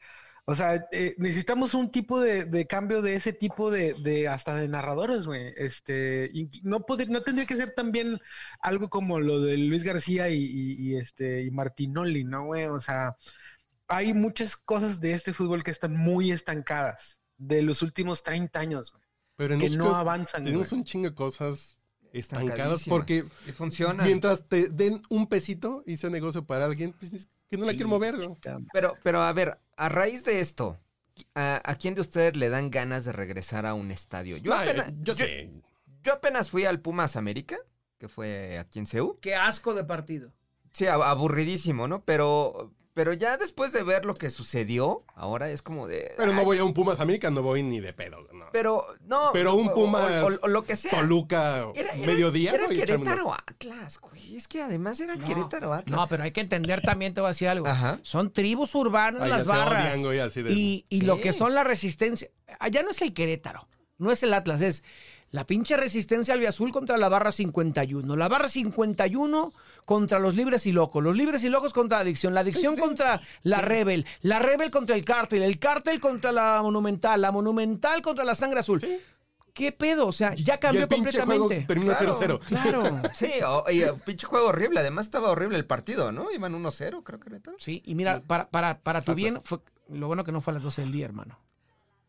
O 0.48 0.54
sea, 0.54 0.88
eh, 0.92 1.16
necesitamos 1.18 1.74
un 1.74 1.92
tipo 1.92 2.22
de, 2.22 2.46
de 2.46 2.68
cambio 2.68 3.02
de 3.02 3.16
ese 3.16 3.34
tipo 3.34 3.72
de, 3.72 3.94
de 3.96 4.28
hasta 4.28 4.54
de 4.56 4.68
narradores, 4.68 5.26
güey. 5.26 5.54
Este, 5.58 6.30
y 6.34 6.50
no 6.62 6.86
poder, 6.86 7.10
no 7.10 7.24
tendría 7.24 7.48
que 7.48 7.56
ser 7.58 7.72
también 7.72 8.20
algo 8.60 8.90
como 8.90 9.20
lo 9.20 9.42
de 9.42 9.58
Luis 9.58 9.84
García 9.84 10.30
y, 10.30 10.38
y- 10.44 10.76
y, 10.92 10.96
este 10.98 11.44
y 11.44 11.50
Martinoli, 11.52 12.24
¿no, 12.26 12.46
güey? 12.46 12.66
O 12.66 12.80
sea, 12.80 13.16
hay 13.88 14.14
muchas 14.14 14.56
cosas 14.56 15.00
de 15.02 15.14
este 15.14 15.34
fútbol 15.34 15.64
que 15.64 15.72
están 15.72 15.96
muy 15.96 16.32
estancadas 16.32 17.20
de 17.38 17.64
los 17.64 17.82
últimos 17.82 18.22
30 18.24 18.60
años, 18.60 18.92
güey, 18.92 19.04
Pero 19.38 19.56
en 19.56 19.60
que 19.60 19.70
no 19.72 19.96
avanzan, 19.96 20.42
güey. 20.44 20.54
tenemos 20.54 20.72
un 20.74 20.84
chingo 20.84 21.10
de 21.10 21.16
cosas 21.16 21.80
estancadas 22.14 22.84
porque 22.88 23.26
Y 23.48 23.52
funciona. 23.52 24.04
mientras 24.04 24.48
te 24.48 24.70
den 24.70 25.02
un 25.10 25.28
pesito 25.28 25.84
y 25.88 25.98
sea 25.98 26.10
negocio 26.12 26.46
para 26.46 26.66
alguien, 26.66 26.94
pues 26.94 27.14
es 27.14 27.28
que 27.50 27.58
no 27.58 27.66
la 27.66 27.72
Sí, 27.72 27.78
quiero 27.78 27.90
mover. 27.90 28.16
güey. 28.16 28.30
Pero, 28.72 28.94
pero 29.04 29.22
a 29.22 29.34
ver, 29.34 29.60
a 29.78 29.90
raíz 29.90 30.24
de 30.26 30.40
esto, 30.40 30.80
¿a, 31.34 31.62
a 31.64 31.76
quién 31.76 31.96
de 31.96 32.02
ustedes 32.02 32.36
le 32.38 32.50
dan 32.50 32.70
ganas 32.72 33.06
de 33.06 33.12
regresar 33.12 33.66
a 33.66 33.74
un 33.74 33.92
estadio? 33.92 34.38
Yo, 34.38 34.52
No, 34.54 34.60
apenas, 34.60 34.90
eh, 34.90 34.94
yo 35.02 35.16
sé. 35.16 35.52
yo 36.04 36.14
apenas 36.14 36.50
fui 36.50 36.66
al 36.66 36.80
Pumas 36.82 37.16
América, 37.16 37.58
que 37.98 38.08
fue 38.08 38.58
aquí 38.60 38.80
en 38.80 38.88
Ceú. 38.88 39.20
Qué 39.22 39.36
asco 39.36 39.74
de 39.74 39.84
partido. 39.84 40.32
Sí, 40.74 40.86
ab- 40.86 41.04
aburridísimo, 41.06 41.88
¿no? 41.88 42.04
Pero, 42.04 42.74
pero 42.96 43.12
ya 43.14 43.36
después 43.38 43.74
de 43.74 43.84
ver 43.84 44.06
lo 44.06 44.14
que 44.14 44.30
sucedió, 44.30 45.04
ahora 45.16 45.50
es 45.52 45.62
como 45.62 45.86
de... 45.86 46.14
Pero 46.16 46.32
no 46.32 46.40
ay, 46.40 46.46
voy 46.46 46.58
a 46.60 46.64
un 46.64 46.74
Pumas 46.74 47.02
América, 47.02 47.30
no 47.30 47.42
voy 47.44 47.62
ni 47.62 47.82
de 47.82 47.92
pedo. 47.94 48.26
no. 48.34 48.46
Pero, 48.54 48.88
no. 49.02 49.32
Pero 49.34 49.54
un 49.54 49.68
o- 49.68 49.74
Pumas 49.74 50.24
O, 50.24 50.30
o 50.44 50.48
lo 50.48 50.64
que 50.64 50.78
sea. 50.78 50.92
Toluca, 50.92 51.66
Era, 51.76 51.92
era- 51.94 52.06
mediodía. 52.08 52.54
Era 52.54 52.66
güey, 52.68 52.78
Querétaro 52.80 53.34
Atlas, 53.34 54.00
güey. 54.00 54.38
Es 54.38 54.48
que 54.48 54.62
además 54.62 54.98
era 55.02 55.16
No, 55.18 55.28
Querétaro 55.28 55.74
Atlas. 55.74 56.00
No, 56.00 56.08
pero 56.08 56.24
hay 56.24 56.32
que 56.32 56.40
entender 56.40 56.82
también, 56.82 57.14
te 57.14 57.20
voy 57.20 57.28
a 57.28 57.32
decir 57.32 57.50
algo. 57.50 57.68
Ajá. 57.68 58.00
Son 58.04 58.32
tribus 58.32 58.74
urbanas 58.76 59.22
Ay, 59.24 59.30
las 59.30 59.46
ya 59.46 59.52
se 59.52 59.58
barras. 59.60 59.86
odian, 59.94 60.04
güey, 60.06 60.20
así 60.20 60.42
de- 60.42 60.54
Y, 60.54 60.86
y 60.90 61.00
Sí. 61.02 61.06
lo 61.06 61.20
que 61.20 61.34
son 61.34 61.54
la 61.54 61.66
resistencia. 61.66 62.30
Allá 62.60 62.82
no 62.82 62.92
es 62.92 63.02
el 63.02 63.14
Querétaro, 63.14 63.68
no 63.98 64.10
es 64.12 64.24
el 64.24 64.34
Atlas, 64.34 64.62
es 64.62 64.84
la 65.36 65.46
pinche 65.46 65.76
resistencia 65.76 66.34
albiazul 66.34 66.72
contra 66.72 66.98
la 66.98 67.10
barra 67.10 67.32
51. 67.32 68.16
La 68.16 68.28
barra 68.30 68.48
51 68.48 69.54
contra 69.84 70.18
los 70.20 70.34
libres 70.36 70.66
y 70.66 70.72
locos. 70.72 71.04
Los 71.04 71.16
libres 71.16 71.44
y 71.44 71.50
locos 71.50 71.74
contra 71.74 71.98
la 71.98 72.04
adicción. 72.04 72.34
La 72.34 72.40
adicción 72.40 72.78
contra 72.78 73.22
la 73.44 73.60
rebel. 73.60 74.06
La 74.22 74.40
rebel 74.40 74.72
contra 74.72 74.96
el 74.96 75.04
cártel. 75.04 75.44
El 75.44 75.60
cártel 75.60 76.00
contra 76.00 76.32
la 76.32 76.62
monumental. 76.64 77.20
La 77.22 77.32
monumental 77.34 78.02
contra 78.02 78.24
la 78.24 78.34
sangre 78.34 78.62
azul. 78.62 78.82
¿Qué 79.54 79.72
pedo? 79.72 80.08
O 80.08 80.12
sea, 80.12 80.34
ya 80.36 80.56
Y 80.56 80.60
cambió 80.60 80.82
el 80.84 80.88
juego 80.88 81.04
completamente. 81.04 81.66
termina 81.68 81.98
Claro, 81.98 82.16
0-0. 82.18 82.40
Claro. 82.40 82.84
Sí, 83.14 83.30
o- 83.46 83.70
y 83.70 83.82
el 83.82 83.96
pinche 83.96 84.26
juego 84.28 84.48
horrible. 84.48 84.80
Además 84.80 85.06
estaba 85.06 85.32
horrible 85.32 85.58
el 85.58 85.66
partido, 85.66 86.12
¿no? 86.14 86.32
Iban 86.32 86.54
1-0, 86.54 87.04
creo 87.04 87.20
que 87.20 87.26
Querétaro. 87.26 87.58
Sí, 87.60 87.82
y 87.86 87.96
mira, 87.96 88.22
para, 88.26 88.48
para, 88.50 88.80
para 88.80 89.02
tu 89.02 89.14
bien, 89.16 89.42
fue 89.44 89.60
lo 89.90 90.08
bueno 90.08 90.24
que 90.24 90.32
no 90.32 90.40
fue 90.42 90.52
a 90.52 90.56
las 90.56 90.64
12 90.64 90.82
del 90.82 90.92
día, 90.92 91.06
hermano. 91.06 91.38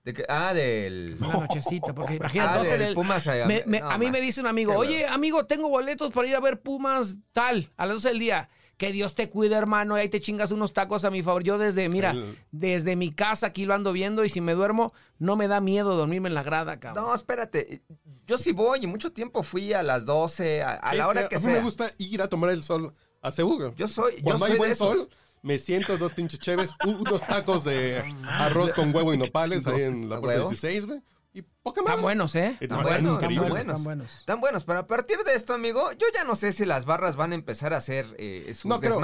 De 0.07 0.15
que- 0.15 0.25
ah, 0.29 0.55
del... 0.55 1.17
Fue 1.19 1.27
la 1.29 1.35
nochecita, 1.41 1.93
porque 1.93 2.15
imagínate, 2.21 2.55
Ah, 2.55 2.59
12 2.59 2.79
del. 2.79 2.95
Pumas. 2.95 3.27
Me- 3.47 3.65
me- 3.67 3.81
no, 3.81 3.91
a 3.91 3.99
mí 3.99 4.07
man. 4.07 4.13
me 4.13 4.21
dice 4.21 4.41
un 4.41 4.47
amigo, 4.47 4.71
Qué 4.73 4.79
oye, 4.79 5.05
amigo, 5.07 5.47
tengo 5.47 5.69
boletos 5.69 6.13
para 6.13 6.29
ir 6.29 6.37
a 6.37 6.41
ver 6.41 6.61
Pumas 6.61 7.17
tal, 7.33 7.69
a 7.77 7.87
las 7.87 7.97
12 7.97 8.09
del 8.11 8.19
día. 8.21 8.49
Que 8.77 8.93
Dios 8.93 9.15
te 9.15 9.31
cuide, 9.31 9.57
hermano, 9.57 9.97
y 9.97 10.03
ahí 10.03 10.09
te 10.09 10.21
chingas 10.21 10.53
unos 10.53 10.73
tacos 10.75 11.05
a 11.05 11.11
mi 11.11 11.23
favor. 11.23 11.43
Yo 11.43 11.59
desde, 11.59 11.89
mira, 11.89 12.11
El- 12.13 12.39
desde 12.53 12.95
mi 12.95 13.11
casa 13.11 13.49
aquí 13.49 13.65
lo 13.65 13.75
ando 13.75 13.93
viendo 13.93 14.25
y 14.25 14.29
si 14.29 14.41
me 14.41 14.53
duermo, 14.53 14.93
no 15.19 15.35
me 15.35 15.49
da 15.49 15.61
miedo 15.61 15.97
dormirme 15.97 16.29
en 16.29 16.35
la 16.35 16.43
grada, 16.45 16.79
cabrón. 16.79 17.07
No, 17.07 17.13
espérate. 17.15 17.83
Yo 18.29 18.39
sí 18.39 18.53
voy 18.53 18.85
y 18.85 18.87
mucho 18.87 19.13
tiempo 19.13 19.43
fui 19.43 19.73
a 19.73 19.83
las 19.83 20.07
12, 20.07 20.63
a, 20.63 20.95
la 20.95 21.09
hora 21.09 21.29
que 21.29 21.35
a 21.35 21.39
mí 21.41 21.45
sea. 21.47 21.55
me 21.55 21.63
gusta 21.63 21.91
ir 21.99 22.23
a 22.23 22.29
tomar 22.29 22.51
el 22.51 22.63
sol 22.63 22.95
a 23.23 23.33
Cebu. 23.33 23.73
Yo 23.75 23.89
soy, 23.89 24.17
yo 24.19 24.23
Cuando 24.23 24.39
soy 24.41 24.47
hay 24.49 24.53
de 24.53 24.59
buen 24.59 24.71
esos. 24.71 24.89
sol, 24.97 25.09
me 25.47 25.59
siento 25.59 25.97
dos 25.97 26.13
pinches 26.13 26.41
cheves, 26.41 26.75
unos 26.85 27.25
tacos 27.25 27.63
de 27.63 28.03
arroz 28.27 28.73
con 28.73 28.93
huevo 28.93 29.15
y 29.15 29.17
nopales 29.19 29.65
ahí 29.69 29.83
en 29.83 30.09
la 30.09 30.17
¿A 30.17 30.21
puerta 30.21 30.39
huevo? 30.39 30.51
16, 30.51 30.87
güey. 30.87 31.01
Y 31.33 31.43
poca 31.43 31.83
Están 31.83 31.85
madre. 31.93 32.03
buenos, 32.03 32.35
¿eh? 32.35 32.57
Están 32.61 32.81
están 32.81 32.83
buenos, 32.83 33.23
están 33.23 33.35
buenos, 33.37 33.47
Están 33.47 33.59
están 33.61 33.85
buenos. 33.85 34.17
Están 34.19 34.41
buenos, 34.41 34.65
pero 34.65 34.79
a 34.81 34.87
partir 34.89 35.19
de 35.19 35.35
esto, 35.35 35.55
amigo, 35.55 35.93
yo 35.93 36.07
ya 36.13 36.25
no 36.25 36.35
sé 36.35 36.51
si 36.51 36.65
las 36.65 36.85
barras 36.85 37.15
van 37.15 37.31
a 37.31 37.37
empezar 37.37 37.75
a 37.75 37.77
hacer 37.77 38.07
eh, 38.19 38.53
sus 38.55 38.69
No 38.69 38.81
creo. 38.81 38.99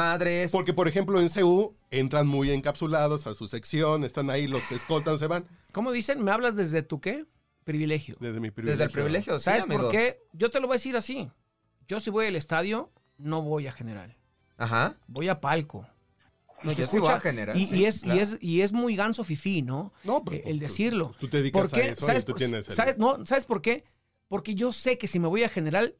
Porque, 0.51 0.73
por 0.73 0.89
ejemplo, 0.89 1.21
en 1.21 1.29
CU 1.29 1.77
entran 1.93 2.27
muy 2.27 2.51
encapsulados 2.51 3.29
a 3.29 3.35
su 3.35 3.47
sección, 3.47 4.03
están 4.03 4.29
ahí, 4.29 4.49
los 4.49 4.73
escoltan, 4.73 5.19
se 5.19 5.29
van. 5.29 5.47
¿Cómo 5.71 5.93
dicen? 5.93 6.25
¿Me 6.25 6.33
hablas 6.33 6.57
desde 6.57 6.83
tu 6.83 7.01
qué? 7.01 7.25
Privilegio. 7.63 8.17
Desde 8.19 8.41
mi 8.41 8.51
privilegio. 8.51 8.73
Desde 8.79 8.85
el 8.85 8.91
privilegio, 8.91 9.39
sí, 9.39 9.45
¿Sabes 9.45 9.63
amigo. 9.63 9.83
por 9.83 9.93
qué? 9.93 10.19
Yo 10.33 10.51
te 10.51 10.59
lo 10.59 10.67
voy 10.67 10.75
a 10.75 10.79
decir 10.79 10.97
así. 10.97 11.31
Yo 11.87 12.01
si 12.01 12.11
voy 12.11 12.27
al 12.27 12.35
estadio, 12.35 12.91
no 13.17 13.43
voy 13.43 13.69
a 13.69 13.73
general. 13.73 14.17
Ajá. 14.57 14.97
Voy 15.07 15.29
a 15.29 15.41
palco. 15.41 15.87
No, 16.65 16.73
Y 16.73 16.81
escucha- 16.81 17.21
general, 17.21 17.57
Y, 17.57 17.67
sí, 17.67 17.77
y 17.77 17.85
es, 17.87 18.01
claro. 18.03 18.19
y, 18.19 18.23
es, 18.23 18.39
y 18.41 18.61
es 18.63 18.73
muy 18.73 18.97
ganso 18.97 19.25
fifí, 19.25 19.63
¿no? 19.63 19.93
No, 20.05 20.25
pero 20.25 20.37
Eh, 20.39 20.43
el 20.47 20.59
tú- 20.59 20.63
decirlo. 20.65 21.13
Tú 21.19 21.29
te 21.29 21.39
dedicas 21.39 21.63
¿Por 21.63 21.71
qué? 21.81 21.89
a 21.89 21.93
eso 21.93 22.07
¿Sabes, 22.07 22.23
y 22.23 22.27
tú 22.27 22.33
por- 22.33 22.39
tienes 22.39 22.69
el- 22.69 22.75
¿sabes, 22.75 22.99
no, 22.99 23.25
¿Sabes 23.27 23.45
por 23.45 23.61
qué? 23.63 23.85
Porque 24.29 24.55
yo 24.55 24.73
sé 24.73 24.99
que 24.99 25.07
si 25.09 25.19
me 25.19 25.29
voy 25.29 25.43
a 25.43 25.49
general, 25.49 25.95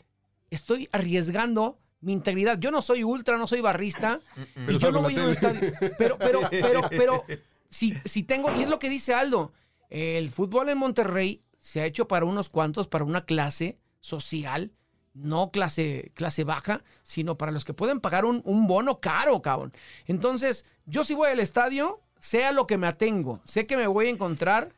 estoy 0.51 0.89
arriesgando 0.93 1.79
mi 2.01 2.13
integridad. 2.13 2.59
Yo 2.59 2.71
no 2.71 2.83
soy 2.83 3.05
ultra, 3.05 3.39
no 3.39 3.47
soy 3.47 3.61
barrista. 3.61 4.21
Pero 4.55 4.73
y 4.73 4.79
yo 4.79 4.91
no 4.91 5.03
voy 5.03 5.17
a 5.17 5.25
un 5.25 5.31
estadio. 5.31 5.61
Pero, 5.99 6.19
pero, 6.19 6.41
pero, 6.51 6.81
pero, 6.91 7.25
si, 7.69 7.95
si 8.05 8.23
tengo, 8.25 8.51
y 8.59 8.63
es 8.63 8.69
lo 8.69 8.79
que 8.79 8.89
dice 8.91 9.15
Aldo, 9.15 9.53
el 9.91 10.31
fútbol 10.31 10.69
en 10.69 10.79
Monterrey 10.79 11.43
se 11.61 11.81
ha 11.81 11.87
hecho 11.87 12.09
para 12.09 12.25
unos 12.27 12.49
cuantos, 12.49 12.89
para 12.89 13.05
una 13.05 13.25
clase 13.25 13.79
social, 14.01 14.73
no 15.15 15.51
clase, 15.51 16.11
clase 16.15 16.45
baja, 16.45 16.83
sino 17.03 17.37
para 17.37 17.53
los 17.53 17.65
que 17.65 17.75
pueden 17.75 18.01
pagar 18.01 18.25
un, 18.25 18.41
un 18.45 18.67
bono 18.67 19.01
caro, 19.01 19.43
cabrón. 19.43 19.73
Entonces, 20.07 20.65
yo 20.87 21.05
si 21.05 21.15
voy 21.15 21.29
al 21.31 21.41
estadio, 21.41 22.01
sea 22.19 22.53
lo 22.53 22.67
que 22.67 22.79
me 22.79 22.87
atengo, 22.87 23.41
sé 23.45 23.67
que 23.67 23.77
me 23.77 23.87
voy 23.87 24.07
a 24.07 24.11
encontrar, 24.11 24.73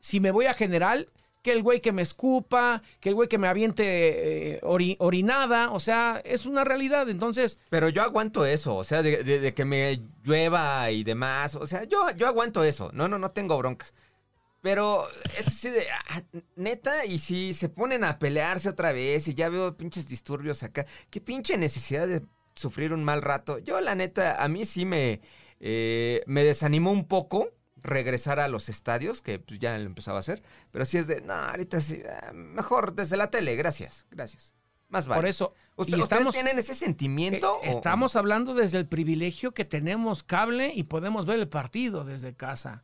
si 0.00 0.20
me 0.20 0.30
voy 0.30 0.46
a 0.46 0.54
general, 0.54 1.08
que 1.42 1.52
el 1.52 1.62
güey 1.62 1.80
que 1.80 1.92
me 1.92 2.02
escupa, 2.02 2.82
que 3.00 3.08
el 3.08 3.14
güey 3.14 3.26
que 3.28 3.38
me 3.38 3.48
aviente 3.48 3.84
eh, 4.56 4.60
ori- 4.62 4.96
orinada, 4.98 5.70
o 5.70 5.80
sea, 5.80 6.20
es 6.24 6.44
una 6.44 6.64
realidad. 6.64 7.08
Entonces, 7.08 7.58
Pero 7.70 7.88
yo 7.88 8.02
aguanto 8.02 8.44
eso, 8.44 8.76
o 8.76 8.84
sea, 8.84 9.02
de, 9.02 9.24
de- 9.24 9.40
de 9.40 9.54
que 9.54 9.64
me 9.64 10.02
llueva 10.22 10.90
y 10.90 11.02
demás. 11.02 11.54
O 11.54 11.66
sea, 11.66 11.84
yo, 11.84 12.10
yo 12.10 12.26
aguanto 12.26 12.62
eso. 12.62 12.90
No, 12.92 13.08
no, 13.08 13.18
no 13.18 13.30
tengo 13.30 13.56
broncas. 13.56 13.94
Pero 14.62 15.08
es 15.38 15.48
así 15.48 15.70
de, 15.70 15.86
ah, 16.10 16.22
neta, 16.56 17.06
y 17.06 17.18
si 17.18 17.54
se 17.54 17.68
ponen 17.70 18.04
a 18.04 18.18
pelearse 18.18 18.68
otra 18.68 18.92
vez 18.92 19.26
y 19.28 19.34
ya 19.34 19.48
veo 19.48 19.76
pinches 19.76 20.06
disturbios 20.08 20.62
acá, 20.62 20.84
qué 21.08 21.20
pinche 21.20 21.56
necesidad 21.56 22.06
de 22.06 22.22
sufrir 22.54 22.92
un 22.92 23.02
mal 23.02 23.22
rato. 23.22 23.58
Yo, 23.58 23.80
la 23.80 23.94
neta, 23.94 24.42
a 24.42 24.48
mí 24.48 24.66
sí 24.66 24.84
me, 24.84 25.22
eh, 25.60 26.22
me 26.26 26.44
desanimó 26.44 26.92
un 26.92 27.08
poco 27.08 27.48
regresar 27.82 28.38
a 28.38 28.48
los 28.48 28.68
estadios, 28.68 29.22
que 29.22 29.38
pues, 29.38 29.58
ya 29.60 29.78
lo 29.78 29.86
empezaba 29.86 30.18
a 30.18 30.20
hacer. 30.20 30.42
Pero 30.70 30.84
sí 30.84 30.98
es 30.98 31.06
de, 31.06 31.22
no, 31.22 31.32
ahorita 31.32 31.80
sí, 31.80 32.02
ah, 32.22 32.32
mejor 32.34 32.92
desde 32.94 33.16
la 33.16 33.30
tele, 33.30 33.56
gracias, 33.56 34.04
gracias. 34.10 34.52
Más 34.90 35.06
vale. 35.06 35.20
por 35.20 35.28
eso, 35.28 35.54
¿Usted- 35.76 35.96
y 35.96 36.00
¿Ustedes 36.00 36.18
estamos, 36.20 36.34
tienen 36.34 36.58
ese 36.58 36.74
sentimiento? 36.74 37.60
eh, 37.62 37.68
o- 37.68 37.70
estamos 37.70 38.16
hablando 38.16 38.52
desde 38.54 38.76
el 38.76 38.86
privilegio 38.88 39.52
que 39.54 39.64
tenemos 39.64 40.22
cable 40.24 40.72
y 40.74 40.82
podemos 40.82 41.24
ver 41.24 41.38
el 41.38 41.48
partido 41.48 42.04
desde 42.04 42.34
casa. 42.34 42.82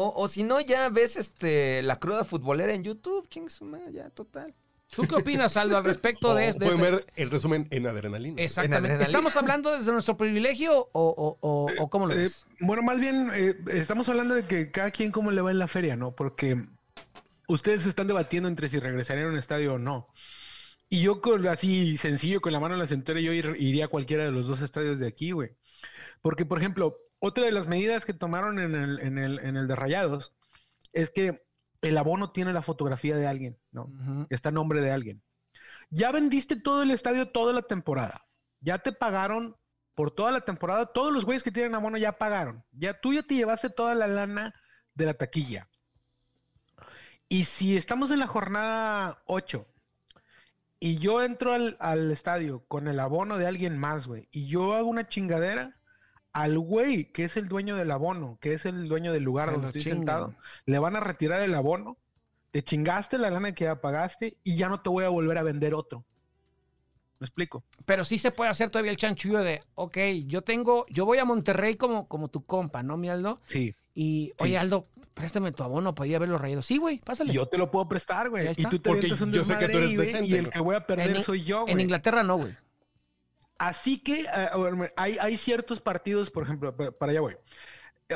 O, 0.00 0.12
o 0.22 0.28
si 0.28 0.44
no, 0.44 0.60
ya 0.60 0.88
ves 0.90 1.16
este 1.16 1.82
la 1.82 1.98
cruda 1.98 2.24
futbolera 2.24 2.72
en 2.72 2.84
YouTube, 2.84 3.28
ching 3.28 3.48
su 3.50 3.64
madre, 3.64 3.92
ya, 3.92 4.10
total. 4.10 4.54
¿Tú 4.94 5.02
qué 5.06 5.16
opinas, 5.16 5.56
Aldo, 5.56 5.76
al 5.76 5.84
respecto 5.84 6.34
de, 6.34 6.46
de 6.52 6.54
pueden 6.54 6.80
este- 6.80 6.90
ver 6.92 7.06
el 7.16 7.30
resumen 7.30 7.66
en 7.70 7.86
adrenalina. 7.86 8.40
Exactamente. 8.40 8.76
adrenalina. 8.78 9.04
¿Estamos 9.04 9.36
hablando 9.36 9.76
desde 9.76 9.92
nuestro 9.92 10.16
privilegio 10.16 10.72
o, 10.78 10.88
o- 10.92 11.38
o- 11.40 11.70
o 11.78 11.90
cómo 11.90 12.06
lo 12.06 12.14
Eh, 12.14 12.18
ves? 12.18 12.46
bueno, 12.60 12.82
más 12.82 12.98
bien 13.00 13.28
eh, 13.34 13.54
estamos 13.72 14.08
hablando 14.08 14.34
de 14.34 14.46
que 14.46 14.70
cada 14.70 14.90
quien 14.92 15.10
cómo 15.12 15.30
le 15.30 15.42
va 15.42 15.50
en 15.50 15.58
la 15.58 15.66
feria, 15.68 15.96
¿no? 15.96 16.12
Porque 16.14 16.64
ustedes 17.48 17.84
están 17.86 18.06
debatiendo 18.06 18.48
entre 18.48 18.68
si 18.68 18.78
regresarían 18.78 19.26
a 19.26 19.30
un 19.30 19.38
estadio 19.38 19.74
o 19.74 19.78
no. 19.78 20.08
Y 20.88 21.02
yo 21.02 21.20
con 21.20 21.46
así 21.48 21.96
sencillo, 21.98 22.40
con 22.40 22.52
la 22.52 22.60
mano 22.60 22.74
en 22.74 22.80
la 22.80 22.86
cintura, 22.86 23.20
yo 23.20 23.32
ir- 23.32 23.56
iría 23.58 23.86
a 23.86 23.88
cualquiera 23.88 24.24
de 24.24 24.30
los 24.32 24.46
dos 24.46 24.62
estadios 24.62 24.98
de 25.00 25.06
aquí, 25.06 25.32
güey. 25.32 25.50
Porque, 26.22 26.46
por 26.46 26.58
ejemplo, 26.58 26.96
otra 27.18 27.44
de 27.44 27.52
las 27.52 27.66
medidas 27.66 28.06
que 28.06 28.14
tomaron 28.14 28.58
en 28.58 28.74
el, 28.74 29.00
en 29.00 29.18
el, 29.18 29.38
en 29.40 29.56
el 29.56 29.66
de 29.66 29.76
Rayados 29.76 30.34
es 30.92 31.10
que 31.10 31.46
el 31.82 31.98
abono 31.98 32.32
tiene 32.32 32.52
la 32.52 32.62
fotografía 32.62 33.16
de 33.16 33.26
alguien, 33.26 33.58
¿no? 33.70 34.26
Está 34.30 34.48
a 34.48 34.52
nombre 34.52 34.80
de 34.80 34.90
alguien. 34.90 35.22
Ya 35.90 36.12
vendiste 36.12 36.56
todo 36.56 36.82
el 36.82 36.90
estadio 36.90 37.30
toda 37.30 37.52
la 37.52 37.62
temporada. 37.62 38.26
Ya 38.60 38.78
te 38.78 38.92
pagaron 38.92 39.56
por 39.94 40.10
toda 40.10 40.32
la 40.32 40.40
temporada. 40.40 40.86
Todos 40.86 41.12
los 41.12 41.24
güeyes 41.24 41.42
que 41.42 41.52
tienen 41.52 41.74
abono 41.74 41.98
ya 41.98 42.18
pagaron. 42.18 42.64
Ya 42.72 43.00
tú 43.00 43.14
ya 43.14 43.22
te 43.22 43.34
llevaste 43.34 43.70
toda 43.70 43.94
la 43.94 44.06
lana 44.06 44.54
de 44.94 45.06
la 45.06 45.14
taquilla. 45.14 45.68
Y 47.28 47.44
si 47.44 47.76
estamos 47.76 48.10
en 48.10 48.20
la 48.20 48.26
jornada 48.26 49.22
8 49.26 49.66
y 50.80 50.98
yo 50.98 51.22
entro 51.22 51.52
al, 51.52 51.76
al 51.80 52.10
estadio 52.10 52.64
con 52.66 52.88
el 52.88 53.00
abono 53.00 53.38
de 53.38 53.46
alguien 53.46 53.76
más, 53.76 54.06
güey, 54.06 54.28
y 54.30 54.46
yo 54.46 54.74
hago 54.74 54.88
una 54.88 55.08
chingadera, 55.08 55.77
al 56.32 56.58
güey 56.58 57.06
que 57.12 57.24
es 57.24 57.36
el 57.36 57.48
dueño 57.48 57.76
del 57.76 57.90
abono, 57.90 58.38
que 58.40 58.52
es 58.52 58.66
el 58.66 58.88
dueño 58.88 59.12
del 59.12 59.22
lugar 59.24 59.48
Se 59.48 59.52
donde 59.52 59.66
estoy 59.68 59.82
chingan. 59.82 59.98
sentado, 59.98 60.34
le 60.66 60.78
van 60.78 60.96
a 60.96 61.00
retirar 61.00 61.40
el 61.40 61.54
abono, 61.54 61.96
te 62.50 62.62
chingaste 62.62 63.18
la 63.18 63.30
lana 63.30 63.54
que 63.54 63.64
ya 63.64 63.80
pagaste 63.80 64.36
y 64.44 64.56
ya 64.56 64.68
no 64.68 64.80
te 64.80 64.88
voy 64.90 65.04
a 65.04 65.08
volver 65.08 65.38
a 65.38 65.42
vender 65.42 65.74
otro. 65.74 66.04
¿Me 67.20 67.24
explico? 67.26 67.64
Pero 67.84 68.04
sí 68.04 68.16
se 68.16 68.30
puede 68.30 68.50
hacer 68.50 68.70
todavía 68.70 68.92
el 68.92 68.96
chanchullo 68.96 69.40
de, 69.40 69.60
ok, 69.74 69.98
yo 70.26 70.42
tengo, 70.42 70.86
yo 70.88 71.04
voy 71.04 71.18
a 71.18 71.24
Monterrey 71.24 71.74
como, 71.74 72.06
como 72.06 72.28
tu 72.28 72.44
compa, 72.44 72.82
¿no, 72.84 72.96
mi 72.96 73.08
Aldo? 73.08 73.40
Sí. 73.46 73.74
Y, 73.92 74.32
oye, 74.38 74.56
Aldo, 74.56 74.84
préstame 75.14 75.50
tu 75.50 75.64
abono 75.64 75.92
para 75.96 76.06
ir 76.06 76.14
a 76.14 76.18
ver 76.20 76.28
los 76.28 76.40
rayados. 76.40 76.64
Sí, 76.64 76.78
güey, 76.78 76.98
pásale. 77.00 77.32
Yo 77.32 77.46
te 77.46 77.58
lo 77.58 77.72
puedo 77.72 77.88
prestar, 77.88 78.30
güey. 78.30 78.48
Y 78.56 78.64
tú 78.66 78.78
te 78.78 78.88
Porque 78.90 79.12
un 79.20 79.32
yo 79.32 79.44
sé 79.44 79.58
que 79.58 79.66
tú 79.68 79.78
desmadre 79.78 79.84
eres 79.94 79.98
decente, 79.98 80.28
Y 80.28 80.34
el 80.34 80.48
que 80.50 80.60
voy 80.60 80.76
a 80.76 80.86
perder 80.86 81.16
En- 81.16 81.22
soy 81.24 81.42
yo, 81.42 81.62
en 81.66 81.72
güey. 81.72 81.82
Inglaterra 81.82 82.22
no, 82.22 82.36
güey. 82.36 82.56
Así 83.58 83.98
que 84.00 84.22
eh, 84.22 84.88
hay, 84.96 85.18
hay 85.18 85.36
ciertos 85.36 85.80
partidos, 85.80 86.30
por 86.30 86.44
ejemplo, 86.44 86.76
pa- 86.76 86.92
para 86.92 87.12
allá 87.12 87.20
voy. 87.20 87.36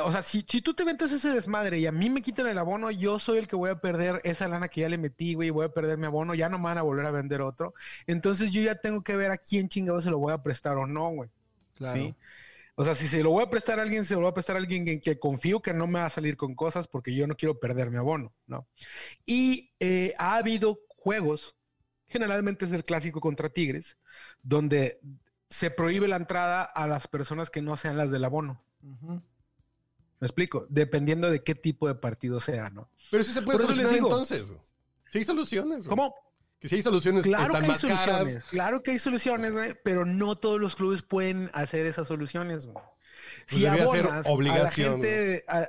O 0.04 0.10
sea, 0.12 0.22
si, 0.22 0.44
si 0.48 0.62
tú 0.62 0.74
te 0.74 0.84
metes 0.86 1.12
ese 1.12 1.30
desmadre 1.30 1.78
y 1.78 1.86
a 1.86 1.92
mí 1.92 2.08
me 2.10 2.22
quitan 2.22 2.46
el 2.46 2.56
abono, 2.58 2.90
yo 2.90 3.18
soy 3.18 3.38
el 3.38 3.46
que 3.48 3.56
voy 3.56 3.70
a 3.70 3.80
perder 3.80 4.20
esa 4.24 4.48
lana 4.48 4.68
que 4.68 4.80
ya 4.82 4.88
le 4.88 4.96
metí, 4.98 5.34
güey, 5.34 5.50
voy 5.50 5.66
a 5.66 5.74
perder 5.74 5.98
mi 5.98 6.06
abono, 6.06 6.34
ya 6.34 6.48
no 6.48 6.58
me 6.58 6.64
van 6.64 6.78
a 6.78 6.82
volver 6.82 7.04
a 7.06 7.10
vender 7.10 7.42
otro. 7.42 7.74
Entonces 8.06 8.50
yo 8.52 8.62
ya 8.62 8.76
tengo 8.76 9.02
que 9.02 9.16
ver 9.16 9.30
a 9.30 9.36
quién 9.38 9.68
chingado 9.68 10.00
se 10.00 10.10
lo 10.10 10.18
voy 10.18 10.32
a 10.32 10.42
prestar 10.42 10.78
o 10.78 10.86
no, 10.86 11.10
güey. 11.10 11.30
¿sí? 11.84 12.16
O 12.76 12.84
sea, 12.84 12.94
si 12.94 13.08
se 13.08 13.22
lo 13.22 13.30
voy 13.30 13.44
a 13.44 13.50
prestar 13.50 13.78
a 13.78 13.82
alguien, 13.82 14.04
se 14.06 14.14
lo 14.14 14.20
voy 14.22 14.30
a 14.30 14.34
prestar 14.34 14.56
a 14.56 14.60
alguien 14.60 14.88
en 14.88 15.00
que 15.00 15.18
confío 15.18 15.60
que 15.62 15.74
no 15.74 15.86
me 15.86 16.00
va 16.00 16.06
a 16.06 16.10
salir 16.10 16.36
con 16.36 16.54
cosas 16.54 16.88
porque 16.88 17.14
yo 17.14 17.26
no 17.26 17.36
quiero 17.36 17.60
perder 17.60 17.90
mi 17.90 17.98
abono, 17.98 18.34
¿no? 18.46 18.68
Y 19.26 19.72
eh, 19.80 20.14
ha 20.18 20.36
habido 20.36 20.80
juegos, 20.88 21.56
generalmente 22.08 22.64
es 22.66 22.72
el 22.72 22.84
clásico 22.84 23.20
contra 23.20 23.50
Tigres, 23.50 23.98
donde 24.42 25.00
se 25.52 25.70
prohíbe 25.70 26.08
la 26.08 26.16
entrada 26.16 26.62
a 26.62 26.86
las 26.86 27.06
personas 27.08 27.50
que 27.50 27.60
no 27.62 27.76
sean 27.76 27.96
las 27.96 28.10
del 28.10 28.24
abono. 28.24 28.60
¿Me 28.80 30.26
explico? 30.26 30.66
Dependiendo 30.68 31.30
de 31.30 31.42
qué 31.42 31.54
tipo 31.54 31.88
de 31.88 31.94
partido 31.94 32.40
sea, 32.40 32.70
¿no? 32.70 32.88
Pero 33.10 33.22
sí 33.24 33.32
se 33.32 33.42
puede 33.42 33.58
Por 33.58 33.66
solucionar 33.66 33.94
digo. 33.94 34.08
entonces. 34.08 34.52
Sí 35.10 35.18
hay 35.18 35.24
soluciones. 35.24 35.86
güey. 35.86 35.88
¿Cómo? 35.96 36.14
Que 36.60 36.68
si 36.68 36.76
hay 36.76 36.82
soluciones 36.82 37.24
Claro 37.24 37.42
están 37.44 37.60
que 37.60 37.64
hay 37.66 37.70
más 37.72 37.80
soluciones, 37.80 38.34
caras. 38.34 38.44
claro 38.50 38.82
que 38.84 38.92
hay 38.92 38.98
soluciones, 39.00 39.52
güey, 39.52 39.76
pero 39.82 40.04
no 40.06 40.36
todos 40.38 40.60
los 40.60 40.76
clubes 40.76 41.02
pueden 41.02 41.50
hacer 41.52 41.86
esas 41.86 42.06
soluciones, 42.06 42.66
güey. 42.66 42.76
Pues 43.48 43.60
debería 43.60 43.86
ser 43.88 44.06
obligación, 44.26 44.52
a 44.54 44.62
la 44.62 44.70
gente, 44.70 45.44
a- 45.48 45.68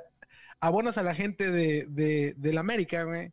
abonas 0.60 0.96
a 0.96 1.02
la 1.02 1.14
gente 1.16 1.50
de, 1.50 1.86
de, 1.88 2.34
del 2.36 2.58
América, 2.58 3.02
güey, 3.02 3.32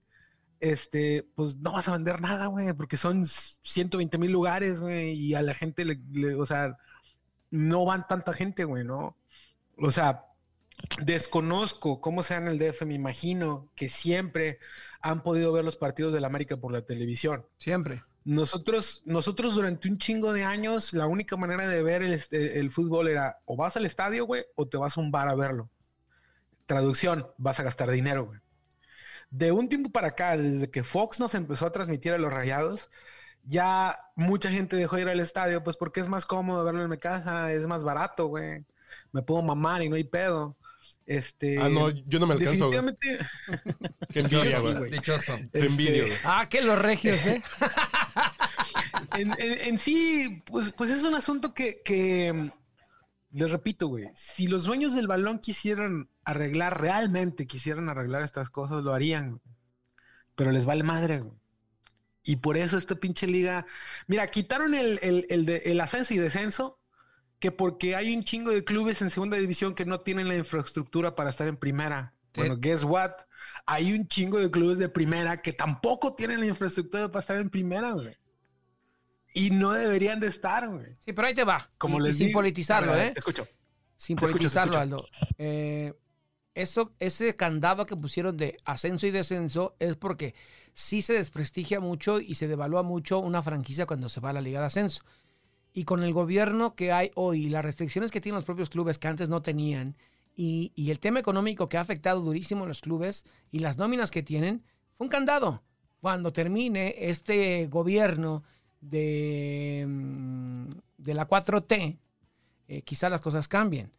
este, 0.61 1.27
pues 1.35 1.57
no 1.57 1.73
vas 1.73 1.87
a 1.89 1.93
vender 1.93 2.21
nada, 2.21 2.47
güey, 2.47 2.73
porque 2.73 2.97
son 2.97 3.25
120 3.25 4.17
mil 4.17 4.31
lugares, 4.31 4.79
güey, 4.79 5.13
y 5.13 5.33
a 5.35 5.41
la 5.41 5.53
gente, 5.55 5.85
le, 5.85 5.99
le- 6.11 6.35
o 6.35 6.45
sea, 6.45 6.77
no 7.51 7.85
van 7.85 8.07
tanta 8.07 8.33
gente, 8.33 8.65
güey, 8.65 8.83
¿no? 8.85 9.17
O 9.77 9.91
sea, 9.91 10.25
desconozco 11.03 12.01
cómo 12.01 12.23
sea 12.23 12.37
en 12.37 12.47
el 12.47 12.57
DF, 12.59 12.85
me 12.85 12.95
imagino 12.95 13.69
que 13.75 13.89
siempre 13.89 14.59
han 15.01 15.23
podido 15.23 15.51
ver 15.53 15.65
los 15.65 15.75
partidos 15.75 16.13
del 16.13 16.25
América 16.25 16.57
por 16.57 16.71
la 16.73 16.83
televisión. 16.83 17.45
Siempre. 17.57 18.03
Nosotros, 18.23 19.01
nosotros 19.05 19.55
durante 19.55 19.89
un 19.89 19.97
chingo 19.97 20.33
de 20.33 20.43
años, 20.43 20.93
la 20.93 21.07
única 21.07 21.37
manera 21.37 21.67
de 21.67 21.81
ver 21.83 22.03
el, 22.03 22.13
este, 22.13 22.59
el 22.59 22.69
fútbol 22.71 23.07
era 23.07 23.39
o 23.45 23.57
vas 23.57 23.77
al 23.77 23.85
estadio, 23.85 24.25
güey, 24.25 24.43
o 24.55 24.67
te 24.67 24.77
vas 24.77 24.97
a 24.97 25.01
un 25.01 25.11
bar 25.11 25.27
a 25.27 25.35
verlo. 25.35 25.69
Traducción, 26.65 27.27
vas 27.37 27.59
a 27.59 27.63
gastar 27.63 27.91
dinero, 27.91 28.25
güey. 28.25 28.39
De 29.31 29.51
un 29.51 29.67
tiempo 29.69 29.89
para 29.89 30.09
acá, 30.09 30.37
desde 30.37 30.69
que 30.69 30.83
Fox 30.83 31.19
nos 31.19 31.33
empezó 31.35 31.65
a 31.65 31.71
transmitir 31.71 32.13
a 32.13 32.17
los 32.19 32.31
rayados, 32.31 32.89
ya 33.43 33.97
mucha 34.15 34.51
gente 34.51 34.75
dejó 34.75 34.97
de 34.97 35.01
ir 35.03 35.09
al 35.09 35.19
estadio, 35.19 35.63
pues 35.63 35.75
porque 35.77 35.99
es 36.01 36.07
más 36.07 36.25
cómodo 36.25 36.63
verlo 36.63 36.83
en 36.83 36.89
mi 36.89 36.97
casa, 36.97 37.51
es 37.51 37.65
más 37.65 37.83
barato, 37.83 38.27
güey. 38.27 38.63
Me 39.13 39.21
puedo 39.23 39.41
mamar 39.41 39.81
y 39.81 39.89
no 39.89 39.95
hay 39.95 40.03
pedo. 40.03 40.55
Este, 41.07 41.57
Ah, 41.59 41.67
no, 41.69 41.89
yo 41.89 42.19
no 42.19 42.27
me 42.27 42.33
alcanzo. 42.35 42.67
güey. 42.67 42.79
definitivamente, 42.81 43.25
Qué 44.13 44.19
envidia, 44.19 44.59
güey. 44.59 44.75
güey. 44.75 44.91
Dichoso. 44.91 45.33
Te 45.51 45.59
este, 45.59 45.65
envidio, 45.65 46.05
güey. 46.07 46.17
Ah, 46.23 46.47
que 46.49 46.61
los 46.61 46.77
regios, 46.77 47.25
¿eh? 47.25 47.41
en, 49.17 49.31
en- 49.39 49.59
en 49.67 49.79
sí, 49.79 50.43
pues, 50.45 50.71
pues 50.71 50.89
es 50.91 51.03
un 51.03 51.15
asunto 51.15 51.53
que, 51.53 51.81
que, 51.83 52.51
les 53.33 53.51
repito, 53.51 53.87
güey, 53.87 54.09
si 54.15 54.47
los 54.47 54.63
dueños 54.65 54.93
del 54.93 55.07
balón 55.07 55.39
quisieran 55.39 56.09
arreglar, 56.25 56.81
realmente 56.81 57.47
quisieran 57.47 57.89
arreglar 57.89 58.23
estas 58.23 58.49
cosas, 58.49 58.83
lo 58.83 58.93
harían, 58.93 59.29
güey. 59.31 59.41
pero 60.35 60.51
les 60.51 60.65
vale 60.65 60.83
madre, 60.83 61.19
güey. 61.21 61.37
Y 62.23 62.35
por 62.37 62.57
eso 62.57 62.77
esta 62.77 62.95
pinche 62.95 63.25
liga, 63.27 63.65
mira, 64.07 64.27
quitaron 64.27 64.75
el, 64.75 64.99
el, 65.01 65.25
el 65.29 65.45
de- 65.45 65.63
el 65.65 65.81
ascenso 65.81 66.13
y 66.13 66.17
descenso, 66.17 66.79
que 67.39 67.51
porque 67.51 67.95
hay 67.95 68.15
un 68.15 68.23
chingo 68.23 68.51
de 68.51 68.63
clubes 68.63 69.01
en 69.01 69.09
segunda 69.09 69.37
división 69.37 69.73
que 69.73 69.85
no 69.85 70.01
tienen 70.01 70.27
la 70.27 70.37
infraestructura 70.37 71.15
para 71.15 71.31
estar 71.31 71.47
en 71.47 71.57
primera. 71.57 72.13
Sí. 72.33 72.41
Bueno, 72.41 72.57
guess 72.59 72.83
what? 72.83 73.11
Hay 73.65 73.91
un 73.93 74.07
chingo 74.07 74.37
de 74.39 74.51
clubes 74.51 74.77
de 74.77 74.87
primera 74.89 75.41
que 75.41 75.51
tampoco 75.53 76.13
tienen 76.13 76.39
la 76.41 76.45
infraestructura 76.47 77.07
para 77.11 77.21
estar 77.21 77.37
en 77.37 77.49
primera, 77.49 77.91
güey. 77.93 78.13
Y 79.33 79.49
no 79.51 79.71
deberían 79.71 80.19
de 80.19 80.27
estar, 80.27 80.67
güey. 80.67 80.95
Sí, 80.99 81.13
pero 81.13 81.27
ahí 81.27 81.33
te 81.33 81.43
va. 81.43 81.69
Como 81.77 81.97
y, 81.97 82.01
y 82.01 82.03
les 82.07 82.17
sin 82.17 82.27
digo- 82.27 82.37
politizarlo, 82.39 82.95
¿eh? 82.95 83.11
Te 83.11 83.19
escucho. 83.19 83.47
Sin 83.97 84.17
te 84.17 84.21
politizarlo, 84.21 84.73
escucho. 84.77 84.97
Aldo. 84.97 85.05
Eh, 85.37 85.93
eso, 86.53 86.91
ese 86.99 87.35
candado 87.35 87.85
que 87.85 87.95
pusieron 87.95 88.35
de 88.35 88.57
ascenso 88.65 89.07
y 89.07 89.11
descenso 89.11 89.75
es 89.79 89.95
porque 89.95 90.33
sí 90.73 91.01
se 91.01 91.13
desprestigia 91.13 91.79
mucho 91.79 92.19
y 92.19 92.35
se 92.35 92.47
devalúa 92.47 92.83
mucho 92.83 93.19
una 93.19 93.41
franquicia 93.41 93.85
cuando 93.85 94.09
se 94.09 94.19
va 94.19 94.31
a 94.31 94.33
la 94.33 94.41
Liga 94.41 94.59
de 94.59 94.65
Ascenso. 94.65 95.03
Y 95.73 95.85
con 95.85 96.03
el 96.03 96.11
gobierno 96.11 96.75
que 96.75 96.91
hay 96.91 97.11
hoy, 97.15 97.45
las 97.47 97.63
restricciones 97.63 98.11
que 98.11 98.19
tienen 98.19 98.35
los 98.35 98.43
propios 98.43 98.69
clubes 98.69 98.97
que 98.97 99.07
antes 99.07 99.29
no 99.29 99.41
tenían, 99.41 99.95
y, 100.35 100.71
y 100.75 100.91
el 100.91 100.99
tema 100.99 101.19
económico 101.19 101.69
que 101.69 101.77
ha 101.77 101.81
afectado 101.81 102.19
durísimo 102.21 102.65
a 102.65 102.67
los 102.67 102.81
clubes 102.81 103.23
y 103.51 103.59
las 103.59 103.77
nóminas 103.77 104.11
que 104.11 104.23
tienen, 104.23 104.65
fue 104.93 105.05
un 105.05 105.11
candado. 105.11 105.63
Cuando 106.01 106.33
termine 106.33 106.95
este 106.97 107.67
gobierno 107.67 108.43
de, 108.81 109.85
mm, 109.87 110.65
de 110.97 111.13
la 111.13 111.27
4T, 111.27 111.97
eh, 112.67 112.81
quizá 112.83 113.09
las 113.09 113.21
cosas 113.21 113.47
cambien. 113.47 113.91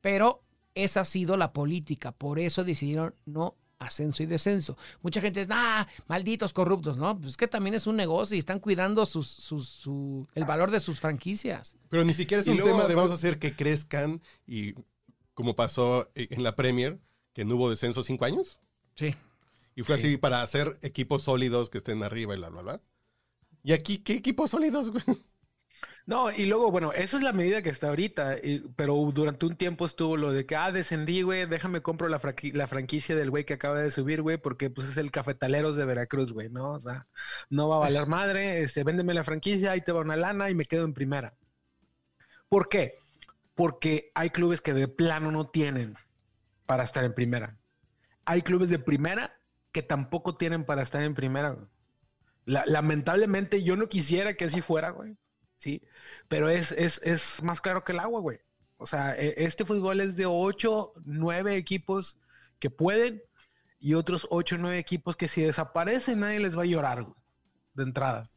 Pero 0.00 0.42
esa 0.74 1.00
ha 1.00 1.04
sido 1.04 1.36
la 1.36 1.52
política. 1.52 2.12
Por 2.12 2.38
eso 2.38 2.64
decidieron 2.64 3.14
no 3.26 3.56
ascenso 3.80 4.22
y 4.22 4.26
descenso. 4.26 4.76
Mucha 5.02 5.20
gente 5.20 5.40
dice, 5.40 5.52
ah, 5.54 5.86
malditos 6.08 6.52
corruptos, 6.52 6.96
¿no? 6.96 7.16
Pues 7.16 7.32
es 7.32 7.36
que 7.36 7.46
también 7.46 7.74
es 7.74 7.86
un 7.86 7.96
negocio 7.96 8.34
y 8.34 8.38
están 8.40 8.58
cuidando 8.58 9.06
sus, 9.06 9.28
sus- 9.28 9.68
su- 9.68 10.26
el 10.34 10.44
valor 10.44 10.70
de 10.72 10.80
sus 10.80 10.98
franquicias. 10.98 11.76
Pero 11.88 12.04
ni 12.04 12.12
siquiera 12.14 12.40
es 12.40 12.46
Y 12.48 12.50
un 12.50 12.56
luego- 12.58 12.76
tema 12.76 12.88
de 12.88 12.94
vamos 12.96 13.10
a 13.12 13.14
hacer 13.14 13.38
que 13.38 13.54
crezcan 13.54 14.20
y 14.46 14.74
como 15.34 15.54
pasó 15.54 16.10
en 16.16 16.42
la 16.42 16.56
Premier, 16.56 16.98
que 17.32 17.44
no 17.44 17.54
hubo 17.54 17.70
descenso 17.70 18.02
cinco 18.02 18.24
años. 18.24 18.58
Sí. 18.96 19.14
Y 19.76 19.82
fue 19.82 19.96
Sí. 19.98 20.08
así 20.08 20.16
para 20.16 20.42
hacer 20.42 20.76
equipos 20.82 21.22
sólidos 21.22 21.70
que 21.70 21.78
estén 21.78 22.02
arriba 22.02 22.34
y 22.34 22.38
bla, 22.38 22.48
bla, 22.48 22.62
bla. 22.62 22.80
Y 23.68 23.72
aquí, 23.74 23.98
¿qué 23.98 24.14
equipos 24.14 24.48
sólidos, 24.52 24.90
güey? 24.90 25.04
No, 26.06 26.30
y 26.32 26.46
luego, 26.46 26.70
bueno, 26.70 26.92
esa 26.94 27.18
es 27.18 27.22
la 27.22 27.34
medida 27.34 27.60
que 27.62 27.68
está 27.68 27.88
ahorita, 27.88 28.38
y- 28.42 28.60
pero 28.76 28.94
durante 29.12 29.44
un 29.44 29.56
tiempo 29.56 29.84
estuvo 29.84 30.16
lo 30.16 30.32
de 30.32 30.46
que, 30.46 30.56
ah, 30.56 30.72
descendí, 30.72 31.20
güey, 31.20 31.44
déjame 31.46 31.82
compro 31.82 32.08
la, 32.08 32.18
la 32.54 32.66
franquicia 32.66 33.14
del 33.14 33.28
güey 33.30 33.44
que 33.44 33.52
acaba 33.52 33.78
de 33.82 33.90
subir, 33.90 34.22
güey, 34.22 34.38
porque 34.38 34.70
pues 34.70 34.88
es 34.88 34.96
el 34.96 35.10
Cafetaleros 35.10 35.76
de 35.76 35.84
Veracruz, 35.84 36.32
güey, 36.32 36.48
¿no? 36.48 36.72
O 36.72 36.80
sea, 36.80 37.06
no 37.50 37.68
va 37.68 37.76
a 37.76 37.80
valer 37.80 38.06
madre, 38.08 38.62
este, 38.62 38.84
véndeme 38.84 39.12
la 39.12 39.22
franquicia, 39.24 39.72
ahí 39.72 39.82
te 39.82 39.92
va 39.92 40.00
una 40.00 40.16
lana 40.16 40.48
y 40.48 40.54
me 40.54 40.64
quedo 40.64 40.86
en 40.86 40.94
primera. 40.94 41.36
¿Por 42.48 42.68
qué? 42.70 42.94
Porque 43.54 44.10
hay 44.14 44.30
clubes 44.30 44.62
que 44.62 44.72
de 44.72 44.88
plano 44.88 45.30
no 45.30 45.50
tienen 45.50 45.94
para 46.66 46.84
estar 46.84 47.04
en 47.04 47.14
primera. 47.14 47.58
Hay 48.24 48.42
clubes 48.42 48.70
de 48.70 48.78
primera 48.78 49.38
que 49.72 49.82
tampoco 49.82 50.36
tienen 50.38 50.64
para 50.64 50.82
estar 50.82 51.02
en 51.02 51.14
primera, 51.14 51.50
güey. 51.50 51.68
La- 52.48 52.64
lamentablemente 52.66 53.62
yo 53.62 53.76
no 53.76 53.88
quisiera 53.90 54.32
que 54.34 54.46
así 54.46 54.62
fuera, 54.62 54.88
güey. 54.90 55.16
Sí, 55.58 55.82
pero 56.28 56.48
es, 56.48 56.72
es, 56.72 56.98
es 57.02 57.42
más 57.42 57.60
claro 57.60 57.84
que 57.84 57.92
el 57.92 57.98
agua, 57.98 58.20
güey. 58.20 58.38
O 58.78 58.86
sea, 58.86 59.14
e- 59.16 59.34
este 59.36 59.64
fútbol 59.66 60.00
es 60.00 60.16
de 60.16 60.24
8, 60.24 60.92
9 61.04 61.56
equipos 61.56 62.16
que 62.58 62.70
pueden 62.70 63.22
y 63.80 63.94
otros 63.94 64.26
8, 64.30 64.56
9 64.58 64.78
equipos 64.78 65.14
que 65.16 65.28
si 65.28 65.42
desaparecen 65.42 66.20
nadie 66.20 66.40
les 66.40 66.56
va 66.56 66.62
a 66.62 66.66
llorar, 66.66 67.02
güey, 67.02 67.16
de 67.74 67.82
entrada. 67.82 68.30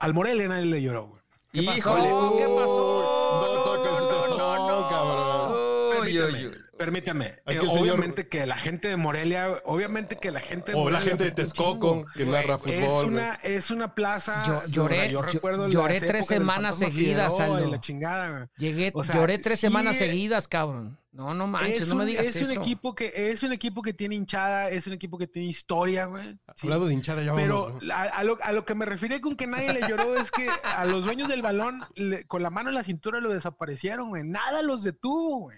Al 0.00 0.14
Morelia 0.14 0.48
nadie 0.48 0.66
le 0.66 0.82
lloró, 0.82 1.06
güey. 1.08 1.22
¿Qué 1.52 1.62
pasó? 1.62 1.94
¿Qué 1.94 2.44
pasó? 2.44 3.40
No 3.40 3.62
toques 3.64 3.92
ese 3.92 4.28
son, 4.28 4.88
cabrón. 4.88 6.02
Uy, 6.02 6.20
uy, 6.20 6.46
uy. 6.48 6.56
Permítame. 6.78 7.26
Eh, 7.46 7.58
señor- 7.60 7.68
obviamente 7.80 8.28
que 8.28 8.46
la 8.46 8.56
gente 8.56 8.88
de 8.88 8.96
Morelia, 8.96 9.60
obviamente 9.64 10.16
que 10.16 10.30
la 10.30 10.40
gente 10.40 10.72
de 10.72 10.78
O 10.78 10.88
la 10.90 11.00
gente 11.00 11.24
de 11.24 11.30
Texcoco 11.32 12.04
que 12.14 12.24
narra 12.24 12.54
Es 12.54 12.62
fútbol. 12.62 13.04
güey. 13.04 13.06
una, 13.08 13.34
es 13.42 13.70
una 13.70 13.94
plaza. 13.94 14.44
Yo- 14.46 14.60
lloré- 14.84 15.06
yo 15.10 15.20
yo- 15.20 15.22
recuerdo 15.22 15.68
lloré 15.68 16.00
tres 16.00 16.26
semanas 16.26 16.78
seguidas, 16.78 17.34
Figueroa 17.36 17.60
la 17.60 17.80
chingada. 17.80 18.50
Llegué, 18.56 18.92
O 18.94 19.02
sea, 19.04 19.16
lloré 19.16 19.38
tres 19.38 19.58
sí 19.60 19.66
semanas 19.66 19.96
es- 20.00 20.06
seguidas, 20.08 20.48
cabrón. 20.48 20.96
No, 21.10 21.34
no 21.34 21.48
manches, 21.48 21.80
es 21.82 21.88
no 21.88 21.96
me 21.96 22.04
digas 22.06 22.26
es 22.28 22.36
eso. 22.36 22.52
un 22.52 22.58
equipo 22.58 22.94
que 22.94 23.12
es 23.32 23.42
un 23.42 23.52
equipo 23.52 23.82
que 23.82 23.92
tiene 23.92 24.14
hinchada, 24.14 24.68
es 24.70 24.86
un 24.86 24.92
equipo 24.92 25.18
que 25.18 25.26
tiene 25.26 25.48
historia, 25.48 26.04
güey. 26.04 26.34
Sí. 26.54 26.66
Hablando 26.68 26.86
de 26.86 26.94
hinchada, 26.94 27.22
ya 27.24 27.34
Pero 27.34 27.64
vamos. 27.64 27.78
güey. 27.80 27.90
a, 27.90 28.02
a 28.02 28.22
lo, 28.24 28.38
a 28.40 28.52
lo 28.52 28.64
que 28.64 28.74
me 28.76 28.84
refiero 28.86 29.20
con 29.20 29.34
que 29.34 29.48
nadie 29.48 29.72
le 29.72 29.80
lloró 29.88 30.14
es 30.14 30.30
que 30.30 30.48
a 30.76 30.84
los 30.84 31.04
dueños 31.06 31.28
del 31.28 31.42
balón 31.42 31.80
le- 31.96 32.24
con 32.26 32.42
la 32.44 32.50
mano 32.50 32.68
en 32.68 32.76
la 32.76 32.84
cintura 32.84 33.20
lo 33.20 33.30
desaparecieron, 33.32 34.10
güey. 34.10 34.22
Nada 34.22 34.62
los 34.62 34.84
detuvo, 34.84 35.38
güey, 35.40 35.56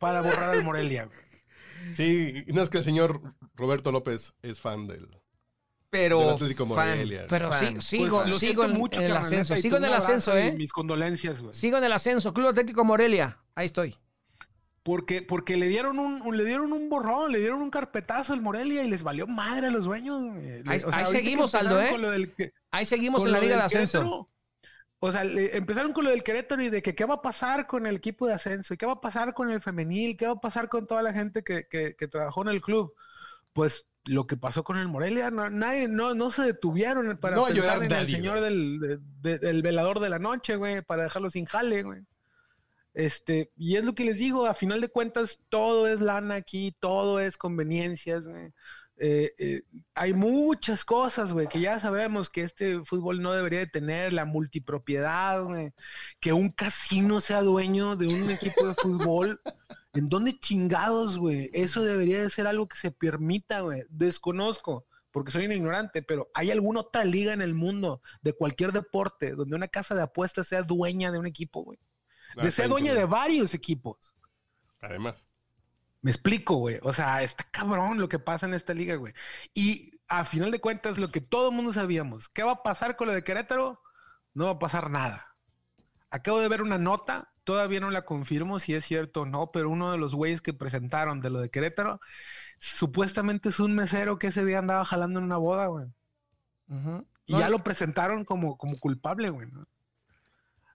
para 0.00 0.20
borrar 0.22 0.50
al 0.50 0.64
Morelia. 0.64 1.08
Sí, 1.94 2.44
y 2.46 2.52
no 2.52 2.62
es 2.62 2.70
que 2.70 2.78
el 2.78 2.84
señor 2.84 3.20
Roberto 3.54 3.92
López 3.92 4.34
es 4.42 4.60
fan 4.60 4.86
del, 4.86 5.02
del 5.08 5.20
Pero 5.90 6.30
Atlético 6.30 6.66
fan. 6.66 6.88
Morelia. 6.90 7.26
Pero 7.28 7.52
sí, 7.52 7.64
Fan. 7.66 7.82
sigo, 7.82 8.18
Pues, 8.22 8.28
lo 8.30 8.38
sigo 8.38 8.64
en, 8.64 8.72
mucho, 8.72 9.00
en 9.00 9.06
el 9.06 9.16
ascenso. 9.16 9.54
Sigo 9.56 9.76
en 9.76 9.84
el 9.84 9.92
ascenso, 9.94 10.36
¿eh? 10.36 10.52
Mis 10.52 10.72
condolencias, 10.72 11.40
güey. 11.40 11.54
Sigo 11.54 11.78
en 11.78 11.84
el 11.84 11.92
ascenso. 11.92 12.34
Club 12.34 12.48
Atlético 12.48 12.84
Morelia. 12.84 13.38
Ahí 13.54 13.66
estoy. 13.66 13.96
Porque, 14.82 15.20
porque 15.22 15.56
le 15.56 15.68
dieron 15.68 15.98
un, 15.98 16.22
un- 16.22 16.36
le 16.36 16.44
dieron 16.44 16.72
un 16.72 16.88
borrón, 16.88 17.30
le 17.32 17.38
dieron 17.38 17.60
un 17.60 17.70
carpetazo 17.70 18.32
al 18.32 18.40
Morelia 18.40 18.82
y 18.82 18.88
les 18.90 19.02
valió 19.02 19.26
madre 19.26 19.66
a 19.66 19.70
los 19.70 19.84
dueños. 19.84 20.18
Ahí- 20.66 20.80
seguimos, 21.10 21.54
Aldo, 21.54 21.80
¿eh? 21.80 21.90
con 21.90 22.00
lo 22.02 22.10
del 22.10 22.32
que- 22.32 22.52
Ahí 22.70 22.86
seguimos 22.86 23.24
en 23.26 23.32
la 23.32 23.40
Liga 23.40 23.52
de 23.52 23.56
del 23.58 23.66
Ascenso. 23.66 23.98
Querétaro. 23.98 24.28
O 25.02 25.10
sea, 25.10 25.24
le- 25.24 25.56
empezaron 25.56 25.92
con 25.94 26.04
lo 26.04 26.10
del 26.10 26.22
Querétaro 26.22 26.62
y 26.62 26.68
de 26.70 26.82
que 26.82 26.94
qué 26.94 27.06
va 27.06 27.14
a 27.14 27.22
pasar 27.22 27.66
con 27.66 27.86
el 27.86 27.96
equipo 27.96 28.26
de 28.26 28.34
ascenso, 28.34 28.74
y 28.74 28.76
qué 28.76 28.86
va 28.86 28.92
a 28.92 29.00
pasar 29.00 29.32
con 29.34 29.50
el 29.50 29.60
femenil, 29.60 30.16
qué 30.16 30.26
va 30.26 30.32
a 30.32 30.40
pasar 30.40 30.68
con 30.68 30.86
toda 30.86 31.02
la 31.02 31.12
gente 31.12 31.42
que, 31.42 31.66
que- 31.68 31.96
que 31.96 32.08
trabajó 32.08 32.42
en 32.42 32.48
el 32.48 32.60
club. 32.60 32.94
Pues 33.54 33.88
lo 34.04 34.26
que 34.26 34.36
pasó 34.36 34.62
con 34.62 34.76
el 34.78 34.88
Morelia, 34.88 35.30
no, 35.30 35.48
nadie, 35.50 35.88
no, 35.88 36.14
no 36.14 36.30
se 36.30 36.42
detuvieron 36.42 37.16
para 37.18 37.36
No 37.36 37.46
pensar 37.46 37.82
en 37.82 37.92
el 37.92 38.08
señor 38.08 38.40
del, 38.42 38.78
de- 38.78 38.98
de- 39.22 39.38
del 39.38 39.62
velador 39.62 40.00
de 40.00 40.10
la 40.10 40.18
noche, 40.18 40.56
güey, 40.56 40.82
para 40.82 41.04
dejarlo 41.04 41.30
sin 41.30 41.46
jale, 41.46 41.82
güey. 41.82 42.02
Este, 42.92 43.50
y 43.56 43.76
es 43.76 43.84
lo 43.84 43.94
que 43.94 44.04
les 44.04 44.18
digo, 44.18 44.46
a 44.46 44.54
final 44.54 44.80
de 44.80 44.88
cuentas, 44.88 45.42
todo 45.48 45.86
es 45.86 46.00
lana 46.00 46.34
aquí, 46.34 46.74
todo 46.80 47.20
es 47.20 47.36
conveniencias, 47.36 48.26
güey. 48.26 48.52
Eh, 49.02 49.32
eh, 49.38 49.62
hay 49.94 50.12
muchas 50.12 50.84
cosas, 50.84 51.32
güey, 51.32 51.46
que 51.46 51.58
ya 51.58 51.80
sabemos 51.80 52.28
que 52.28 52.42
este 52.42 52.84
fútbol 52.84 53.22
no 53.22 53.32
debería 53.32 53.60
de 53.60 53.66
tener, 53.66 54.12
la 54.12 54.26
multipropiedad, 54.26 55.42
güey, 55.42 55.72
que 56.20 56.34
un 56.34 56.50
casino 56.50 57.18
sea 57.20 57.40
dueño 57.40 57.96
de 57.96 58.08
un 58.08 58.30
equipo 58.30 58.68
de 58.68 58.74
fútbol. 58.74 59.40
¿En 59.94 60.04
dónde 60.04 60.38
chingados, 60.38 61.16
güey? 61.16 61.48
Eso 61.54 61.82
debería 61.82 62.20
de 62.20 62.28
ser 62.28 62.46
algo 62.46 62.68
que 62.68 62.76
se 62.76 62.90
permita, 62.90 63.60
güey. 63.60 63.84
Desconozco, 63.88 64.86
porque 65.10 65.30
soy 65.30 65.46
un 65.46 65.52
ignorante, 65.52 66.02
pero 66.02 66.30
¿hay 66.34 66.50
alguna 66.50 66.80
otra 66.80 67.02
liga 67.02 67.32
en 67.32 67.40
el 67.40 67.54
mundo 67.54 68.02
de 68.20 68.34
cualquier 68.34 68.72
deporte 68.72 69.34
donde 69.34 69.56
una 69.56 69.68
casa 69.68 69.94
de 69.94 70.02
apuestas 70.02 70.48
sea 70.48 70.62
dueña 70.62 71.10
de 71.10 71.18
un 71.18 71.26
equipo, 71.26 71.64
güey? 71.64 71.78
Ah, 72.36 72.42
De 72.42 72.50
ser 72.50 72.68
dueña 72.68 72.92
de 72.92 73.06
varios 73.06 73.54
equipos. 73.54 74.14
Además. 74.82 75.29
Me 76.02 76.10
explico, 76.10 76.56
güey. 76.56 76.78
O 76.82 76.92
sea, 76.92 77.22
está 77.22 77.44
cabrón 77.50 78.00
lo 78.00 78.08
que 78.08 78.18
pasa 78.18 78.46
en 78.46 78.54
esta 78.54 78.74
liga, 78.74 78.96
güey. 78.96 79.12
Y 79.54 80.00
a 80.08 80.24
final 80.24 80.50
de 80.50 80.60
cuentas, 80.60 80.98
lo 80.98 81.10
que 81.10 81.20
todo 81.20 81.50
el 81.50 81.54
mundo 81.54 81.72
sabíamos, 81.72 82.28
¿qué 82.28 82.42
va 82.42 82.52
a 82.52 82.62
pasar 82.62 82.96
con 82.96 83.08
lo 83.08 83.12
de 83.12 83.24
Querétaro? 83.24 83.80
No 84.34 84.46
va 84.46 84.52
a 84.52 84.58
pasar 84.58 84.90
nada. 84.90 85.36
Acabo 86.10 86.40
de 86.40 86.48
ver 86.48 86.62
una 86.62 86.78
nota, 86.78 87.32
todavía 87.44 87.80
no 87.80 87.90
la 87.90 88.04
confirmo 88.04 88.58
si 88.58 88.74
es 88.74 88.84
cierto 88.84 89.22
o 89.22 89.26
no, 89.26 89.50
pero 89.52 89.70
uno 89.70 89.92
de 89.92 89.98
los 89.98 90.14
güeyes 90.14 90.42
que 90.42 90.54
presentaron 90.54 91.20
de 91.20 91.30
lo 91.30 91.40
de 91.40 91.50
Querétaro, 91.50 92.00
supuestamente 92.58 93.50
es 93.50 93.60
un 93.60 93.74
mesero 93.74 94.18
que 94.18 94.28
ese 94.28 94.44
día 94.44 94.58
andaba 94.58 94.84
jalando 94.84 95.18
en 95.20 95.26
una 95.26 95.36
boda, 95.36 95.66
güey. 95.66 95.86
Y 97.26 97.32
No, 97.32 97.40
ya 97.40 97.48
lo 97.48 97.62
presentaron 97.62 98.24
como, 98.24 98.56
como 98.56 98.78
culpable, 98.78 99.30
güey. 99.30 99.48
¿no? 99.50 99.66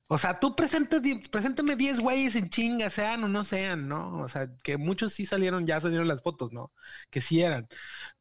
O 0.07 0.19
sea, 0.19 0.39
tú 0.39 0.55
presenta, 0.55 0.99
di- 0.99 1.15
preséntame 1.31 1.75
10 1.75 1.99
güeyes 1.99 2.35
en 2.35 2.49
chinga, 2.49 2.91
sean 2.91 3.23
o 3.23 3.27
no 3.27 3.43
sean, 3.43 3.87
¿no? 3.87 4.19
O 4.19 4.27
sea, 4.27 4.47
que 4.63 4.77
muchos 4.77 5.13
sí 5.13 5.25
salieron, 5.25 5.65
ya 5.65 5.81
salieron 5.81 6.07
las 6.07 6.21
fotos, 6.21 6.53
¿no? 6.53 6.71
Que 7.09 7.21
sí 7.21 7.41
eran. 7.41 7.67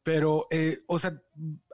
Pero, 0.01 0.47
eh, 0.49 0.79
o 0.87 0.97
sea, 0.97 1.13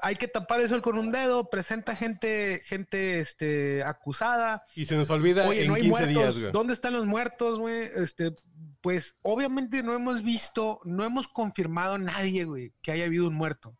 hay 0.01 0.15
que 0.17 0.27
tapar 0.27 0.59
eso 0.59 0.81
con 0.81 0.97
un 0.97 1.13
dedo, 1.13 1.49
presenta 1.49 1.95
gente, 1.95 2.61
gente, 2.65 3.21
este, 3.21 3.83
acusada. 3.83 4.63
Y 4.75 4.85
se 4.85 4.95
nos 4.97 5.09
olvida 5.09 5.47
Oye, 5.47 5.61
en 5.61 5.67
no 5.69 5.75
hay 5.75 5.81
15 5.83 5.89
muertos. 5.91 6.13
días, 6.23 6.39
güey. 6.39 6.51
¿Dónde 6.51 6.73
están 6.73 6.91
los 6.93 7.05
muertos, 7.05 7.57
güey? 7.59 7.89
Este, 7.95 8.33
pues, 8.81 9.15
obviamente 9.21 9.81
no 9.81 9.93
hemos 9.93 10.23
visto, 10.23 10.81
no 10.83 11.05
hemos 11.05 11.29
confirmado 11.29 11.97
nadie, 11.97 12.43
güey, 12.43 12.73
que 12.81 12.91
haya 12.91 13.05
habido 13.05 13.27
un 13.27 13.33
muerto. 13.35 13.77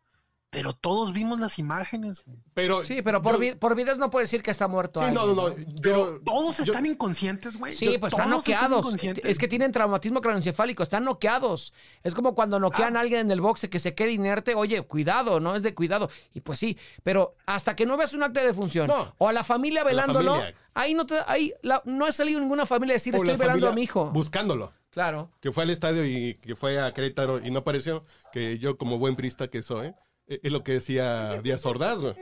Pero 0.52 0.74
todos 0.74 1.14
vimos 1.14 1.40
las 1.40 1.58
imágenes, 1.58 2.22
güey. 2.26 2.36
Pero 2.52 2.84
Sí, 2.84 3.00
pero 3.00 3.22
por, 3.22 3.32
yo- 3.32 3.38
vi- 3.38 3.54
por 3.54 3.74
videos 3.74 3.96
no 3.96 4.10
puede 4.10 4.24
decir 4.24 4.42
que 4.42 4.50
está 4.50 4.68
muerto. 4.68 5.00
Sí, 5.00 5.06
no, 5.10 5.22
alguien, 5.22 5.36
no, 5.36 5.48
no. 5.48 5.54
Pero 5.80 6.18
Yo, 6.18 6.20
todos 6.20 6.58
yo- 6.58 6.64
están 6.64 6.84
inconscientes, 6.84 7.56
güey. 7.56 7.72
Sí, 7.72 7.96
pues 7.98 8.12
están 8.12 8.28
todos 8.28 8.40
noqueados. 8.44 8.94
Es 9.24 9.38
que 9.38 9.48
tienen 9.48 9.72
traumatismo 9.72 10.20
craneoencefálico, 10.20 10.82
están 10.82 11.04
noqueados. 11.04 11.72
Es 12.02 12.14
como 12.14 12.34
cuando 12.34 12.60
noquean 12.60 12.96
Ah. 12.96 12.98
a 12.98 13.02
alguien 13.02 13.20
en 13.22 13.30
el 13.30 13.40
boxe 13.40 13.70
que 13.70 13.78
se 13.78 13.94
quede 13.94 14.12
inerte. 14.12 14.54
Oye, 14.54 14.82
cuidado, 14.82 15.40
no 15.40 15.56
es 15.56 15.62
de 15.62 15.74
cuidado. 15.74 16.10
Y 16.34 16.42
pues 16.42 16.58
sí, 16.58 16.76
pero 17.02 17.34
hasta 17.46 17.74
que 17.74 17.86
no 17.86 17.96
veas 17.96 18.12
un 18.12 18.22
acta 18.22 18.44
de 18.44 18.52
función 18.52 18.88
No. 18.88 19.14
o 19.16 19.28
a 19.28 19.32
la 19.32 19.44
familia 19.44 19.80
la 19.84 19.88
velándolo, 19.88 20.32
familia. 20.34 20.54
ahí 20.74 20.92
no 20.92 21.06
te, 21.06 21.16
ahí 21.26 21.54
la- 21.62 21.80
no 21.86 22.04
ha 22.04 22.12
salido 22.12 22.38
ninguna 22.40 22.66
familia 22.66 22.92
a 22.92 22.96
decir 22.96 23.14
o 23.14 23.16
estoy 23.16 23.32
la 23.32 23.38
velando 23.38 23.70
a 23.70 23.72
mi 23.72 23.84
hijo. 23.84 24.10
Buscándolo. 24.12 24.70
Claro. 24.90 25.30
Que 25.40 25.50
fue 25.50 25.62
al 25.62 25.70
estadio 25.70 26.04
y 26.04 26.34
que 26.34 26.54
fue 26.54 26.78
a 26.78 26.92
Querétaro 26.92 27.40
y 27.42 27.50
no 27.50 27.60
apareció. 27.60 28.04
Que 28.34 28.58
yo, 28.58 28.76
como 28.76 28.98
buen 28.98 29.16
prista 29.16 29.48
que 29.48 29.62
soy, 29.62 29.86
eh, 29.86 29.94
es 30.26 30.52
lo 30.52 30.62
que 30.64 30.72
decía 30.72 31.40
Díaz 31.42 31.64
Ordaz, 31.66 32.00
güey. 32.00 32.14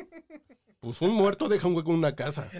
Pues 0.80 1.00
un 1.02 1.10
muerto 1.12 1.48
deja 1.48 1.68
un 1.68 1.76
hueco 1.76 1.90
en 1.90 1.98
una 1.98 2.14
casa. 2.16 2.50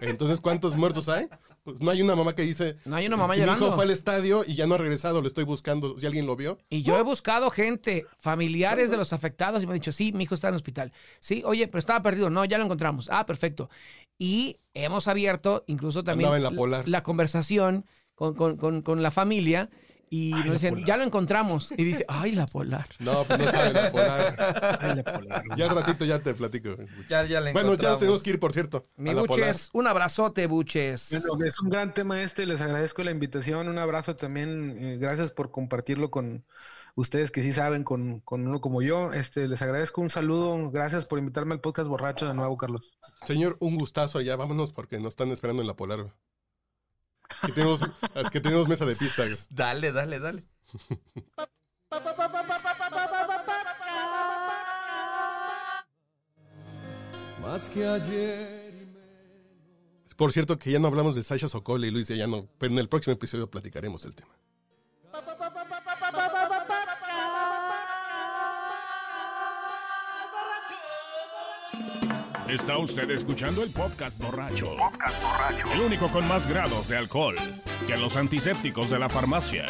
Entonces, 0.00 0.40
¿cuántos 0.40 0.76
muertos 0.76 1.08
hay? 1.08 1.28
Pues 1.64 1.80
no 1.82 1.90
hay 1.90 2.00
una 2.00 2.14
mamá 2.14 2.34
que 2.34 2.42
dice. 2.42 2.76
No 2.84 2.94
hay 2.96 3.06
una 3.06 3.16
mamá 3.16 3.34
si 3.34 3.40
Mi 3.40 3.46
llorando. 3.46 3.66
hijo 3.66 3.74
fue 3.74 3.84
al 3.84 3.90
estadio 3.90 4.44
y 4.46 4.54
ya 4.54 4.66
no 4.66 4.76
ha 4.76 4.78
regresado, 4.78 5.20
lo 5.20 5.26
estoy 5.26 5.44
buscando. 5.44 5.98
Si 5.98 6.06
alguien 6.06 6.26
lo 6.26 6.36
vio. 6.36 6.58
Y 6.70 6.82
yo 6.82 6.96
he 6.98 7.02
buscado 7.02 7.50
gente, 7.50 8.06
familiares 8.18 8.88
de 8.90 8.96
los 8.96 9.12
afectados, 9.12 9.62
y 9.62 9.66
me 9.66 9.72
han 9.72 9.78
dicho, 9.80 9.92
sí, 9.92 10.12
mi 10.12 10.24
hijo 10.24 10.34
está 10.34 10.48
en 10.48 10.54
el 10.54 10.56
hospital. 10.56 10.92
Sí, 11.18 11.42
oye, 11.44 11.66
pero 11.66 11.80
estaba 11.80 12.02
perdido. 12.02 12.30
No, 12.30 12.44
ya 12.44 12.56
lo 12.56 12.64
encontramos. 12.64 13.08
Ah, 13.10 13.26
perfecto. 13.26 13.68
Y 14.16 14.58
hemos 14.72 15.08
abierto 15.08 15.64
incluso 15.66 16.04
también 16.04 16.30
la 16.42 16.82
la 16.86 17.02
conversación 17.02 17.84
con, 18.14 18.34
con- 18.34 18.56
con- 18.56 18.82
con 18.82 19.02
la 19.02 19.10
familia 19.10 19.70
y 20.12 20.32
nos 20.32 20.54
dicen, 20.54 20.84
ya 20.84 20.96
lo 20.96 21.04
encontramos. 21.04 21.70
Y 21.70 21.84
dice, 21.84 22.04
ay, 22.08 22.32
la 22.32 22.46
polar. 22.46 22.86
No, 22.98 23.24
pues 23.24 23.38
no 23.38 23.50
sabe 23.50 23.72
la 23.72 23.92
polar. 23.92 24.78
Ay, 24.80 24.96
la 24.96 25.04
polar. 25.04 25.44
Ya 25.56 25.70
al 25.70 25.76
ratito 25.76 26.04
ya 26.04 26.18
te 26.18 26.34
platico. 26.34 26.70
Ya, 27.08 27.24
ya 27.24 27.40
la 27.40 27.52
Bueno, 27.52 27.74
ya 27.74 27.90
nos 27.90 28.00
tenemos 28.00 28.22
que 28.22 28.30
ir, 28.30 28.40
por 28.40 28.52
cierto. 28.52 28.88
Mi 28.96 29.10
a 29.10 29.14
la 29.14 29.22
polar. 29.22 29.46
buches, 29.46 29.70
un 29.72 29.86
abrazote, 29.86 30.48
buches. 30.48 31.08
Bueno, 31.10 31.46
es 31.46 31.60
un 31.60 31.70
gran 31.70 31.94
tema 31.94 32.20
este, 32.22 32.44
les 32.44 32.60
agradezco 32.60 33.04
la 33.04 33.12
invitación, 33.12 33.68
un 33.68 33.78
abrazo 33.78 34.16
también, 34.16 34.76
eh, 34.80 34.98
gracias 34.98 35.30
por 35.30 35.52
compartirlo 35.52 36.10
con 36.10 36.44
ustedes 36.96 37.30
que 37.30 37.42
sí 37.42 37.52
saben 37.52 37.84
con, 37.84 38.20
con 38.20 38.46
uno 38.46 38.60
como 38.60 38.82
yo. 38.82 39.12
Este, 39.12 39.48
les 39.48 39.62
agradezco 39.62 40.00
un 40.00 40.10
saludo. 40.10 40.70
Gracias 40.70 41.06
por 41.06 41.18
invitarme 41.18 41.54
al 41.54 41.60
podcast 41.60 41.88
borracho 41.88 42.26
de 42.26 42.34
nuevo, 42.34 42.56
Carlos. 42.56 42.98
Señor, 43.24 43.56
un 43.60 43.76
gustazo 43.76 44.18
allá. 44.18 44.36
Vámonos 44.36 44.72
porque 44.72 44.98
nos 44.98 45.12
están 45.12 45.30
esperando 45.30 45.62
en 45.62 45.68
la 45.68 45.76
Polar. 45.76 46.12
Que 47.46 47.52
tenemos, 47.52 47.80
es 48.14 48.30
que 48.30 48.40
tenemos 48.40 48.68
mesa 48.68 48.84
de 48.84 48.96
pista. 48.96 49.24
Dale, 49.50 49.92
dale, 49.92 50.18
dale. 50.18 50.44
Más 57.40 57.68
que 57.70 57.86
ayer 57.86 58.74
y 60.10 60.14
Por 60.14 60.32
cierto, 60.32 60.58
que 60.58 60.70
ya 60.70 60.78
no 60.78 60.88
hablamos 60.88 61.16
de 61.16 61.22
Sasha 61.22 61.48
Sokol 61.48 61.84
y 61.84 61.90
Luis 61.90 62.06
de 62.08 62.16
Llano, 62.16 62.48
pero 62.58 62.72
en 62.72 62.78
el 62.78 62.88
próximo 62.88 63.14
episodio 63.14 63.50
platicaremos 63.50 64.04
el 64.04 64.14
tema. 64.14 64.30
Está 72.50 72.78
usted 72.78 73.08
escuchando 73.12 73.62
el 73.62 73.70
podcast 73.70 74.20
borracho. 74.20 74.74
El 75.72 75.82
único 75.82 76.08
con 76.08 76.26
más 76.26 76.48
grados 76.48 76.88
de 76.88 76.96
alcohol 76.96 77.36
que 77.86 77.96
los 77.96 78.16
antisépticos 78.16 78.90
de 78.90 78.98
la 78.98 79.08
farmacia. 79.08 79.66